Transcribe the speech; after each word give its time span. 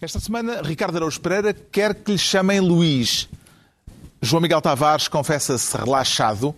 Esta 0.00 0.20
semana, 0.20 0.60
Ricardo 0.60 0.96
Araújo 0.96 1.20
Pereira 1.20 1.54
quer 1.54 1.94
que 1.94 2.12
lhe 2.12 2.18
chamem 2.18 2.60
Luís. 2.60 3.28
João 4.20 4.42
Miguel 4.42 4.60
Tavares 4.60 5.08
confessa-se 5.08 5.74
relaxado 5.76 6.54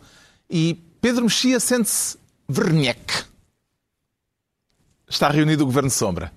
e 0.50 0.74
Pedro 1.00 1.24
Mexia 1.24 1.60
sente-se 1.60 2.18
verneque. 2.48 3.24
Está 5.08 5.28
reunido 5.30 5.62
o 5.62 5.66
Governo 5.66 5.90
Sombra. 5.90 6.32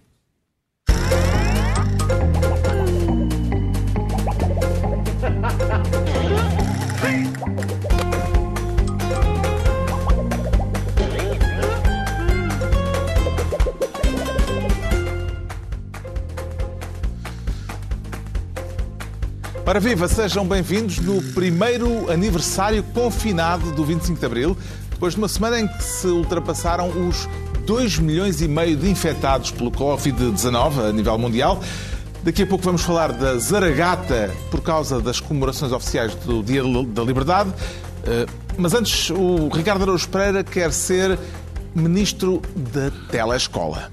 Ora 19.71 19.79
viva, 19.79 20.05
sejam 20.05 20.45
bem-vindos 20.45 20.99
no 20.99 21.23
primeiro 21.31 22.11
aniversário 22.11 22.83
confinado 22.93 23.71
do 23.71 23.85
25 23.85 24.19
de 24.19 24.25
Abril, 24.25 24.57
depois 24.89 25.13
de 25.13 25.19
uma 25.19 25.29
semana 25.29 25.61
em 25.61 25.65
que 25.65 25.81
se 25.81 26.07
ultrapassaram 26.07 26.89
os 27.07 27.25
2 27.65 27.99
milhões 27.99 28.41
e 28.41 28.49
meio 28.49 28.75
de 28.75 28.89
infectados 28.89 29.49
pelo 29.49 29.71
Covid-19 29.71 30.89
a 30.89 30.91
nível 30.91 31.17
mundial. 31.17 31.63
Daqui 32.21 32.43
a 32.43 32.47
pouco 32.47 32.65
vamos 32.65 32.81
falar 32.81 33.13
da 33.13 33.37
Zaragata 33.37 34.29
por 34.51 34.59
causa 34.59 34.99
das 34.99 35.21
comemorações 35.21 35.71
oficiais 35.71 36.13
do 36.15 36.43
Dia 36.43 36.63
da 36.87 37.03
Liberdade. 37.03 37.53
Eh, 38.03 38.25
mas 38.57 38.73
antes, 38.73 39.09
o 39.09 39.47
Ricardo 39.47 39.83
Araújo 39.83 40.09
Pereira 40.09 40.43
quer 40.43 40.73
ser 40.73 41.17
ministro 41.73 42.41
da 42.73 42.91
telescola. 43.09 43.89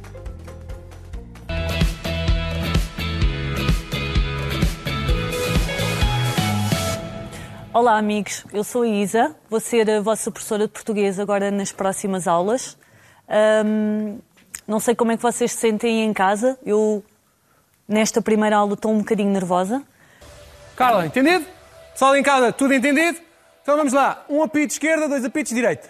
Olá, 7.79 7.97
amigos. 7.97 8.45
Eu 8.53 8.65
sou 8.65 8.83
a 8.83 8.89
Isa. 8.89 9.37
Vou 9.49 9.61
ser 9.61 9.89
a 9.89 10.01
vossa 10.01 10.33
professora 10.33 10.67
de 10.67 10.73
português 10.73 11.21
agora 11.21 11.49
nas 11.49 11.71
próximas 11.71 12.27
aulas. 12.27 12.77
Ahm, 13.29 14.19
não 14.67 14.81
sei 14.81 14.97
como 14.97 15.13
é 15.13 15.17
que 15.17 15.23
vocês 15.23 15.53
se 15.53 15.59
sentem 15.59 16.03
em 16.03 16.13
casa. 16.13 16.59
Eu, 16.67 17.05
nesta 17.87 18.21
primeira 18.21 18.57
aula, 18.57 18.75
estou 18.75 18.91
um 18.91 18.99
bocadinho 18.99 19.31
nervosa. 19.31 19.81
Carla, 20.75 21.07
entendido? 21.07 21.47
Pessoal 21.93 22.17
em 22.17 22.23
casa, 22.25 22.53
tudo 22.53 22.75
entendido? 22.75 23.21
Então 23.63 23.77
vamos 23.77 23.93
lá. 23.93 24.25
Um 24.29 24.43
apito 24.43 24.73
esquerda, 24.73 25.09
dois 25.09 25.25
apitos 25.25 25.55
direita. 25.55 25.89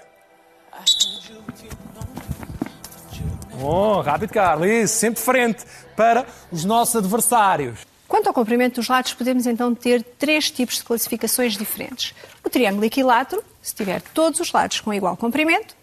Oh, 3.63 4.03
rápido, 4.03 4.35
Carla. 4.35 4.69
Isso, 4.69 4.95
sempre 4.95 5.23
frente 5.23 5.65
para 5.97 6.27
os 6.53 6.67
nossos 6.67 6.97
adversários. 6.97 7.88
Quanto 8.09 8.27
ao 8.27 8.33
comprimento 8.33 8.77
dos 8.77 8.89
lados, 8.89 9.13
podemos 9.13 9.47
então 9.47 9.75
ter 9.75 10.03
três 10.03 10.51
tipos 10.51 10.77
de 10.77 10.85
classificações 10.85 11.59
diferentes. 11.59 12.15
O 12.43 12.49
triângulo 12.49 12.87
equilátero, 12.87 13.45
se 13.61 13.75
tiver 13.75 14.01
todos 14.01 14.41
os 14.41 14.51
lados 14.51 14.81
com 14.81 14.95
igual 14.95 15.15
comprimento. 15.15 15.77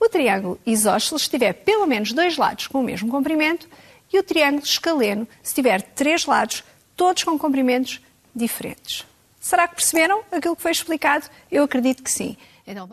O 0.00 0.08
triângulo 0.08 0.58
isósceles, 0.64 1.24
se 1.24 1.30
tiver 1.30 1.52
pelo 1.52 1.86
menos 1.86 2.14
dois 2.14 2.38
lados 2.38 2.66
com 2.66 2.80
o 2.80 2.82
mesmo 2.82 3.10
comprimento. 3.10 3.68
E 4.10 4.18
o 4.18 4.22
triângulo 4.22 4.64
escaleno, 4.64 5.28
se 5.42 5.54
tiver 5.54 5.82
três 5.82 6.24
lados, 6.24 6.64
todos 6.96 7.24
com 7.24 7.38
comprimentos 7.38 8.00
diferentes. 8.34 9.04
Será 9.38 9.68
que 9.68 9.76
perceberam 9.76 10.22
aquilo 10.32 10.56
que 10.56 10.62
foi 10.62 10.72
explicado? 10.72 11.28
Eu 11.52 11.64
acredito 11.64 12.02
que 12.02 12.10
sim. 12.10 12.38
Então, 12.66 12.88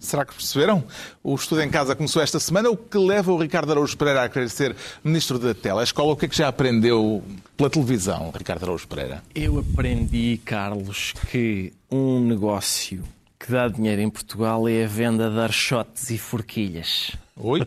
Será 0.00 0.24
que 0.24 0.34
perceberam? 0.34 0.82
O 1.22 1.34
estudo 1.34 1.60
em 1.62 1.68
casa 1.70 1.94
começou 1.94 2.22
esta 2.22 2.40
semana. 2.40 2.70
O 2.70 2.76
que 2.76 2.96
leva 2.98 3.30
o 3.32 3.38
Ricardo 3.38 3.70
Araújo 3.70 3.96
Pereira 3.96 4.24
a 4.24 4.28
querer 4.28 4.48
ser 4.48 4.74
ministro 5.04 5.38
da 5.38 5.54
telescola? 5.54 6.12
O 6.12 6.16
que 6.16 6.24
é 6.24 6.28
que 6.28 6.36
já 6.36 6.48
aprendeu 6.48 7.22
pela 7.56 7.68
televisão, 7.68 8.32
Ricardo 8.36 8.62
Araújo 8.64 8.88
Pereira? 8.88 9.22
Eu 9.34 9.58
aprendi, 9.58 10.40
Carlos, 10.44 11.12
que 11.30 11.72
um 11.90 12.20
negócio 12.20 13.04
que 13.38 13.52
dá 13.52 13.68
dinheiro 13.68 14.00
em 14.00 14.10
Portugal 14.10 14.66
é 14.68 14.84
a 14.84 14.88
venda 14.88 15.30
de 15.30 15.38
archotes 15.38 16.10
e 16.10 16.18
forquilhas. 16.18 17.12
Oi? 17.36 17.60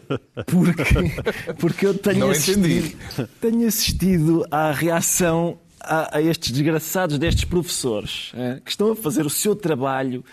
Porque, 0.48 1.54
porque 1.60 1.86
eu 1.86 1.94
tenho 1.98 2.20
Não 2.20 2.32
assistido, 2.32 2.66
entendi. 2.68 2.98
tenho 3.40 3.68
assistido 3.68 4.46
à 4.52 4.72
reação 4.72 5.58
a, 5.80 6.18
a 6.18 6.22
estes 6.22 6.52
desgraçados 6.52 7.18
destes 7.18 7.46
professores 7.46 8.32
eh, 8.36 8.60
que 8.66 8.70
estão 8.72 8.92
a 8.92 8.96
fazer 8.98 9.26
o 9.26 9.30
seu 9.30 9.56
trabalho 9.56 10.26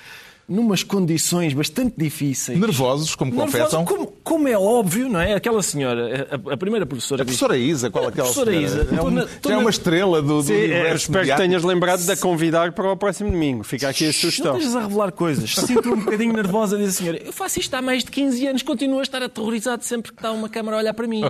numas 0.49 0.83
condições 0.83 1.53
bastante 1.53 1.95
difíceis. 1.99 2.59
Nervosos, 2.59 3.15
como 3.15 3.31
Nervosos, 3.33 3.53
confessam. 3.55 3.85
Como, 3.85 4.07
como 4.25 4.49
é 4.49 4.57
óbvio, 4.59 5.09
não 5.09 5.21
é? 5.21 5.35
Aquela 5.35 5.63
senhora, 5.63 6.27
a, 6.31 6.55
a 6.55 6.57
primeira 6.57 6.87
professora. 6.87 7.23
A 7.23 7.25
professora 7.27 7.59
Isa, 7.59 7.91
qual 7.91 8.05
é 8.05 8.09
aquela 8.09 8.25
professora 8.33 8.51
senhora? 8.53 8.67
Isa. 8.85 8.97
É, 8.97 9.03
um- 9.03 9.11
na- 9.11 9.23
é 9.23 9.49
na- 9.51 9.59
uma 9.59 9.69
estrela 9.71 10.23
do, 10.23 10.29
do 10.39 10.43
Sim, 10.43 10.55
é, 10.55 10.95
espero 10.95 11.27
que 11.27 11.37
tenhas 11.37 11.63
lembrado 11.63 12.03
de 12.03 12.11
a 12.11 12.17
convidar 12.17 12.73
para 12.73 12.91
o 12.91 12.97
próximo 12.97 13.31
domingo. 13.31 13.63
Fica 13.63 13.89
aqui 13.91 14.05
a 14.05 14.07
Não 14.07 14.13
sugestão. 14.15 14.53
estejas 14.57 14.77
a 14.77 14.81
revelar 14.83 15.13
coisas. 15.13 15.55
Sinto-me 15.55 15.95
um 15.95 16.01
bocadinho 16.05 16.33
nervosa, 16.33 16.79
diz 16.79 16.89
a 16.89 16.93
senhora. 16.93 17.19
Eu 17.23 17.33
faço 17.33 17.61
isto 17.61 17.75
há 17.75 17.83
mais 17.83 18.03
de 18.03 18.11
15 18.11 18.47
anos, 18.47 18.63
continuo 18.63 19.01
a 19.01 19.03
estar 19.03 19.23
aterrorizado 19.23 19.85
sempre 19.85 20.13
que 20.13 20.19
está 20.19 20.33
uma 20.33 20.49
câmara 20.49 20.79
a 20.79 20.81
olhar 20.81 20.95
para 20.95 21.07
mim. 21.07 21.23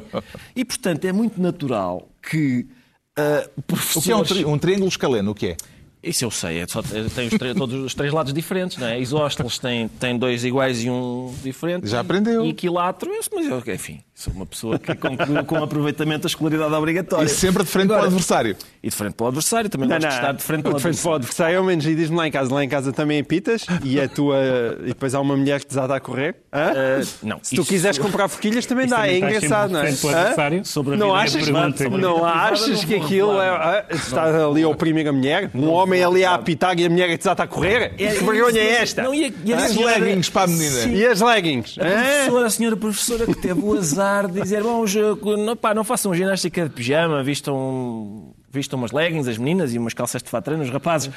E, 0.55 0.65
portanto, 0.65 1.05
é 1.05 1.13
muito 1.13 1.43
natural 1.43 2.09
que 2.23 2.67
uh, 3.19 3.49
O 3.97 4.01
que 4.01 4.13
é 4.13 4.15
um, 4.15 4.21
professores... 4.21 4.29
tri- 4.29 4.45
um 4.45 4.59
triângulo 4.59 4.89
escaleno? 4.89 5.33
O 5.33 5.35
que 5.35 5.49
é? 5.49 5.57
Isso 6.03 6.25
eu 6.25 6.31
sei, 6.31 6.61
é 6.61 6.67
só, 6.67 6.81
tem 6.83 7.27
os 7.27 7.35
três- 7.39 7.57
todos 7.57 7.75
os 7.85 7.95
três 7.95 8.13
lados 8.13 8.33
diferentes, 8.33 8.77
não 8.79 8.87
é? 8.87 9.01
Isósceles 9.01 9.59
tem, 9.59 9.89
tem 9.89 10.17
dois 10.17 10.45
iguais 10.45 10.83
e 10.85 10.89
um 10.91 11.35
diferente. 11.43 11.87
Já 11.89 12.01
aprendeu. 12.01 12.45
E 12.45 12.51
equilátero, 12.51 13.11
mas 13.35 13.47
eu, 13.47 13.63
enfim, 13.75 14.01
sou 14.19 14.33
uma 14.33 14.45
pessoa 14.47 14.79
que 14.81 14.95
conclui 14.97 15.45
com 15.45 15.63
aproveitamento 15.63 16.23
da 16.23 16.27
escolaridade 16.27 16.75
obrigatória. 16.75 17.25
E 17.27 17.29
sempre 17.29 17.63
de 17.63 17.71
frente 17.71 17.87
para 17.87 17.93
o 17.95 17.97
Agora, 17.99 18.09
adversário. 18.09 18.57
E 18.83 18.89
de 18.89 18.95
frente 18.97 19.15
para 19.15 19.25
o 19.25 19.27
adversário, 19.29 19.71
também 19.71 19.89
Não, 19.89 19.95
gosto 19.97 20.03
não. 20.07 20.11
de 20.11 20.17
estar 20.17 20.33
de 20.33 20.43
frente 20.43 20.63
para 20.63 20.73
o 20.73 20.75
de 20.77 20.83
frente 20.83 21.01
para 21.01 21.11
o 21.11 21.15
adversário. 21.15 21.17
adversário, 21.55 21.59
ao 21.59 21.65
menos, 21.65 21.87
e 21.87 21.95
diz-me 21.95 22.17
lá 22.17 22.27
em 22.27 22.31
casa. 22.33 22.53
Lá 22.53 22.65
em 22.65 22.69
casa 22.69 22.93
também 22.93 23.21
apitas 23.21 23.65
e 23.85 24.01
a 24.01 24.09
tua. 24.09 24.37
E 24.83 24.87
depois 24.89 25.15
há 25.15 25.21
uma 25.21 25.37
mulher 25.37 25.61
que 25.61 25.69
desata 25.69 25.95
a 25.95 26.01
correr. 26.01 26.35
Hã? 26.53 26.73
Ah, 26.75 27.05
não, 27.23 27.39
Se 27.43 27.55
tu 27.55 27.61
isso- 27.63 27.71
quiseres 27.71 27.99
comprar 27.99 28.27
forquilhas, 28.29 28.67
também 28.67 28.89
dá. 28.89 29.07
É 29.07 29.19
engraçado, 29.19 29.71
não 29.71 29.81
é? 29.81 29.91
de 29.91 29.97
frente 29.97 30.01
para 30.01 30.09
o 30.11 30.13
Hã? 30.15 30.21
adversário. 30.23 30.65
Sobre 30.65 30.95
a 30.95 30.97
não 30.97 31.15
achas, 31.15 31.45
pergunta. 31.45 31.99
não, 31.99 32.25
achas 32.25 32.85
que 32.85 32.95
aquilo 32.97 33.41
é. 33.41 33.49
hã? 33.51 33.85
Está 33.95 34.47
ali 34.49 34.63
a 34.65 34.69
oprimir 34.69 35.07
a 35.07 35.13
mulher? 35.13 35.49
Um 35.55 35.69
homem 35.69 36.03
ali 36.03 36.25
a 36.25 36.35
apitar 36.35 36.77
e 36.79 36.85
a 36.85 36.91
mulher 36.91 37.09
a 37.13 37.17
desata 37.17 37.45
a 37.45 37.47
correr? 37.47 37.95
Que 37.95 38.07
vergonha 38.09 38.59
é 38.59 38.83
esta? 38.83 39.03
Não, 39.05 39.15
e 39.15 39.33
As 39.55 39.77
leggings 39.77 40.29
para 40.31 40.43
a 40.43 40.47
menina. 40.49 40.81
E 40.93 41.07
as 41.07 41.21
leggings? 41.21 41.77
A 41.79 41.85
professora, 41.85 42.47
a 42.47 42.51
senhora 42.51 42.77
professora 42.77 43.27
que 43.27 43.35
teve 43.37 43.61
o 43.61 43.75
azar 43.79 44.08
dizer: 44.31 44.63
bom, 44.63 44.85
não, 45.37 45.57
pá, 45.57 45.75
não 45.75 45.85
façam 45.85 46.15
ginástica 46.15 46.65
de 46.65 46.71
pijama, 46.71 47.23
vistam, 47.23 48.33
vistam 48.51 48.79
umas 48.79 48.93
leggings, 48.93 49.29
as 49.29 49.39
meninas, 49.39 49.75
e 49.75 49.79
umas 49.79 49.95
calças 49.95 50.23
de 50.23 50.29
fato 50.31 50.45
treino, 50.47 50.63
os 50.63 50.71
rapazes. 50.71 51.11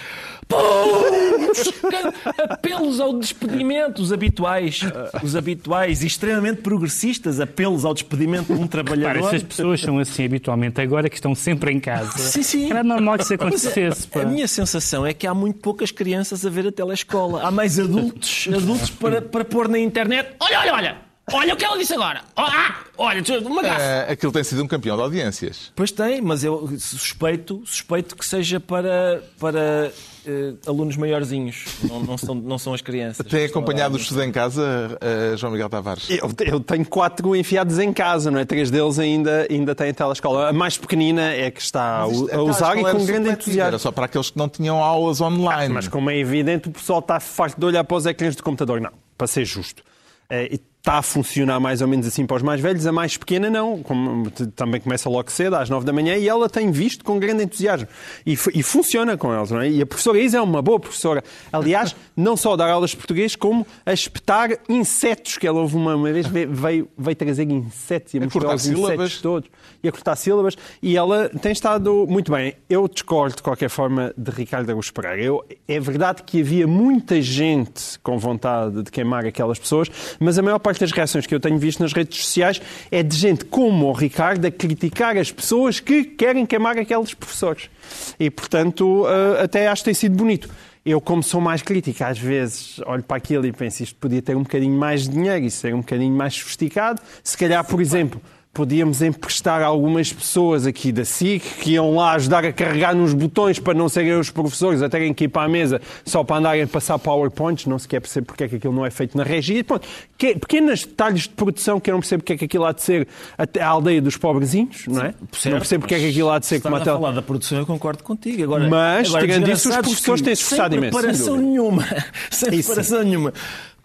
Apelos 2.49 2.99
ao 2.99 3.17
despedimento, 3.17 4.01
os 4.01 4.11
habituais, 4.11 4.81
os 5.23 5.35
habituais 5.35 6.03
e 6.03 6.07
extremamente 6.07 6.61
progressistas 6.61 7.39
apelos 7.39 7.85
ao 7.85 7.93
despedimento 7.93 8.53
de 8.53 8.59
um 8.59 8.67
trabalhador. 8.67 9.29
se 9.29 9.35
as 9.37 9.43
pessoas 9.43 9.81
são 9.81 9.99
assim 9.99 10.25
habitualmente, 10.25 10.79
agora 10.81 11.09
que 11.09 11.15
estão 11.15 11.33
sempre 11.35 11.71
em 11.71 11.79
casa, 11.79 12.17
Sim, 12.17 12.43
sim. 12.43 12.69
era 12.69 12.83
normal 12.83 13.17
que 13.17 13.23
isso 13.23 13.33
Mas 13.39 13.41
acontecesse. 13.41 14.07
a, 14.15 14.21
a 14.21 14.25
minha 14.25 14.47
sensação 14.47 15.05
é 15.05 15.13
que 15.13 15.25
há 15.27 15.33
muito 15.33 15.59
poucas 15.59 15.91
crianças 15.91 16.45
a 16.45 16.49
ver 16.49 16.67
a 16.67 16.71
telescola. 16.71 17.41
Há 17.43 17.51
mais 17.51 17.79
adultos, 17.79 18.47
adultos 18.53 18.89
para, 18.89 19.21
para 19.21 19.45
pôr 19.45 19.67
na 19.67 19.79
internet. 19.79 20.29
Olha, 20.39 20.59
olha, 20.59 20.73
olha! 20.73 21.10
Olha 21.33 21.53
o 21.53 21.57
que 21.57 21.63
ela 21.65 21.77
disse 21.77 21.93
agora! 21.93 22.21
Oh, 22.37 22.41
ah, 22.41 22.75
olha, 22.97 23.23
uma 23.45 23.61
gafa! 23.61 23.81
Ah, 23.81 24.11
aquilo 24.11 24.31
tem 24.31 24.43
sido 24.43 24.63
um 24.63 24.67
campeão 24.67 24.95
de 24.97 25.01
audiências. 25.03 25.71
Pois 25.75 25.91
tem, 25.91 26.21
mas 26.21 26.43
eu 26.43 26.69
suspeito, 26.77 27.61
suspeito 27.65 28.15
que 28.15 28.25
seja 28.25 28.59
para, 28.59 29.23
para 29.39 29.91
eh, 30.25 30.53
alunos 30.67 30.97
maiorzinhos. 30.97 31.65
Não, 31.83 32.01
não, 32.01 32.17
são, 32.17 32.35
não 32.35 32.57
são 32.57 32.73
as 32.73 32.81
crianças. 32.81 33.25
Tem 33.27 33.45
acompanhado 33.45 33.95
o 33.95 33.97
estudo 33.97 34.21
em 34.23 34.31
casa, 34.31 34.97
ah, 34.99 35.35
João 35.37 35.53
Miguel 35.53 35.69
Tavares? 35.69 36.09
Eu, 36.09 36.29
eu 36.45 36.59
tenho 36.59 36.85
quatro 36.85 37.33
enfiados 37.35 37.79
em 37.79 37.93
casa, 37.93 38.29
não 38.29 38.39
é? 38.39 38.43
Três 38.45 38.69
deles 38.69 38.99
ainda, 38.99 39.47
ainda 39.49 39.73
têm 39.73 39.93
telescola. 39.93 40.49
A 40.49 40.53
mais 40.53 40.77
pequenina 40.77 41.31
é 41.31 41.49
que 41.49 41.61
está 41.61 42.05
isto- 42.11 42.29
a 42.35 42.41
usar 42.41 42.77
e 42.77 42.81
com 42.81 42.87
era 42.89 42.97
grande 42.97 43.05
supletiva, 43.05 43.27
Era 43.29 43.33
entusiasmo. 43.33 43.79
só 43.79 43.91
para 43.91 44.05
aqueles 44.05 44.29
que 44.31 44.37
não 44.37 44.49
tinham 44.49 44.83
aulas 44.83 45.21
online. 45.21 45.73
Mas 45.73 45.87
como 45.87 46.09
é 46.09 46.17
evidente, 46.17 46.67
o 46.67 46.71
pessoal 46.71 46.99
está 46.99 47.19
farto 47.21 47.57
de 47.57 47.65
olhar 47.65 47.83
para 47.85 47.95
os 47.95 48.05
ecrãs 48.05 48.35
do 48.35 48.43
computador. 48.43 48.81
Não, 48.81 48.91
para 49.17 49.27
ser 49.27 49.45
justo. 49.45 49.81
E 50.29 50.59
Está 50.81 50.97
a 50.97 51.01
funcionar 51.03 51.59
mais 51.59 51.79
ou 51.83 51.87
menos 51.87 52.07
assim 52.07 52.25
para 52.25 52.37
os 52.37 52.41
mais 52.41 52.59
velhos, 52.59 52.87
a 52.87 52.91
mais 52.91 53.15
pequena 53.15 53.51
não. 53.51 53.83
Como 53.83 54.31
também 54.55 54.81
começa 54.81 55.07
logo 55.07 55.31
cedo, 55.31 55.55
às 55.55 55.69
nove 55.69 55.85
da 55.85 55.93
manhã, 55.93 56.17
e 56.17 56.27
ela 56.27 56.49
tem 56.49 56.71
visto 56.71 57.05
com 57.05 57.19
grande 57.19 57.43
entusiasmo. 57.43 57.87
E, 58.25 58.33
e 58.33 58.63
funciona 58.63 59.15
com 59.15 59.31
eles, 59.31 59.51
não 59.51 59.61
é? 59.61 59.69
E 59.69 59.79
a 59.79 59.85
professora 59.85 60.19
Isa 60.19 60.39
é 60.39 60.41
uma 60.41 60.59
boa 60.59 60.79
professora. 60.79 61.23
Aliás, 61.53 61.95
não 62.17 62.35
só 62.35 62.55
dar 62.55 62.67
aulas 62.67 62.89
de 62.89 62.97
português, 62.97 63.35
como 63.35 63.63
a 63.85 63.93
espetar 63.93 64.57
insetos, 64.67 65.37
que 65.37 65.45
ela 65.45 65.59
houve 65.61 65.75
uma, 65.75 65.95
uma 65.95 66.11
vez, 66.11 66.25
veio, 66.25 66.89
veio, 66.97 67.15
trazer 67.15 67.47
insetos 67.47 68.15
e 68.15 68.17
a, 68.17 68.21
A 68.21 68.23
mostrar 68.23 68.55
os 68.55 68.63
sílabas. 68.63 68.93
insetos 68.93 69.21
todos 69.21 69.49
e 69.83 69.87
a 69.87 69.91
cortar 69.91 70.15
sílabas. 70.15 70.57
E 70.81 70.97
ela 70.97 71.29
tem 71.29 71.51
estado 71.51 72.07
muito 72.09 72.31
bem. 72.31 72.55
Eu 72.67 72.87
discordo, 72.87 73.35
de 73.35 73.43
qualquer 73.43 73.69
forma, 73.69 74.11
de 74.17 74.31
Ricardo 74.31 74.67
Araújo 74.67 74.91
Pereira. 74.91 75.21
Eu, 75.21 75.45
é 75.67 75.79
verdade 75.79 76.23
que 76.23 76.41
havia 76.41 76.65
muita 76.65 77.21
gente 77.21 77.99
com 77.99 78.17
vontade 78.17 78.81
de 78.81 78.89
queimar 78.89 79.27
aquelas 79.27 79.59
pessoas, 79.59 79.89
mas 80.19 80.39
a 80.39 80.41
maior 80.41 80.57
parte 80.57 80.70
parte 80.71 80.79
das 80.79 80.91
reações 80.91 81.27
que 81.27 81.35
eu 81.35 81.39
tenho 81.39 81.57
visto 81.57 81.81
nas 81.81 81.91
redes 81.91 82.23
sociais 82.23 82.61
é 82.89 83.03
de 83.03 83.15
gente 83.17 83.43
como 83.43 83.87
o 83.87 83.91
Ricardo 83.91 84.45
a 84.45 84.51
criticar 84.51 85.17
as 85.17 85.29
pessoas 85.29 85.81
que 85.81 86.03
querem 86.05 86.45
queimar 86.45 86.77
aqueles 86.77 87.13
professores. 87.13 87.69
E, 88.17 88.29
portanto, 88.29 89.05
eh, 89.05 89.43
até 89.43 89.67
acho 89.67 89.81
que 89.81 89.85
tem 89.85 89.93
sido 89.93 90.15
bonito. 90.15 90.49
Eu, 90.85 91.01
como 91.01 91.21
sou 91.21 91.41
mais 91.41 91.61
crítico, 91.61 92.03
às 92.03 92.17
vezes 92.17 92.79
olho 92.85 93.03
para 93.03 93.17
aquilo 93.17 93.45
e 93.45 93.51
penso 93.51 93.83
isto 93.83 93.95
podia 93.97 94.21
ter 94.21 94.35
um 94.35 94.43
bocadinho 94.43 94.77
mais 94.77 95.03
de 95.03 95.09
dinheiro 95.09 95.45
e 95.45 95.51
ser 95.51 95.75
um 95.75 95.79
bocadinho 95.79 96.15
mais 96.15 96.33
sofisticado. 96.35 97.01
Se 97.21 97.37
calhar, 97.37 97.63
por 97.65 97.81
exemplo, 97.81 98.21
podíamos 98.53 99.01
emprestar 99.01 99.61
algumas 99.63 100.11
pessoas 100.11 100.67
aqui 100.67 100.91
da 100.91 101.05
SIC 101.05 101.41
que 101.61 101.71
iam 101.71 101.95
lá 101.95 102.11
ajudar 102.13 102.43
a 102.45 102.51
carregar 102.51 102.93
nos 102.93 103.13
botões 103.13 103.59
para 103.59 103.73
não 103.73 103.87
serem 103.87 104.13
os 104.19 104.29
professores 104.29 104.81
a 104.81 104.89
terem 104.89 105.13
que 105.13 105.23
ir 105.23 105.27
para 105.29 105.43
a 105.43 105.47
mesa 105.47 105.81
só 106.05 106.21
para 106.21 106.35
andarem 106.35 106.63
a 106.63 106.67
passar 106.67 106.99
PowerPoints. 106.99 107.65
Não 107.65 107.79
se 107.79 107.87
quer 107.87 108.01
perceber 108.01 108.25
porque 108.25 108.43
é 108.43 108.47
que 108.49 108.55
aquilo 108.57 108.73
não 108.73 108.85
é 108.85 108.91
feito 108.91 109.17
na 109.17 109.23
regia. 109.23 109.63
Pronto, 109.63 109.87
que- 110.17 110.35
pequenos 110.35 110.83
detalhes 110.85 111.23
de 111.23 111.29
produção 111.29 111.79
que 111.79 111.89
eu 111.89 111.93
não 111.93 112.01
percebo 112.01 112.23
porque 112.23 112.33
é 112.33 112.37
que 112.37 112.45
aquilo 112.45 112.65
há 112.65 112.73
de 112.73 112.81
ser 112.81 113.07
até 113.37 113.61
a 113.61 113.67
aldeia 113.69 114.01
dos 114.01 114.17
pobrezinhos, 114.17 114.85
não 114.85 115.01
é? 115.01 115.13
não 115.45 115.57
percebo 115.59 115.81
porque 115.81 115.95
é 115.95 115.99
que 115.99 116.09
aquilo 116.09 116.29
há 116.29 116.37
de 116.37 116.45
ser 116.45 116.61
como 116.61 116.75
a 116.75 116.79
tele... 116.81 116.97
falar 116.97 117.11
da 117.11 117.21
produção, 117.21 117.57
eu 117.57 117.65
concordo 117.65 118.03
contigo. 118.03 118.43
Agora, 118.43 118.67
Mas, 118.67 119.07
agora, 119.07 119.27
tirando 119.27 119.49
isso, 119.49 119.69
os 119.69 119.75
professores 119.77 120.21
têm-se 120.21 120.43
esforçado 120.43 120.75
imenso, 120.75 120.91
sem 120.93 121.01
preparação 121.01 121.37
nenhuma. 121.37 121.87
Sem 122.29 122.49
preparação 122.49 123.03
nenhuma. 123.03 123.33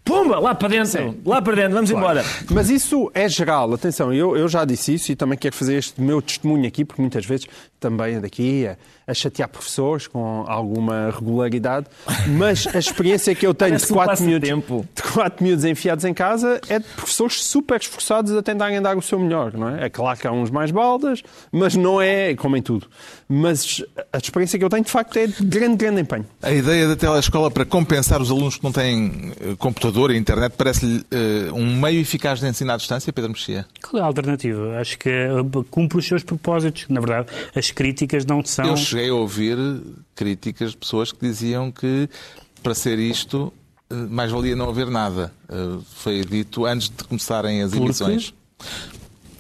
Pumba, 0.07 0.39
lá 0.39 0.55
para 0.55 0.69
dentro. 0.69 1.17
Lá 1.27 1.43
para 1.43 1.57
dentro, 1.57 1.73
vamos 1.73 1.91
embora. 1.91 2.25
Mas 2.49 2.71
isso 2.71 3.11
é 3.13 3.29
geral, 3.29 3.75
atenção, 3.75 4.15
eu, 4.15 4.37
eu 4.37 4.49
já 4.49 4.65
disse 4.65 4.95
isso 4.95 5.11
e 5.11 5.17
também 5.17 5.37
quero 5.37 5.57
fazer 5.57 5.75
este 5.75 6.01
meu 6.01 6.23
testemunho 6.23 6.65
aqui, 6.67 6.85
porque 6.85 7.03
muitas 7.03 7.27
vezes 7.27 7.49
também 7.81 8.21
daqui 8.21 8.69
a, 8.69 8.77
a 9.07 9.15
chatear 9.15 9.49
professores 9.49 10.07
com 10.07 10.45
alguma 10.49 11.11
regularidade, 11.11 11.87
mas 12.27 12.67
a 12.67 12.79
experiência 12.79 13.35
que 13.35 13.47
eu 13.47 13.55
tenho 13.55 13.77
de 13.77 13.87
4 13.87 14.25
minutos, 14.25 14.49
passatempo. 14.49 14.89
de 14.95 15.03
quatro 15.03 15.45
minutos 15.45 15.65
enfiados 15.65 16.05
em 16.05 16.13
casa 16.13 16.61
é 16.69 16.79
de 16.79 16.85
professores 16.87 17.45
super 17.45 17.81
esforçados 17.81 18.33
a 18.33 18.43
tentarem 18.43 18.83
dar 18.83 18.97
o 18.97 19.03
seu 19.03 19.19
melhor, 19.19 19.53
não 19.55 19.69
é? 19.69 19.87
É 19.87 19.89
claro 19.89 20.19
que 20.19 20.27
há 20.27 20.33
uns 20.33 20.51
mais 20.51 20.71
baldas, 20.71 21.23
mas 21.53 21.77
não 21.77 22.03
é 22.03 22.35
como 22.35 22.57
em 22.57 22.63
tudo. 22.63 22.89
Mas 23.29 23.85
a 24.13 24.19
experiência 24.19 24.59
que 24.59 24.65
eu 24.65 24.69
tenho, 24.69 24.85
de 24.85 24.91
facto, 24.91 25.17
é 25.17 25.27
de 25.27 25.45
grande, 25.45 25.77
grande 25.77 26.01
empenho. 26.01 26.27
A 26.43 26.53
ideia 26.53 26.89
da 26.89 26.97
telescola 26.97 27.51
para 27.51 27.65
compensar 27.65 28.21
os 28.21 28.31
alunos 28.31 28.57
que 28.57 28.65
não 28.65 28.73
têm 28.73 29.33
eh, 29.41 29.55
computador 29.59 30.11
e 30.11 30.17
internet 30.17 30.55
parece-lhe 30.57 31.05
eh, 31.11 31.51
um 31.53 31.77
meio 31.81 32.01
eficaz 32.01 32.41
de 32.41 32.49
ensino 32.49 32.73
à 32.73 32.77
distância, 32.77 33.13
Pedro 33.13 33.31
Mexia? 33.31 33.67
Qual 33.83 34.01
é 34.01 34.05
a 34.05 34.07
alternativa? 34.07 34.79
Acho 34.79 34.99
que 34.99 35.09
eh, 35.09 35.29
cumpre 35.71 35.99
os 35.99 36.07
seus 36.07 36.23
propósitos. 36.23 36.87
Na 36.89 37.01
verdade, 37.01 37.29
as 37.55 37.71
críticas 37.71 38.25
não 38.25 38.45
são. 38.45 38.67
Eu 38.67 38.77
cheguei 38.97 39.11
a 39.11 39.15
ouvir 39.15 39.59
críticas 40.15 40.71
de 40.71 40.79
pessoas 40.79 41.13
que 41.13 41.21
diziam 41.21 41.71
que 41.71 42.09
para 42.63 42.75
ser 42.75 42.99
isto 42.99 43.53
eh, 43.91 43.95
mais 43.95 44.33
valia 44.33 44.57
não 44.57 44.71
haver 44.71 44.87
nada. 44.87 45.33
Eh, 45.49 45.79
Foi 45.97 46.25
dito 46.25 46.65
antes 46.65 46.89
de 46.89 47.05
começarem 47.05 47.63
as 47.63 47.75
emissões. 47.75 48.33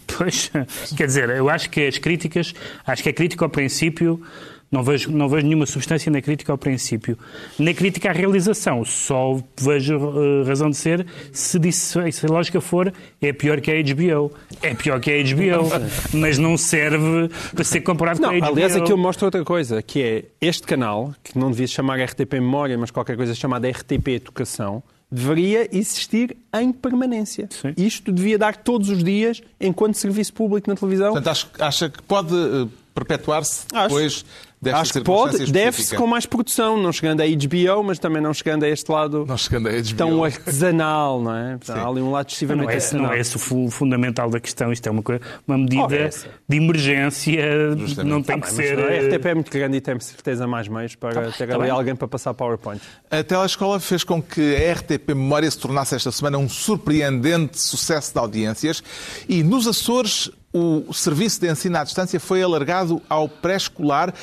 Pois, 0.07 0.51
quer 0.95 1.07
dizer, 1.07 1.31
eu 1.31 1.49
acho 1.49 1.71
que 1.71 1.87
as 1.87 1.97
críticas, 1.97 2.53
acho 2.87 3.03
que 3.03 3.09
a 3.09 3.13
crítica 3.15 3.47
ao 3.47 3.49
princípio, 3.51 4.23
não 4.71 4.83
vejo, 4.83 5.11
não 5.13 5.29
vejo 5.29 5.47
nenhuma 5.47 5.65
substância 5.67 6.11
na 6.11 6.21
crítica 6.21 6.53
ao 6.53 6.59
princípio. 6.59 7.17
Na 7.59 7.73
crítica 7.73 8.11
à 8.11 8.13
realização, 8.13 8.85
só 8.85 9.41
vejo 9.61 9.95
eh, 9.95 10.49
razão 10.49 10.69
de 10.71 10.77
ser 10.77 11.07
se, 11.33 11.59
disse, 11.59 12.13
se 12.13 12.27
a 12.27 12.29
lógica 12.29 12.61
for 12.61 12.93
é 13.23 13.33
pior 13.33 13.61
que 13.61 13.71
a 13.71 13.75
HBO. 13.83 14.33
É 14.63 14.75
pior 14.75 14.99
que 15.01 15.11
a 15.11 15.23
HBO, 15.23 15.69
mas 16.19 16.37
não 16.39 16.57
serve 16.57 17.29
para 17.55 17.65
ser 17.65 17.81
comparado 17.83 18.21
Não, 18.21 18.29
com 18.31 18.35
a 18.35 18.39
HBO. 18.39 18.49
aliás, 18.53 18.77
aquilo 18.77 18.99
mostra 18.99 19.27
outra 19.27 19.45
coisa, 19.45 19.81
que 19.83 20.03
é 20.03 20.25
este 20.41 20.65
canal, 20.65 21.15
que 21.23 21.39
não 21.39 21.51
devia 21.51 21.67
se 21.67 21.75
chamar 21.75 22.01
RTP 22.03 22.35
Memória, 22.35 22.77
mas 22.77 22.91
qualquer 22.91 23.17
coisa 23.17 23.35
chamada 23.35 23.69
RTP 23.69 24.09
Educação, 24.09 24.83
deveria 25.09 25.69
existir 25.73 26.37
em 26.53 26.73
permanência. 26.73 27.49
Sim. 27.51 27.73
Isto 27.77 28.11
devia 28.13 28.37
dar 28.37 28.57
todos 28.57 28.91
os 28.91 29.05
dias, 29.05 29.41
enquanto 29.61 29.95
serviço 29.95 30.33
público 30.35 30.69
na 30.69 30.75
televisão. 30.75 31.13
Portanto, 31.13 31.29
acho- 31.31 31.49
acha 31.61 31.89
que 31.89 32.03
pode 32.03 32.35
eh, 32.35 32.67
perpetuar-se 32.93 33.67
depois 33.73 34.25
desta 34.67 34.81
Acho 34.81 34.93
que 34.93 35.01
pode, 35.01 35.51
deve-se 35.51 35.95
com 35.97 36.07
mais 36.07 36.27
produção, 36.27 36.77
não 36.81 36.93
chegando 36.93 37.21
a 37.23 37.25
HBO, 37.27 37.83
mas 37.85 37.99
também 37.99 38.21
não 38.21 38.35
chegando 38.35 38.65
a 38.65 38.69
este 38.69 38.91
lado 38.91 39.25
Não 39.27 39.37
chegando 39.37 39.69
a 39.69 39.73
HBO. 39.73 39.95
tão 39.97 40.25
artesanal, 40.25 41.23
não 41.23 41.35
é? 41.35 41.59
Há 41.69 41.87
ali 41.89 42.01
um 42.01 42.11
lado 42.11 42.29
excessivamente 42.29 42.67
Não 42.67 42.71
é, 42.73 42.77
esse, 42.77 42.95
não 42.95 43.01
artesanal. 43.05 43.17
é 43.17 43.21
esse 43.21 43.37
o 43.37 43.39
fu- 43.39 43.71
fundamental 43.71 44.29
da 44.31 44.41
questão. 44.41 44.73
Isto 44.73 44.87
é 44.89 44.91
uma, 44.91 45.03
coisa, 45.03 45.21
uma 45.47 45.57
medida 45.59 45.83
Oh, 45.89 45.93
é 45.95 46.09
de 46.49 46.57
emergência. 46.57 47.77
Justamente. 47.77 48.11
Não 48.11 48.23
tem 48.23 48.39
Tá 48.41 48.47
que 48.47 48.53
ser. 48.53 48.79
a 48.79 48.93
eh, 48.95 49.09
RTP 49.09 49.27
é 49.27 49.35
muito 49.35 49.51
grande 49.51 49.77
e 49.77 49.81
tem 49.81 49.99
certeza 50.01 50.47
mais 50.47 50.69
meios 50.69 50.95
para 50.95 51.31
ter 51.33 51.47
tá 51.47 51.55
ali 51.55 51.63
bem. 51.63 51.71
alguém 51.71 51.95
para 51.97 52.09
passar 52.09 52.35
PowerPoint. 52.35 52.81
A 53.11 53.23
telescola 53.23 53.79
fez 53.81 54.05
com 54.05 54.21
que 54.23 54.55
a 54.57 54.73
RTP 54.73 55.09
Memória 55.15 55.51
se 55.51 55.59
tornasse 55.59 55.95
esta 55.95 56.11
semana 56.13 56.39
um 56.39 56.49
surpreendente 56.49 57.61
sucesso 57.61 58.13
de 58.13 58.19
audiências 58.19 58.83
e 59.29 59.43
nos 59.43 59.67
Açores 59.67 60.31
o 60.53 60.93
serviço 60.95 61.41
de 61.41 61.51
ensino 61.51 61.77
à 61.77 61.85
distância 61.85 62.19
foi 62.19 62.43
alargado 62.43 63.03
ao 63.11 63.29
pré-escolar 63.29 64.15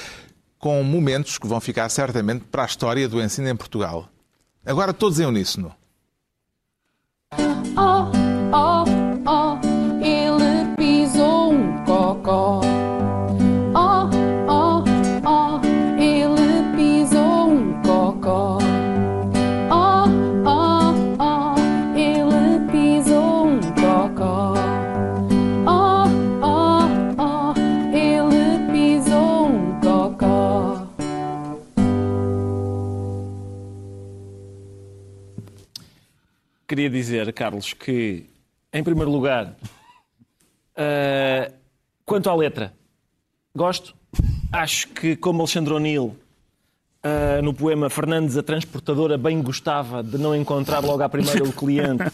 com 0.63 0.81
momentos 0.81 1.37
que 1.37 1.45
vão 1.45 1.59
ficar 1.59 1.89
certamente 1.89 2.45
para 2.45 2.63
a 2.63 2.65
história 2.65 3.09
do 3.09 3.21
ensino 3.21 3.49
em 3.49 3.55
Portugal. 3.55 4.07
Agora 4.65 4.93
todos 4.93 5.19
em 5.19 5.25
uníssono. 5.25 5.75
Oh, 7.75 8.07
oh, 8.53 8.92
Carlos, 37.43 37.73
que, 37.73 38.23
em 38.71 38.81
primeiro 38.81 39.11
lugar, 39.11 39.57
ah, 40.77 41.51
quanto 42.05 42.29
à 42.29 42.35
letra, 42.35 42.73
gosto. 43.53 43.93
Acho 44.49 44.87
que, 44.87 45.17
como 45.17 45.41
Alexandre 45.41 45.73
O'Neill, 45.73 46.15
ah, 47.03 47.41
no 47.41 47.53
poema 47.53 47.89
Fernandes, 47.89 48.37
a 48.37 48.43
transportadora 48.43 49.17
bem 49.17 49.41
gostava 49.41 50.01
de 50.01 50.17
não 50.17 50.33
encontrar 50.33 50.79
logo 50.79 51.03
à 51.03 51.09
primeira 51.09 51.43
o 51.43 51.51
cliente. 51.51 52.05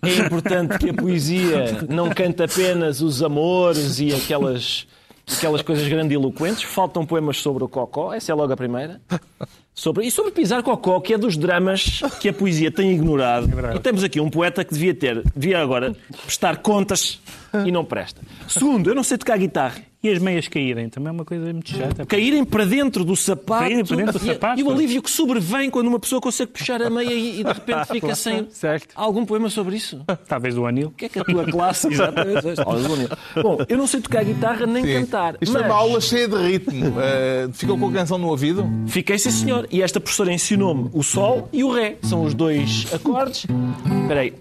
É 0.00 0.24
importante 0.24 0.78
que 0.78 0.90
a 0.90 0.94
poesia 0.94 1.84
não 1.88 2.10
cante 2.10 2.44
apenas 2.44 3.00
os 3.00 3.24
amores 3.24 3.98
e 3.98 4.14
aquelas, 4.14 4.86
aquelas 5.36 5.62
coisas 5.62 5.88
grandiloquentes. 5.88 6.62
Faltam 6.62 7.04
poemas 7.04 7.38
sobre 7.38 7.64
o 7.64 7.68
cocó, 7.68 8.14
essa 8.14 8.30
é 8.30 8.34
logo 8.36 8.52
a 8.52 8.56
primeira. 8.56 9.00
Sobre, 9.74 10.06
e 10.06 10.10
sobre 10.10 10.30
pisar 10.30 10.62
cocó, 10.62 11.00
que 11.00 11.14
é 11.14 11.18
dos 11.18 11.36
dramas 11.36 12.00
que 12.20 12.28
a 12.28 12.32
poesia 12.32 12.70
tem 12.70 12.92
ignorado. 12.92 13.48
e 13.74 13.80
temos 13.80 14.04
aqui 14.04 14.20
um 14.20 14.30
poeta 14.30 14.64
que 14.64 14.72
devia 14.72 14.94
ter, 14.94 15.22
devia 15.34 15.60
agora 15.60 15.96
prestar 16.24 16.58
contas 16.58 17.20
e 17.66 17.72
não 17.72 17.84
presta. 17.84 18.20
Segundo, 18.46 18.88
eu 18.88 18.94
não 18.94 19.02
sei 19.02 19.18
tocar 19.18 19.36
guitarra. 19.36 19.82
E 20.04 20.10
as 20.10 20.18
meias 20.18 20.46
caírem 20.48 20.90
também 20.90 21.08
é 21.08 21.12
uma 21.12 21.24
coisa 21.24 21.50
muito 21.50 21.70
chata. 21.70 22.04
Caírem 22.04 22.44
para 22.44 22.66
dentro 22.66 23.06
do 23.06 23.16
sapato, 23.16 23.62
Caírem 23.62 23.82
para 23.86 23.96
dentro 23.96 24.18
do 24.18 24.24
e- 24.26 24.34
sapato. 24.34 24.60
E, 24.60 24.62
o 24.62 24.70
alívio 24.70 25.02
que 25.02 25.10
sobrevém 25.10 25.70
quando 25.70 25.86
uma 25.86 25.98
pessoa 25.98 26.20
consegue 26.20 26.52
puxar 26.52 26.82
a 26.82 26.90
meia 26.90 27.10
e, 27.10 27.40
e 27.40 27.44
de 27.44 27.50
repente 27.50 27.86
fica 27.86 28.14
sem. 28.14 28.46
Certo. 28.50 28.88
Há 28.94 29.02
algum 29.02 29.24
poema 29.24 29.48
sobre 29.48 29.76
isso? 29.76 30.04
O 30.06 30.16
Talvez 30.16 30.54
do 30.54 30.66
anil. 30.66 30.92
que 30.94 31.06
é 31.06 31.08
que 31.08 31.18
a 31.18 31.24
tua 31.24 31.46
classe. 31.46 31.88
Exatamente. 31.90 32.42
Bom, 33.42 33.58
eu 33.66 33.78
não 33.78 33.86
sei 33.86 34.02
tocar 34.02 34.22
guitarra 34.24 34.66
nem 34.66 34.84
Sim. 34.84 34.92
cantar. 34.92 35.36
Isto 35.40 35.54
mas 35.54 35.64
uma 35.64 35.74
aula 35.74 35.98
cheia 36.02 36.28
de 36.28 36.36
ritmo. 36.36 37.00
Eh, 37.00 37.48
ficou 37.54 37.78
com 37.78 37.88
a 37.88 37.92
canção 37.92 38.18
no 38.18 38.28
ouvido? 38.28 38.68
Fiquei, 38.86 39.18
sim 39.18 39.30
senhor. 39.30 39.66
E 39.70 39.80
esta 39.80 39.98
professora 40.00 40.30
ensinou-me 40.30 40.90
o 40.92 41.02
Sol 41.02 41.48
e 41.50 41.64
o 41.64 41.72
Ré. 41.72 41.96
São 42.02 42.24
os 42.24 42.34
dois 42.34 42.86
acordes. 42.92 43.46
Espera 44.02 44.20
aí. 44.20 44.34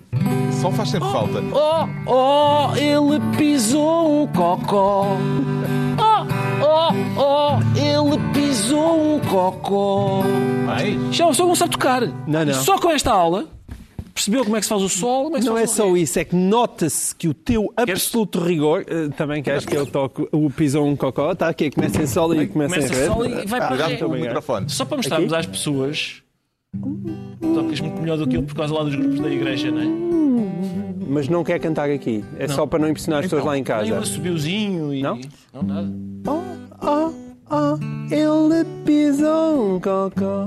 Só 0.62 0.72
faz 0.72 0.90
sempre 0.90 1.10
falta. 1.10 1.42
Oh, 1.54 1.88
oh, 2.12 2.76
ele 2.76 3.20
pisou 3.38 4.24
um 4.24 4.28
cocó. 4.28 5.18
Oh, 6.00 6.66
oh, 6.66 7.22
oh, 7.22 7.78
ele 7.78 8.20
pisou 8.34 9.16
um 9.16 9.20
cocó. 9.20 10.24
Já 11.12 11.28
o 11.28 11.34
senhor 11.34 11.48
não 11.48 11.56
sabe 11.56 11.72
tocar. 11.72 12.02
Não, 12.28 12.46
não. 12.46 12.54
Só 12.54 12.78
com 12.80 12.90
esta 12.92 13.12
aula 13.12 13.46
percebeu 14.14 14.44
como 14.44 14.56
é 14.56 14.60
que 14.60 14.66
se 14.66 14.70
faz 14.70 14.82
o 14.84 14.90
sol, 14.90 15.24
como 15.26 15.38
é 15.38 15.40
que 15.40 15.44
se 15.44 15.50
Não 15.50 15.58
é 15.58 15.62
faz 15.62 15.72
o 15.72 15.76
só 15.76 15.92
ré. 15.92 16.00
isso, 16.00 16.20
é 16.20 16.24
que 16.24 16.36
nota-se 16.36 17.16
que 17.16 17.28
o 17.28 17.34
teu 17.34 17.74
absoluto 17.76 18.40
rigor, 18.40 18.86
eh, 18.88 19.10
também 19.18 19.42
queres 19.42 19.66
que 19.66 19.76
eu 19.76 19.88
toque 19.88 20.28
o 20.32 20.52
pisou 20.52 20.86
um 20.86 20.96
cocó, 20.96 21.32
está 21.32 21.50
aqui, 21.50 21.72
começa 21.72 22.00
em 22.02 22.06
sol 22.06 22.34
e 22.36 22.46
começa, 22.48 22.76
Começa 22.76 22.94
em 22.94 22.98
ré. 23.00 23.08
sol 23.08 23.26
e 23.26 23.46
vai 23.48 23.60
para 23.60 23.68
Cuidado 23.70 23.90
ré. 23.90 23.98
com 23.98 24.06
o 24.06 24.10
microfone. 24.12 24.70
Só 24.70 24.86
para 24.86 24.98
mostrarmos 24.98 25.34
às 25.34 25.46
pessoas. 25.48 26.22
Tocas 27.54 27.80
muito 27.80 28.02
melhor 28.02 28.18
do 28.18 28.28
que 28.28 28.36
eu 28.38 28.44
por 28.44 28.56
causa 28.56 28.74
lá 28.74 28.84
dos 28.84 28.96
grupos 28.96 29.20
da 29.20 29.30
igreja, 29.30 29.72
não 29.72 29.82
é? 29.82 29.86
Mas 31.08 31.28
não 31.28 31.44
quer 31.44 31.60
cantar 31.60 31.90
aqui, 31.90 32.24
é 32.40 32.48
só 32.48 32.66
para 32.66 32.80
não 32.80 32.90
impressionar 32.90 33.20
as 33.20 33.26
pessoas 33.26 33.46
lá 33.46 33.52
em 33.58 33.62
Nem 33.62 33.62
um 33.62 33.66
casa. 33.66 34.00
assobiozinho 34.00 34.94
e. 34.94 35.02
Não? 35.04 35.20
Não, 35.54 35.62
nada. 35.64 35.88
Oh, 36.28 36.42
oh, 36.82 37.12
oh, 37.52 38.14
ele 38.14 38.66
pisou 38.86 39.76
um 39.76 39.80
cocó. 39.80 40.46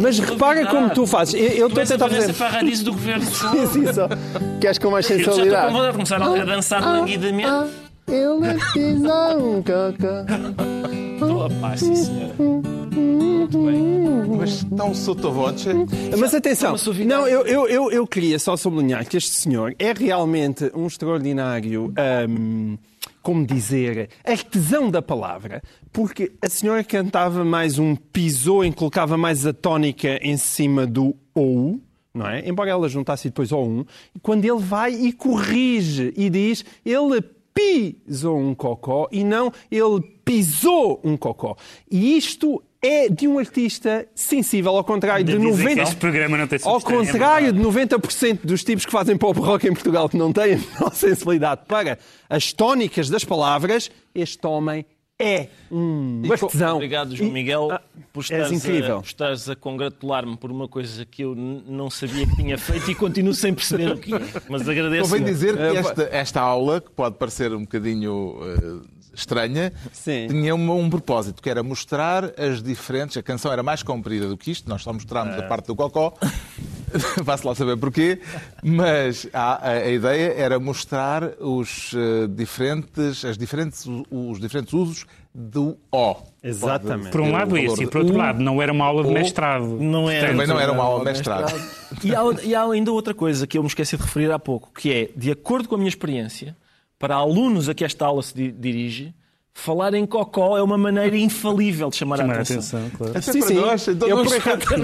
Mas 0.00 0.18
repara 0.18 0.66
como 0.66 0.90
tu 0.90 1.06
fazes. 1.06 1.34
Eu 1.34 1.40
eu 1.40 1.66
estou 1.68 1.82
a 1.82 1.86
tentar 1.86 2.08
fazer. 2.08 2.32
Parradiso 2.34 2.84
do 2.86 2.92
governo 2.92 3.24
Sol. 3.30 3.66
Sim, 3.68 3.86
só. 3.92 4.08
Queres 4.60 4.78
com 4.78 4.90
mais 4.90 5.08
Eu 5.08 5.18
já 5.18 5.22
estou 5.30 5.34
com 5.34 5.40
sensualidade? 5.42 5.72
vontade 5.72 5.86
de 5.88 5.92
começar 5.92 6.22
a 6.22 6.44
dançar 6.44 6.82
languidamente. 6.82 7.48
Ele 8.08 8.58
pisou 8.72 9.56
um 9.58 9.62
cocó. 9.62 10.88
Estou 11.38 11.44
a 11.44 11.60
paz, 11.60 11.80
sim, 11.80 11.94
senhora. 11.94 12.34
Muito 12.36 13.62
bem. 13.62 14.36
Mas 14.36 14.50
está 14.50 14.84
um 14.84 14.94
sottovoce. 14.94 15.68
Mas 16.18 16.34
atenção, 16.34 16.74
não, 17.06 17.28
eu, 17.28 17.46
eu, 17.46 17.68
eu, 17.68 17.92
eu 17.92 18.06
queria 18.08 18.40
só 18.40 18.56
sublinhar 18.56 19.06
que 19.06 19.16
este 19.16 19.30
senhor 19.30 19.72
é 19.78 19.92
realmente 19.92 20.68
um 20.74 20.88
extraordinário, 20.88 21.94
hum, 22.28 22.76
como 23.22 23.46
dizer, 23.46 24.10
artesão 24.24 24.90
da 24.90 25.00
palavra, 25.00 25.62
porque 25.92 26.32
a 26.42 26.48
senhora 26.48 26.82
cantava 26.82 27.44
mais 27.44 27.78
um 27.78 27.94
pisou 27.94 28.64
em 28.64 28.72
que 28.72 28.78
colocava 28.78 29.16
mais 29.16 29.46
a 29.46 29.52
tónica 29.52 30.18
em 30.20 30.36
cima 30.36 30.88
do 30.88 31.14
ou, 31.32 31.78
não 32.12 32.26
é? 32.26 32.48
Embora 32.48 32.70
ela 32.70 32.88
juntasse 32.88 33.28
depois 33.28 33.52
ao 33.52 33.64
um, 33.64 33.84
e 34.12 34.18
quando 34.18 34.44
ele 34.44 34.58
vai 34.58 34.92
e 34.92 35.12
corrige 35.12 36.12
e 36.16 36.28
diz, 36.28 36.64
ele 36.84 37.22
pisou 37.58 38.38
um 38.38 38.54
cocó 38.54 39.08
e 39.10 39.24
não 39.24 39.52
ele 39.70 40.00
pisou 40.24 41.00
um 41.02 41.16
cocó. 41.16 41.56
E 41.90 42.16
isto 42.16 42.62
é 42.80 43.08
de 43.08 43.26
um 43.26 43.38
artista 43.38 44.06
sensível, 44.14 44.76
ao 44.76 44.84
contrário 44.84 45.24
de 45.24 45.32
que 45.32 45.38
90%. 45.38 45.82
este 45.82 45.96
programa 45.96 46.36
não 46.36 46.46
tem 46.46 46.60
Ao 46.62 46.80
substância, 46.80 47.12
contrário 47.12 47.48
é 47.48 47.52
de 47.52 47.58
90% 47.58 48.40
dos 48.44 48.62
tipos 48.62 48.86
que 48.86 48.92
fazem 48.92 49.16
pop 49.16 49.38
rock 49.40 49.66
em 49.66 49.72
Portugal 49.72 50.08
que 50.08 50.16
não 50.16 50.32
têm 50.32 50.54
a 50.54 50.58
menor 50.58 50.94
sensibilidade 50.94 51.62
para 51.66 51.98
as 52.30 52.52
tónicas 52.52 53.10
das 53.10 53.24
palavras, 53.24 53.90
este 54.14 54.46
homem 54.46 54.86
é 55.20 55.48
um 55.70 56.22
artesão. 56.30 56.76
Obrigado, 56.76 57.16
João 57.16 57.30
Miguel, 57.32 57.68
Ah, 57.72 57.80
por 58.12 58.20
estares, 58.20 58.52
incrível. 58.52 58.96
a, 58.98 59.00
por 59.00 59.06
estares 59.06 59.48
a 59.48 59.56
congratular-me 59.56 60.36
por 60.36 60.50
uma 60.50 60.68
coisa 60.68 61.04
que 61.04 61.22
eu 61.22 61.34
não 61.34 61.90
sabia 61.90 62.24
que 62.26 62.36
tinha 62.36 62.56
feito 62.56 62.90
e 62.90 62.94
continuo 62.94 63.34
sem 63.34 63.52
perceber 63.52 63.90
o 63.92 63.98
que 63.98 64.14
é. 64.14 64.20
Mas 64.48 64.68
agradeço. 64.68 65.02
Convém 65.10 65.24
dizer 65.24 65.56
que 65.56 65.62
É, 65.62 65.74
esta, 65.76 66.02
esta 66.12 66.40
aula, 66.40 66.80
que 66.80 66.90
pode 66.90 67.16
parecer 67.16 67.52
um 67.52 67.62
bocadinho 67.62 68.38
eh, 68.44 68.88
estranha, 69.12 69.72
Sim. 69.92 70.28
tinha 70.28 70.54
uma- 70.54 70.74
um 70.74 70.88
propósito, 70.88 71.42
que 71.42 71.50
era 71.50 71.62
mostrar 71.64 72.32
as 72.38 72.62
diferentes. 72.62 73.16
A 73.16 73.22
canção 73.22 73.52
era 73.52 73.62
mais 73.62 73.82
comprida 73.82 74.28
do 74.28 74.36
que 74.36 74.52
isto, 74.52 74.68
nós 74.68 74.82
só 74.82 74.92
mostrámos 74.92 75.34
É. 75.34 75.40
a 75.40 75.42
parte 75.48 75.66
do 75.66 75.74
cocó. 75.74 76.14
Vá-se 77.22 77.46
lá 77.46 77.54
saber 77.54 77.76
porquê, 77.76 78.20
mas 78.62 79.28
a, 79.32 79.68
a- 79.68 79.72
a 79.72 79.90
ideia 79.90 80.32
era 80.36 80.58
mostrar 80.58 81.22
os 81.40 81.92
eh, 81.94 82.26
diferentes, 82.28 83.24
as 83.24 83.36
diferentes, 83.38 83.86
os 84.10 84.40
diferentes 84.40 84.72
usos 84.72 85.06
do 85.34 85.76
O. 85.92 86.16
Exatamente. 86.42 86.98
Pode 87.04 87.10
Por 87.12 87.20
um 87.20 87.32
lado, 87.32 87.56
esse, 87.56 87.82
e 87.82 87.84
de 87.84 87.90
por 87.90 87.98
outro 87.98 88.14
um, 88.14 88.18
lado, 88.18 88.40
não 88.42 88.60
era 88.62 88.72
uma 88.72 88.84
aula 88.84 89.04
de 89.04 89.10
mestrado. 89.12 89.64
Não 89.80 90.10
era. 90.10 90.28
Também 90.28 90.46
não 90.46 90.58
era 90.58 90.72
uma 90.72 90.82
aula 90.84 90.98
Não, 90.98 91.04
mestrado. 91.04 91.52
E 92.02 92.14
há, 92.14 92.22
e 92.42 92.54
há 92.54 92.64
ainda 92.64 92.90
outra 92.92 93.14
coisa 93.14 93.46
que 93.46 93.56
eu 93.58 93.62
me 93.62 93.68
esqueci 93.68 93.96
de 93.96 94.02
referir 94.02 94.30
há 94.32 94.38
pouco, 94.38 94.70
que 94.72 94.92
é, 94.92 95.10
de 95.16 95.30
acordo 95.30 95.68
com 95.68 95.74
a 95.74 95.78
minha 95.78 95.88
experiência, 95.88 96.56
para 96.98 97.14
alunos 97.14 97.68
a 97.68 97.74
que 97.74 97.84
esta 97.84 98.06
aula 98.06 98.22
se 98.22 98.34
di- 98.34 98.50
dirige, 98.52 99.14
falar 99.58 99.92
em 99.94 100.06
cocó 100.06 100.56
é 100.56 100.62
uma 100.62 100.78
maneira 100.78 101.16
infalível 101.16 101.90
de 101.90 101.96
chamar, 101.96 102.18
Chamar 102.18 102.38
a 102.38 102.42
atenção. 102.42 102.78
atenção, 102.80 102.90
claro. 102.96 103.12
Até 103.18 103.32
Sim, 103.32 103.38
para 103.40 103.48
sim. 103.48 103.54
nós, 103.54 103.88
então 103.88 104.08
Eu, 104.08 104.16
nós- 104.16 104.28
por 104.28 104.36
acaso- 104.36 104.82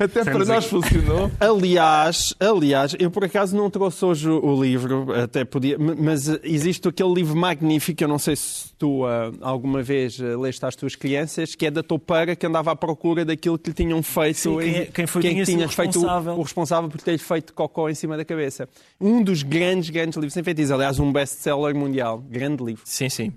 até 0.00 0.24
para 0.24 0.38
nós 0.38 0.50
aqui. 0.50 0.68
funcionou. 0.68 1.30
Aliás, 1.40 2.34
aliás, 2.38 2.94
eu 2.98 3.10
por 3.10 3.24
acaso 3.24 3.56
não 3.56 3.68
trouxe 3.70 4.04
hoje 4.04 4.28
o 4.30 4.62
livro, 4.62 5.06
até 5.14 5.44
podia, 5.44 5.76
mas 5.78 6.28
existe 6.42 6.86
aquele 6.88 7.12
livro 7.12 7.36
magnífico, 7.36 8.02
eu 8.04 8.08
não 8.08 8.18
sei 8.18 8.36
se 8.36 8.72
tu 8.78 9.04
ah, 9.04 9.32
alguma 9.40 9.82
vez 9.82 10.18
ah, 10.20 10.38
leste 10.38 10.64
às 10.64 10.76
tuas 10.76 10.94
crianças, 10.94 11.54
que 11.54 11.66
é 11.66 11.70
da 11.70 11.82
toupeira 11.82 12.36
que 12.36 12.46
andava 12.46 12.70
à 12.72 12.76
procura 12.76 13.24
daquilo 13.24 13.58
que 13.58 13.70
lhe 13.70 13.74
tinham 13.74 14.02
feito. 14.02 14.36
Sim, 14.38 14.58
quem 14.58 14.74
é- 14.76 14.84
quem 14.86 15.06
foi- 15.06 15.22
quem 15.22 15.42
tinha 15.44 15.68
feito 15.68 15.94
responsável. 15.98 16.34
o 16.34 16.42
responsável 16.42 16.88
por 16.90 17.00
ter 17.00 17.18
feito 17.18 17.52
cocó 17.52 17.88
em 17.88 17.94
cima 17.94 18.16
da 18.16 18.24
cabeça. 18.24 18.68
Um 19.00 19.22
dos 19.22 19.42
grandes, 19.42 19.90
grandes 19.90 20.16
livros 20.16 20.36
infantis, 20.36 20.70
aliás, 20.70 20.98
um 21.00 21.12
best-seller 21.12 21.74
mundial. 21.74 22.22
Grande 22.28 22.62
livro. 22.62 22.82
Sim, 22.84 23.08
sim. 23.08 23.32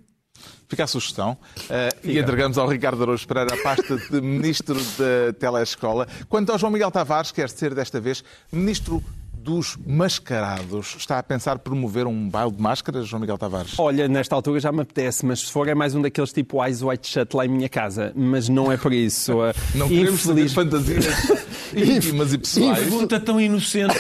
Fica 0.68 0.84
a 0.84 0.88
sugestão. 0.88 1.38
Eh, 1.70 1.90
e 2.04 2.20
entregamos 2.20 2.58
ao 2.58 2.68
Ricardo 2.68 3.02
Araújo 3.02 3.26
Pereira 3.26 3.56
a 3.56 3.64
pasta 3.64 3.96
de 3.96 4.22
Ministro 4.22 4.76
da 4.76 5.34
Telescola. 5.40 6.08
Quanto 6.28 6.52
ao 6.52 6.60
João 6.60 6.72
Miguel 6.72 6.92
Tavares, 6.92 7.32
quer 7.32 7.50
ser 7.50 7.74
desta 7.74 8.02
vez 8.02 8.24
Ministro 8.52 9.02
dos 9.48 9.78
Mascarados. 9.88 10.96
Está 10.98 11.20
a 11.20 11.24
pensar 11.24 11.58
promover 11.60 12.06
um 12.06 12.28
baile 12.28 12.52
de 12.52 12.62
máscaras, 12.62 13.08
João 13.08 13.22
Miguel 13.22 13.38
Tavares? 13.38 13.80
Olha, 13.80 14.06
nesta 14.06 14.36
altura 14.36 14.60
já 14.60 14.74
me 14.74 14.82
apetece, 14.82 15.26
mas 15.26 15.40
se 15.40 15.52
for 15.54 15.70
é 15.70 15.74
mais 15.74 15.96
um 15.96 16.02
daqueles 16.02 16.34
tipo 16.34 16.62
Eyes 16.62 16.84
White 16.84 17.08
Shut 17.08 17.34
lá 17.34 17.46
em 17.46 17.48
minha 17.48 17.70
casa. 17.70 18.12
Mas 18.14 18.50
não 18.50 18.70
é 18.70 18.76
por 18.76 18.92
isso. 18.92 19.32
Não 19.74 19.88
queremos 19.88 20.22
saber 20.22 20.50
fantasias 20.50 21.06
íntimas 21.74 22.34
e 22.34 22.38
pessoais. 22.38 22.80
Pergunta 22.80 23.20
tão 23.22 23.40
inocente. 23.40 23.96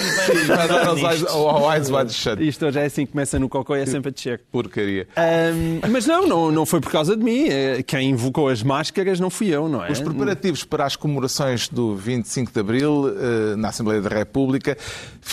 ao 1.30 1.74
eyes 1.74 1.89
wide 1.89 2.13
shut. 2.13 2.46
Isto 2.46 2.66
hoje 2.66 2.80
é 2.80 2.86
assim 2.86 3.06
que 3.06 3.12
começa 3.13 3.39
no 3.39 3.48
cocó 3.48 3.75
e 3.77 3.82
é 3.82 3.86
sempre 3.86 4.10
a 4.10 4.12
descer. 4.12 4.42
Porcaria. 4.51 5.08
Ahm, 5.16 5.80
mas 5.89 6.06
não, 6.06 6.27
não, 6.27 6.51
não 6.51 6.66
foi 6.66 6.82
por 6.82 6.92
causa 6.92 7.16
de 7.16 7.24
mim. 7.24 7.48
Eh, 7.48 7.84
Quem 7.84 8.10
invocou 8.10 8.50
as 8.50 8.62
máscaras 8.63 9.20
não 9.20 9.30
fui 9.30 9.48
eu, 9.48 9.70
não 9.70 9.84
é? 9.84 9.92
Os 9.92 10.01
preparativos 10.01 10.63
para 10.66 10.86
as 10.86 10.96
comemorações 10.96 11.70
do 11.70 11.96
25 11.96 12.51
de 12.51 12.60
Abril 12.60 13.08
eh, 13.10 13.56
na 13.56 13.70
Assembleia 13.70 14.01
da 14.01 14.10
República 14.10 14.77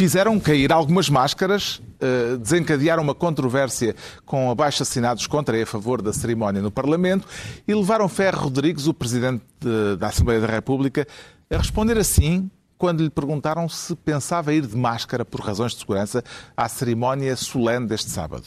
fizeram 0.05 0.39
cair 0.39 0.71
algumas 0.71 1.09
máscaras, 1.09 1.81
eh, 1.99 2.37
desencadearam 2.37 3.03
uma 3.03 3.15
controvérsia 3.15 3.97
com 4.27 4.51
abaixo-assinados 4.51 5.27
contra 5.27 5.57
e 5.57 5.63
a 5.63 5.67
favor 5.67 6.03
da 6.03 6.13
cerimónia 6.13 6.61
no 6.61 6.71
Parlamento 6.71 7.27
e 7.67 7.75
levaram 7.75 8.07
Ferro 8.07 8.43
Rodrigues, 8.43 8.87
o 8.87 8.93
Presidente 8.93 9.43
de- 9.59 9.97
da 9.97 10.09
Assembleia 10.09 10.43
da 10.43 10.47
República, 10.47 11.07
a 11.51 11.57
responder 11.57 11.97
assim 11.97 12.51
quando 12.77 13.03
lhe 13.03 13.09
perguntaram 13.09 13.67
se 13.67 13.97
pensava 13.97 14.53
ir 14.53 14.67
de 14.67 14.77
máscara 14.77 15.25
por 15.25 15.41
razões 15.41 15.73
de 15.73 15.79
segurança 15.79 16.23
à 16.55 16.69
cerimónia 16.69 17.35
solene 17.35 17.87
deste 17.87 18.11
sábado. 18.11 18.45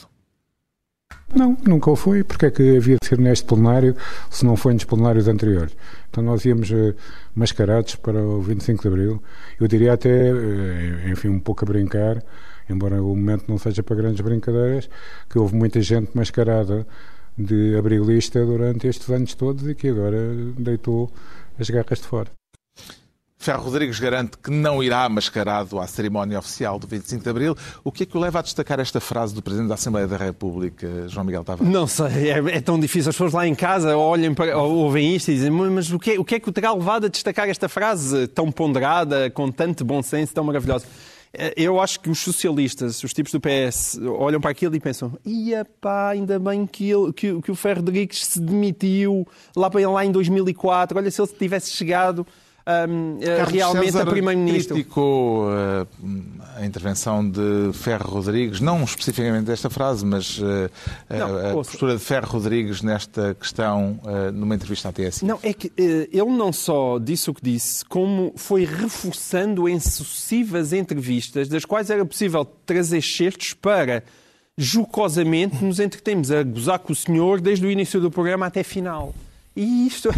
Não, 1.34 1.56
nunca 1.66 1.90
o 1.90 1.96
foi. 1.96 2.24
Porque 2.24 2.46
é 2.46 2.50
que 2.50 2.76
havia 2.76 2.96
de 3.00 3.06
ser 3.06 3.18
neste 3.18 3.44
plenário 3.44 3.94
se 4.30 4.44
não 4.44 4.56
foi 4.56 4.72
nos 4.74 4.84
plenários 4.84 5.28
anteriores? 5.28 5.76
Então 6.10 6.22
nós 6.22 6.44
íamos 6.44 6.70
eh, 6.72 6.94
mascarados 7.34 7.94
para 7.96 8.20
o 8.20 8.40
25 8.40 8.82
de 8.82 8.88
Abril. 8.88 9.22
Eu 9.60 9.68
diria 9.68 9.92
até, 9.92 10.30
eh, 10.30 11.10
enfim, 11.10 11.28
um 11.28 11.40
pouco 11.40 11.64
a 11.64 11.68
brincar, 11.68 12.22
embora 12.68 13.02
o 13.02 13.08
momento 13.08 13.44
não 13.48 13.58
seja 13.58 13.82
para 13.82 13.96
grandes 13.96 14.20
brincadeiras, 14.20 14.88
que 15.28 15.38
houve 15.38 15.54
muita 15.54 15.80
gente 15.82 16.10
mascarada 16.14 16.86
de 17.36 17.76
abrilista 17.76 18.44
durante 18.44 18.88
estes 18.88 19.08
anos 19.10 19.34
todos 19.34 19.68
e 19.68 19.74
que 19.74 19.88
agora 19.88 20.18
deitou 20.58 21.10
as 21.58 21.70
garras 21.70 22.00
de 22.00 22.06
fora. 22.06 22.37
Ferro 23.38 23.62
Rodrigues 23.62 24.00
garante 24.00 24.36
que 24.36 24.50
não 24.50 24.82
irá 24.82 25.08
mascarado 25.08 25.78
à 25.78 25.86
cerimónia 25.86 26.38
oficial 26.40 26.76
do 26.76 26.88
25 26.88 27.22
de 27.22 27.30
Abril. 27.30 27.56
O 27.84 27.92
que 27.92 28.02
é 28.02 28.06
que 28.06 28.16
o 28.16 28.20
leva 28.20 28.40
a 28.40 28.42
destacar 28.42 28.80
esta 28.80 29.00
frase 29.00 29.32
do 29.32 29.40
Presidente 29.40 29.68
da 29.68 29.74
Assembleia 29.74 30.08
da 30.08 30.16
República, 30.16 31.06
João 31.06 31.24
Miguel 31.24 31.44
Tavares? 31.44 31.72
Não 31.72 31.86
sei, 31.86 32.30
é, 32.30 32.56
é 32.56 32.60
tão 32.60 32.80
difícil. 32.80 33.10
As 33.10 33.14
pessoas 33.14 33.32
lá 33.32 33.46
em 33.46 33.54
casa 33.54 33.96
olhem 33.96 34.34
para, 34.34 34.58
ou 34.58 34.78
ouvem 34.78 35.14
isto 35.14 35.30
e 35.30 35.34
dizem 35.34 35.50
mas 35.52 35.92
o 35.92 36.00
que, 36.00 36.12
é, 36.12 36.18
o 36.20 36.24
que 36.24 36.34
é 36.34 36.40
que 36.40 36.48
o 36.48 36.52
terá 36.52 36.72
levado 36.72 37.06
a 37.06 37.08
destacar 37.08 37.48
esta 37.48 37.68
frase 37.68 38.26
tão 38.26 38.50
ponderada, 38.50 39.30
com 39.30 39.52
tanto 39.52 39.84
bom 39.84 40.02
senso, 40.02 40.34
tão 40.34 40.42
maravilhosa? 40.42 40.84
Eh, 41.32 41.54
Eu 41.56 41.80
acho 41.80 42.00
que 42.00 42.10
os 42.10 42.18
socialistas, 42.18 43.02
os 43.04 43.12
tipos 43.12 43.32
do 43.32 43.40
PS, 43.40 44.00
olham 44.18 44.40
para 44.40 44.50
aquilo 44.50 44.74
e 44.74 44.80
pensam 44.80 45.16
ia 45.24 45.64
pá, 45.64 46.10
ainda 46.10 46.40
bem 46.40 46.66
que, 46.66 46.90
ele, 46.90 47.12
que, 47.12 47.40
que 47.40 47.50
o 47.52 47.54
Ferro 47.54 47.80
Rodrigues 47.80 48.26
se 48.26 48.40
demitiu 48.40 49.26
lá, 49.54 49.70
lá 49.92 50.04
em 50.04 50.10
2004. 50.10 50.98
Olha, 50.98 51.10
se 51.10 51.20
ele 51.20 51.28
tivesse 51.38 51.70
chegado 51.70 52.26
hum, 52.88 53.18
eh, 53.20 53.44
realmente 53.48 53.84
César 53.92 54.02
a 54.02 54.06
Primeiro-Ministro. 54.06 54.74
criticou 54.74 55.48
eh, 55.52 55.86
a 56.58 56.66
intervenção 56.66 57.28
de 57.28 57.70
Ferro 57.72 58.10
Rodrigues, 58.10 58.60
não 58.60 58.82
especificamente 58.84 59.50
esta 59.50 59.70
frase, 59.70 60.04
mas 60.04 60.40
a- 61.10 61.16
Não, 61.16 61.26
a, 61.26 61.54
ouça. 61.54 61.70
postura 61.70 61.94
de 61.96 62.00
Ferro 62.00 62.28
Rodrigues 62.28 62.82
nesta 62.82 63.34
questão 63.34 63.98
eh, 64.06 64.30
numa 64.30 64.54
entrevista 64.54 64.88
à 64.88 64.92
TSI. 64.92 65.24
Não, 65.24 65.38
é 65.42 65.52
que 65.52 65.72
ele 65.76 66.36
não 66.36 66.52
só 66.52 66.98
disse 66.98 67.30
o 67.30 67.34
que 67.34 67.42
disse, 67.42 67.84
como 67.84 68.32
foi 68.36 68.64
reforçando 68.64 69.68
em 69.68 69.78
sucessivas 69.80 70.72
entrevistas, 70.72 71.48
das 71.48 71.64
quais 71.64 71.90
era 71.90 72.04
possível 72.04 72.44
trazer 72.66 73.02
certos 73.02 73.54
para, 73.54 74.02
jocosamente, 74.56 75.64
nos 75.64 75.78
entretemos 75.80 76.30
a 76.30 76.42
gozar 76.42 76.78
com 76.80 76.92
o 76.92 76.96
senhor 76.96 77.40
desde 77.40 77.64
o 77.66 77.70
início 77.70 78.00
do 78.00 78.10
programa 78.10 78.46
até 78.46 78.62
final. 78.62 79.14
E 79.56 79.86
isto 79.86 80.10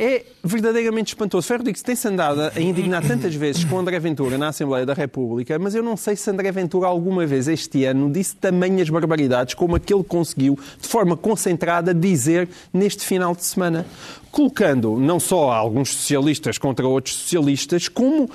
é 0.00 0.24
verdadeiramente 0.42 1.08
espantoso. 1.08 1.46
Ferro 1.46 1.58
Rodrigues 1.58 1.82
tem-se 1.82 2.08
andado 2.08 2.40
a 2.40 2.58
indignar 2.58 3.06
tantas 3.06 3.34
vezes 3.34 3.64
com 3.64 3.78
André 3.78 3.98
Ventura 3.98 4.38
na 4.38 4.48
Assembleia 4.48 4.86
da 4.86 4.94
República, 4.94 5.58
mas 5.58 5.74
eu 5.74 5.82
não 5.82 5.94
sei 5.94 6.16
se 6.16 6.30
André 6.30 6.50
Ventura 6.50 6.86
alguma 6.86 7.26
vez 7.26 7.46
este 7.46 7.84
ano 7.84 8.10
disse 8.10 8.34
tamanhas 8.34 8.88
barbaridades 8.88 9.52
como 9.52 9.76
aquele 9.76 10.02
conseguiu, 10.02 10.58
de 10.80 10.88
forma 10.88 11.18
concentrada, 11.18 11.92
dizer 11.92 12.48
neste 12.72 13.04
final 13.04 13.34
de 13.34 13.44
semana. 13.44 13.84
Colocando 14.30 14.98
não 14.98 15.20
só 15.20 15.52
alguns 15.52 15.90
socialistas 15.90 16.56
contra 16.56 16.88
outros 16.88 17.16
socialistas, 17.16 17.86
como, 17.86 18.30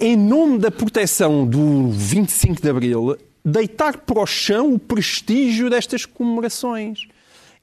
em 0.00 0.16
nome 0.16 0.58
da 0.58 0.70
proteção 0.70 1.44
do 1.44 1.90
25 1.90 2.62
de 2.62 2.70
Abril, 2.70 3.18
deitar 3.44 3.98
para 3.98 4.20
o 4.20 4.26
chão 4.26 4.72
o 4.72 4.78
prestígio 4.78 5.68
destas 5.68 6.06
comemorações. 6.06 7.06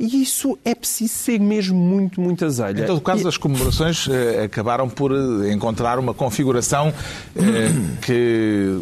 E 0.01 0.23
isso 0.23 0.57
é 0.65 0.73
preciso 0.73 1.13
ser 1.13 1.39
mesmo 1.39 1.77
muito, 1.77 2.19
muito 2.19 2.43
azelha. 2.43 2.81
Em 2.81 2.87
todo 2.87 2.99
caso, 2.99 3.27
as 3.27 3.37
comemorações 3.37 4.07
eh, 4.09 4.45
acabaram 4.45 4.89
por 4.89 5.11
eh, 5.11 5.53
encontrar 5.53 5.99
uma 5.99 6.11
configuração 6.11 6.91
eh, 7.35 7.69
que 8.01 8.81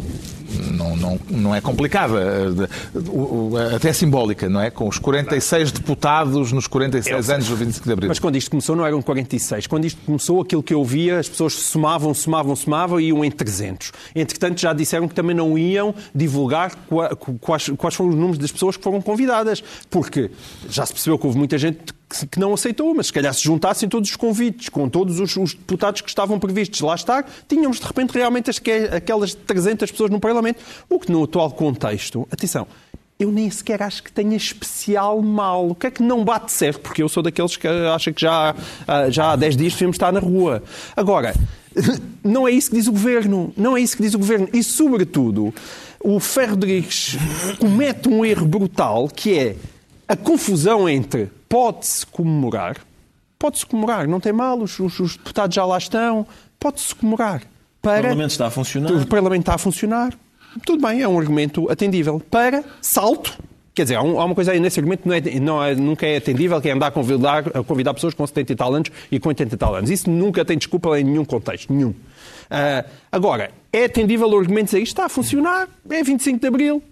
não, 0.72 0.96
não, 0.96 1.20
não 1.30 1.54
é 1.54 1.60
complicada, 1.60 2.18
eh, 2.18 3.74
até 3.76 3.92
simbólica, 3.92 4.48
não 4.48 4.60
é? 4.60 4.70
Com 4.70 4.88
os 4.88 4.98
46 4.98 5.72
deputados 5.72 6.52
nos 6.52 6.66
46 6.66 7.30
anos 7.30 7.48
do 7.48 7.56
25 7.56 7.86
de 7.86 7.92
Abril. 7.92 8.08
Mas 8.08 8.18
quando 8.18 8.36
isto 8.36 8.50
começou 8.50 8.74
não 8.76 8.84
eram 8.86 9.00
46. 9.02 9.66
Quando 9.66 9.84
isto 9.84 10.00
começou, 10.04 10.40
aquilo 10.40 10.62
que 10.62 10.74
eu 10.74 10.84
via, 10.84 11.18
as 11.18 11.28
pessoas 11.28 11.54
somavam, 11.54 12.12
somavam, 12.14 12.54
somavam 12.56 13.00
e 13.00 13.08
iam 13.08 13.24
em 13.24 13.30
300. 13.30 13.92
Entretanto, 14.14 14.60
já 14.60 14.72
disseram 14.72 15.08
que 15.08 15.14
também 15.14 15.34
não 15.34 15.56
iam 15.56 15.94
divulgar 16.14 16.74
qua- 16.88 17.14
quais, 17.40 17.68
quais 17.76 17.94
foram 17.94 18.10
os 18.10 18.16
números 18.16 18.38
das 18.38 18.50
pessoas 18.52 18.76
que 18.76 18.82
foram 18.82 19.00
convidadas. 19.00 19.62
Porque 19.88 20.30
já 20.68 20.84
se 20.86 20.92
percebeu 20.92 21.18
que 21.18 21.26
houve 21.26 21.38
muita 21.38 21.56
gente 21.58 21.78
que- 22.26 22.38
não 22.38 22.52
aceitou, 22.54 22.94
mas 22.94 23.06
se 23.06 23.12
calhar 23.12 23.32
se 23.32 23.42
juntassem 23.42 23.88
todos 23.88 24.10
os 24.10 24.16
convites, 24.16 24.68
com 24.68 24.88
todos 24.88 25.20
os, 25.20 25.36
os 25.36 25.54
deputados 25.54 26.00
que 26.00 26.08
estavam 26.08 26.38
previstos 26.38 26.80
lá 26.80 26.94
estar, 26.94 27.24
tínhamos 27.48 27.78
de 27.80 27.86
repente 27.86 28.10
realmente 28.12 28.50
as 28.50 28.58
que- 28.58 28.70
aquelas 28.92 29.34
300 29.34 29.90
pessoas 29.90 30.10
no 30.10 30.20
Parlamento. 30.20 30.60
O 30.88 30.98
que 30.98 31.10
no 31.12 31.24
atual 31.24 31.50
contexto, 31.52 32.26
atenção, 32.30 32.66
eu 33.18 33.30
nem 33.30 33.50
sequer 33.50 33.82
acho 33.82 34.02
que 34.02 34.10
tenha 34.10 34.36
especial 34.36 35.20
mal. 35.20 35.68
O 35.70 35.74
que 35.74 35.86
é 35.86 35.90
que 35.90 36.02
não 36.02 36.24
bate 36.24 36.50
certo? 36.52 36.80
Porque 36.80 37.02
eu 37.02 37.08
sou 37.08 37.22
daqueles 37.22 37.56
que 37.56 37.68
acham 37.68 38.12
que 38.12 38.20
já, 38.22 38.54
ah, 38.88 39.10
já 39.10 39.32
há 39.32 39.36
10 39.36 39.56
dias 39.56 39.72
devemos 39.74 39.94
estar 39.94 40.10
na 40.12 40.20
rua. 40.20 40.62
Agora, 40.96 41.34
não 42.24 42.48
é 42.48 42.50
isso 42.50 42.70
que 42.70 42.76
diz 42.76 42.86
o 42.86 42.92
Governo. 42.92 43.52
Não 43.56 43.76
é 43.76 43.80
isso 43.80 43.96
que 43.96 44.02
diz 44.02 44.14
o 44.14 44.18
Governo. 44.18 44.48
E, 44.52 44.62
sobretudo, 44.64 45.54
o 46.02 46.18
Ferro 46.18 46.52
Rodrigues 46.52 47.16
comete 47.58 48.08
um 48.08 48.24
erro 48.24 48.46
brutal 48.46 49.06
que 49.08 49.38
é 49.38 49.56
a 50.08 50.16
confusão 50.16 50.88
entre 50.88 51.28
pode-se 51.50 52.06
comemorar, 52.06 52.76
pode-se 53.38 53.66
comemorar, 53.66 54.06
não 54.08 54.20
tem 54.20 54.32
mal, 54.32 54.58
os, 54.58 54.78
os- 54.78 54.98
os 55.00 55.16
deputados 55.18 55.54
já 55.54 55.64
lá 55.66 55.76
estão, 55.76 56.26
pode-se 56.58 56.94
comemorar. 56.94 57.42
O 57.42 57.82
Para 57.82 58.02
Parlamento 58.02 58.30
está 58.30 58.46
a 58.46 58.50
funcionar. 58.50 58.92
o 58.92 59.06
Parlamento 59.06 59.40
está 59.42 59.54
a 59.54 59.58
funcionar. 59.58 60.14
Tudo 60.64 60.86
bem, 60.86 61.02
é 61.02 61.08
um 61.08 61.18
argumento 61.18 61.70
atendível. 61.70 62.20
Para 62.30 62.62
salto. 62.80 63.38
Quer 63.74 63.82
dizer, 63.84 63.94
há, 63.96 64.02
um- 64.02 64.16
uma 64.22 64.34
coisa 64.34 64.52
aí 64.52 64.60
nesse 64.60 64.78
argumento 64.80 65.02
que 65.02 65.08
não 65.08 65.14
é, 65.14 65.20
não 65.40 65.64
é- 65.64 65.74
nunca 65.74 66.06
é 66.06 66.16
atendível, 66.16 66.60
que 66.60 66.68
é 66.68 66.72
andar 66.72 66.88
a 66.88 66.90
convidar, 66.90 67.44
a 67.56 67.62
convidar 67.64 67.94
pessoas 67.94 68.14
com 68.14 68.26
70 68.26 68.52
e 68.52 68.56
tal 68.56 68.74
anos 68.74 68.90
e 69.10 69.18
com 69.18 69.28
80 69.28 69.54
e 69.54 69.58
tal 69.58 69.74
anos. 69.74 69.90
Isso 69.90 70.08
nunca 70.10 70.44
tem 70.44 70.56
desculpa 70.58 70.98
em 71.00 71.04
nenhum 71.04 71.24
contexto, 71.24 71.72
nenhum. 71.72 71.94
Ah, 72.50 72.84
agora, 73.10 73.50
é 73.72 73.84
atendível 73.84 74.28
o 74.28 74.38
argumento 74.38 74.66
dizer 74.66 74.78
isto 74.80 74.92
está 74.92 75.06
a 75.06 75.08
funcionar, 75.08 75.68
é 75.88 76.02
25 76.02 76.40
de 76.40 76.46
Abril, 76.48 76.82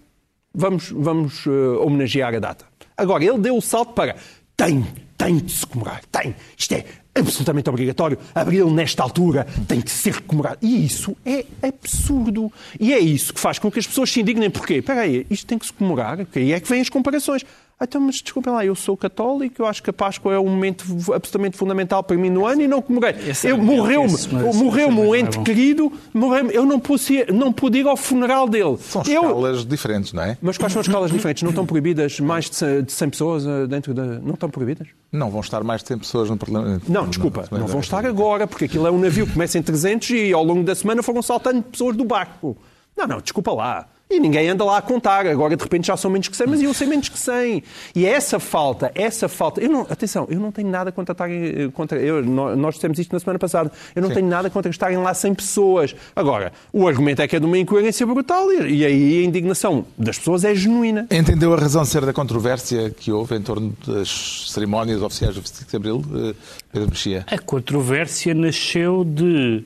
vamos, 0.55 0.91
vamos 0.91 1.45
eh, 1.47 1.51
homenagear 1.81 2.35
a 2.35 2.39
data. 2.39 2.65
Agora, 2.97 3.25
ele 3.25 3.39
deu 3.39 3.57
o 3.57 3.61
salto 3.61 3.93
para 3.93 4.17
tem, 4.59 4.85
tem 5.17 5.37
de 5.37 5.53
se 5.53 5.65
comemorar, 5.65 6.03
tem. 6.11 6.35
Isto 6.59 6.75
é 6.75 6.85
absolutamente 7.15 7.71
obrigatório. 7.71 8.19
Abril, 8.35 8.69
nesta 8.71 9.05
altura, 9.05 9.47
tem 9.69 9.81
que 9.81 9.91
ser 9.91 10.21
comemorado. 10.23 10.59
E 10.61 10.85
isso 10.85 11.17
é 11.25 11.45
absurdo. 11.63 12.53
E 12.79 12.93
é 12.93 12.99
isso 12.99 13.33
que 13.33 13.39
faz 13.39 13.61
com 13.61 13.71
que 13.71 13.79
as 13.79 13.87
pessoas 13.87 14.11
se 14.11 14.21
indignem. 14.21 14.51
Porquê? 14.51 14.75
Espera 14.75 15.03
aí, 15.03 15.25
isto 15.31 15.47
tem 15.47 15.59
que 15.59 15.67
se 15.67 15.73
comemorar. 15.73 16.17
porque 16.17 16.41
é 16.41 16.59
que 16.59 16.69
vêm 16.69 16.81
as 16.81 16.89
comparações. 16.89 17.45
Ah, 17.81 17.85
Então, 17.85 18.01
mas 18.01 18.17
desculpem 18.21 18.53
lá, 18.53 18.65
eu 18.67 18.75
sou 18.75 18.97
católico, 18.97 19.63
eu 19.63 19.67
acho 19.67 19.81
que 19.83 19.89
a 19.91 19.93
Páscoa 19.93 20.35
é 20.35 20.39
um 20.39 20.49
momento 20.49 20.85
absolutamente 21.15 21.57
fundamental 21.57 22.03
para 22.03 22.17
mim 22.17 22.29
no 22.29 22.45
ano 22.45 22.61
e 22.63 22.67
não 22.67 22.83
comemorei. 22.83 23.15
Esse 23.29 23.47
é 23.49 23.55
morreu-me, 23.55 24.13
esse- 24.15 24.35
mas- 24.35 24.57
morreu-me 24.57 25.01
um 25.01 25.15
é 25.15 25.21
ente 25.21 25.39
querido, 25.41 25.93
morreu 26.13 26.51
eu 26.51 26.67
não 26.67 26.81
pude, 26.81 27.13
ir, 27.15 27.33
não 27.33 27.53
pude 27.53 27.79
ir 27.79 27.87
ao 27.87 27.97
funeral 27.97 28.49
dele. 28.49 28.77
São 28.81 29.03
eu, 29.07 29.23
escalas 29.23 29.65
diferentes, 29.65 30.13
não 30.13 30.23
é? 30.25 30.37
mas 30.43 30.59
quais 30.59 30.73
são 30.73 30.81
as 30.81 30.89
escalas 30.89 31.13
diferentes? 31.13 31.43
Não 31.45 31.51
estão 31.51 31.65
proibidas 31.65 32.19
mais 32.19 32.51
de 32.51 32.57
100 32.57 32.83
de 32.83 32.93
100 32.93 33.11
pessoas 33.11 33.47
eh, 33.47 33.67
dentro 33.69 33.95
da. 33.95 34.05
Não 34.05 34.35
estão 34.35 34.51
proibidas? 34.51 34.89
Não 35.13 35.31
vão 35.31 35.41
estar 35.41 35.63
mais 35.63 35.81
de 35.81 35.87
100 35.89 35.99
pessoas 35.99 36.29
no 36.31 36.37
Parlamento. 36.37 36.91
Não, 36.91 37.07
desculpa, 37.07 37.45
Não, 37.51 37.59
não 37.61 37.67
vão 37.69 37.79
estar 37.81 38.05
agora, 38.05 38.47
porque 38.49 38.65
aquilo 38.65 38.87
é 38.89 38.91
um 38.91 38.99
navio 38.99 39.25
que 39.27 39.35
começa 39.35 39.57
em 39.57 39.63
300 39.63 40.11
e 40.11 40.33
ao 40.33 40.43
longo 40.43 40.65
da 40.65 40.75
semana 40.75 41.01
foram 41.03 41.23
saltando 41.23 41.63
pessoas 41.63 41.97
do 41.97 42.05
barco. 42.05 42.57
Não, 42.97 43.07
não, 43.07 43.21
desculpa 43.21 43.53
lá. 43.53 43.87
E 44.11 44.19
ninguém 44.19 44.49
anda 44.49 44.65
lá 44.65 44.79
a 44.79 44.83
contar. 44.83 45.27
Agora, 45.27 45.55
de 45.55 45.63
repente, 45.63 45.87
já 45.89 45.97
são 45.97 46.11
menos 46.11 46.29
que 46.29 46.37
100, 46.37 46.47
mas 46.47 46.63
iam 46.63 46.73
ser 46.73 46.87
menos 46.87 47.11
que 47.11 47.19
100. 47.19 47.63
E 47.95 48.07
é 48.07 48.11
essa 48.11 48.41
falta, 48.41 48.91
essa 48.95 49.29
falta... 49.29 49.61
Eu 49.61 49.69
não, 49.69 49.83
atenção, 49.83 50.27
eu 50.31 50.41
não 50.41 50.51
tenho 50.51 50.69
nada 50.69 50.91
contra 50.91 51.13
estarem... 51.13 51.45
eh, 51.45 51.69
Contra, 51.75 51.99
eu, 52.01 52.25
nó- 52.25 52.57
nós 52.57 52.77
dissemos 52.77 52.99
isto 52.99 53.13
na 53.13 53.21
semana 53.21 53.39
passada. 53.39 53.71
Eu 53.95 54.01
não 54.01 54.09
Sim. 54.09 54.15
tenho 54.17 54.27
nada 54.29 54.49
contra 54.49 54.71
estarem 54.71 54.97
lá 54.97 55.13
100 55.13 55.35
pessoas. 55.35 55.95
Agora, 56.17 56.53
o 56.73 56.89
argumento 56.89 57.21
é 57.21 57.29
que 57.29 57.37
é 57.37 57.41
de 57.41 57.45
uma 57.45 57.59
incoerência 57.59 58.07
brutal 58.07 58.51
e, 58.51 58.79
e 58.79 58.85
aí 58.87 59.19
a 59.23 59.25
indignação 59.27 59.85
das 59.99 60.17
pessoas 60.19 60.43
é 60.43 60.55
genuína. 60.55 61.07
Entendeu 61.11 61.53
a 61.53 61.57
razão 61.59 61.83
de 61.83 61.89
ser 61.89 62.07
da 62.07 62.13
controvérsia 62.13 62.89
que 62.91 63.13
houve 63.13 63.35
em 63.37 63.43
torno 63.43 63.75
das 63.87 64.47
cerimónias 64.51 65.03
oficiais 65.03 65.35
do 65.35 65.43
25 65.43 65.71
de 65.71 65.77
Abril, 65.77 66.05
eh, 66.31 66.35
Pedro 66.73 66.89
Mexia? 66.89 67.27
A 67.31 67.39
controvérsia 67.39 68.33
nasceu 68.35 69.05
de 69.05 69.65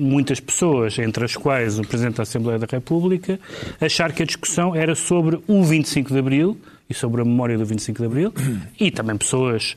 muitas 0.00 0.40
pessoas, 0.40 0.98
entre 0.98 1.24
as 1.24 1.36
quais 1.36 1.78
o 1.78 1.82
Presidente 1.82 2.16
da 2.16 2.22
Assembleia 2.22 2.58
da 2.58 2.66
República, 2.70 3.38
achar 3.80 4.12
que 4.12 4.22
a 4.22 4.26
discussão 4.26 4.74
era 4.74 4.94
sobre 4.94 5.38
o 5.46 5.62
25 5.62 6.12
de 6.12 6.18
Abril 6.18 6.60
e 6.88 6.94
sobre 6.94 7.20
a 7.20 7.24
memória 7.24 7.56
do 7.56 7.64
25 7.64 7.98
de 7.98 8.06
Abril, 8.06 8.34
e 8.78 8.90
também 8.90 9.16
pessoas 9.16 9.76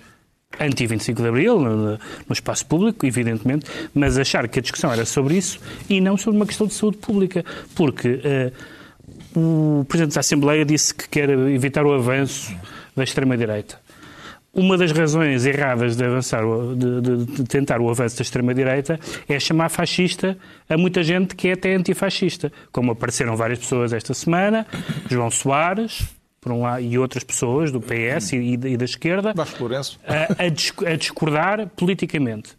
anti-25 0.60 1.22
de 1.22 1.28
Abril, 1.28 1.60
no, 1.60 2.00
espaço 2.32 2.66
público, 2.66 3.06
evidentemente, 3.06 3.66
mas 3.94 4.18
achar 4.18 4.48
que 4.48 4.60
a 4.60 4.62
discussão 4.62 4.92
era 4.92 5.06
sobre 5.06 5.36
isso 5.36 5.60
e 5.90 6.00
não 6.00 6.18
sobre 6.18 6.38
uma 6.38 6.46
questão 6.46 6.68
de 6.68 6.74
saúde 6.74 6.98
pública, 6.98 7.44
porque 7.76 8.22
eh, 8.24 8.52
o 9.36 9.86
Presidente 9.88 10.14
da 10.14 10.20
Assembleia 10.20 10.64
disse 10.64 10.94
que 10.94 11.08
quer 11.10 11.30
evitar 11.30 11.86
o 11.86 11.94
avanço 11.94 12.56
da 12.96 13.04
extrema-direita. 13.04 13.83
Uma 14.54 14.78
das 14.78 14.92
razões 14.92 15.46
erradas 15.48 15.96
de, 15.96 16.04
avançar, 16.06 16.44
de, 16.78 17.02
de- 17.02 17.26
de 17.26 17.44
tentar 17.46 17.82
o 17.82 17.90
avanço 17.90 18.18
da 18.18 18.22
extrema-direita 18.22 19.00
é 19.28 19.40
chamar 19.40 19.70
fascista 19.70 20.38
a 20.70 20.78
muita 20.78 21.02
gente 21.02 21.36
que 21.36 21.48
é 21.48 21.54
até 21.54 21.74
antifascista. 21.74 22.52
Como 22.72 22.92
apareceram 22.92 23.36
várias 23.36 23.58
pessoas 23.60 23.94
esta 23.94 24.14
semana, 24.14 24.68
João 25.10 25.32
Soares, 25.32 26.04
por 26.40 26.52
um 26.52 26.62
lado, 26.62 26.82
e 26.84 27.00
outras 27.00 27.24
pessoas 27.24 27.72
do 27.72 27.82
PS 27.82 28.34
e, 28.34 28.54
e 28.54 28.78
da 28.78 28.86
esquerda, 28.86 29.34
a, 30.06 30.44
a 30.46 30.50
dis- 30.50 30.74
a 30.86 30.96
discordar 30.96 31.68
politicamente. 31.76 32.52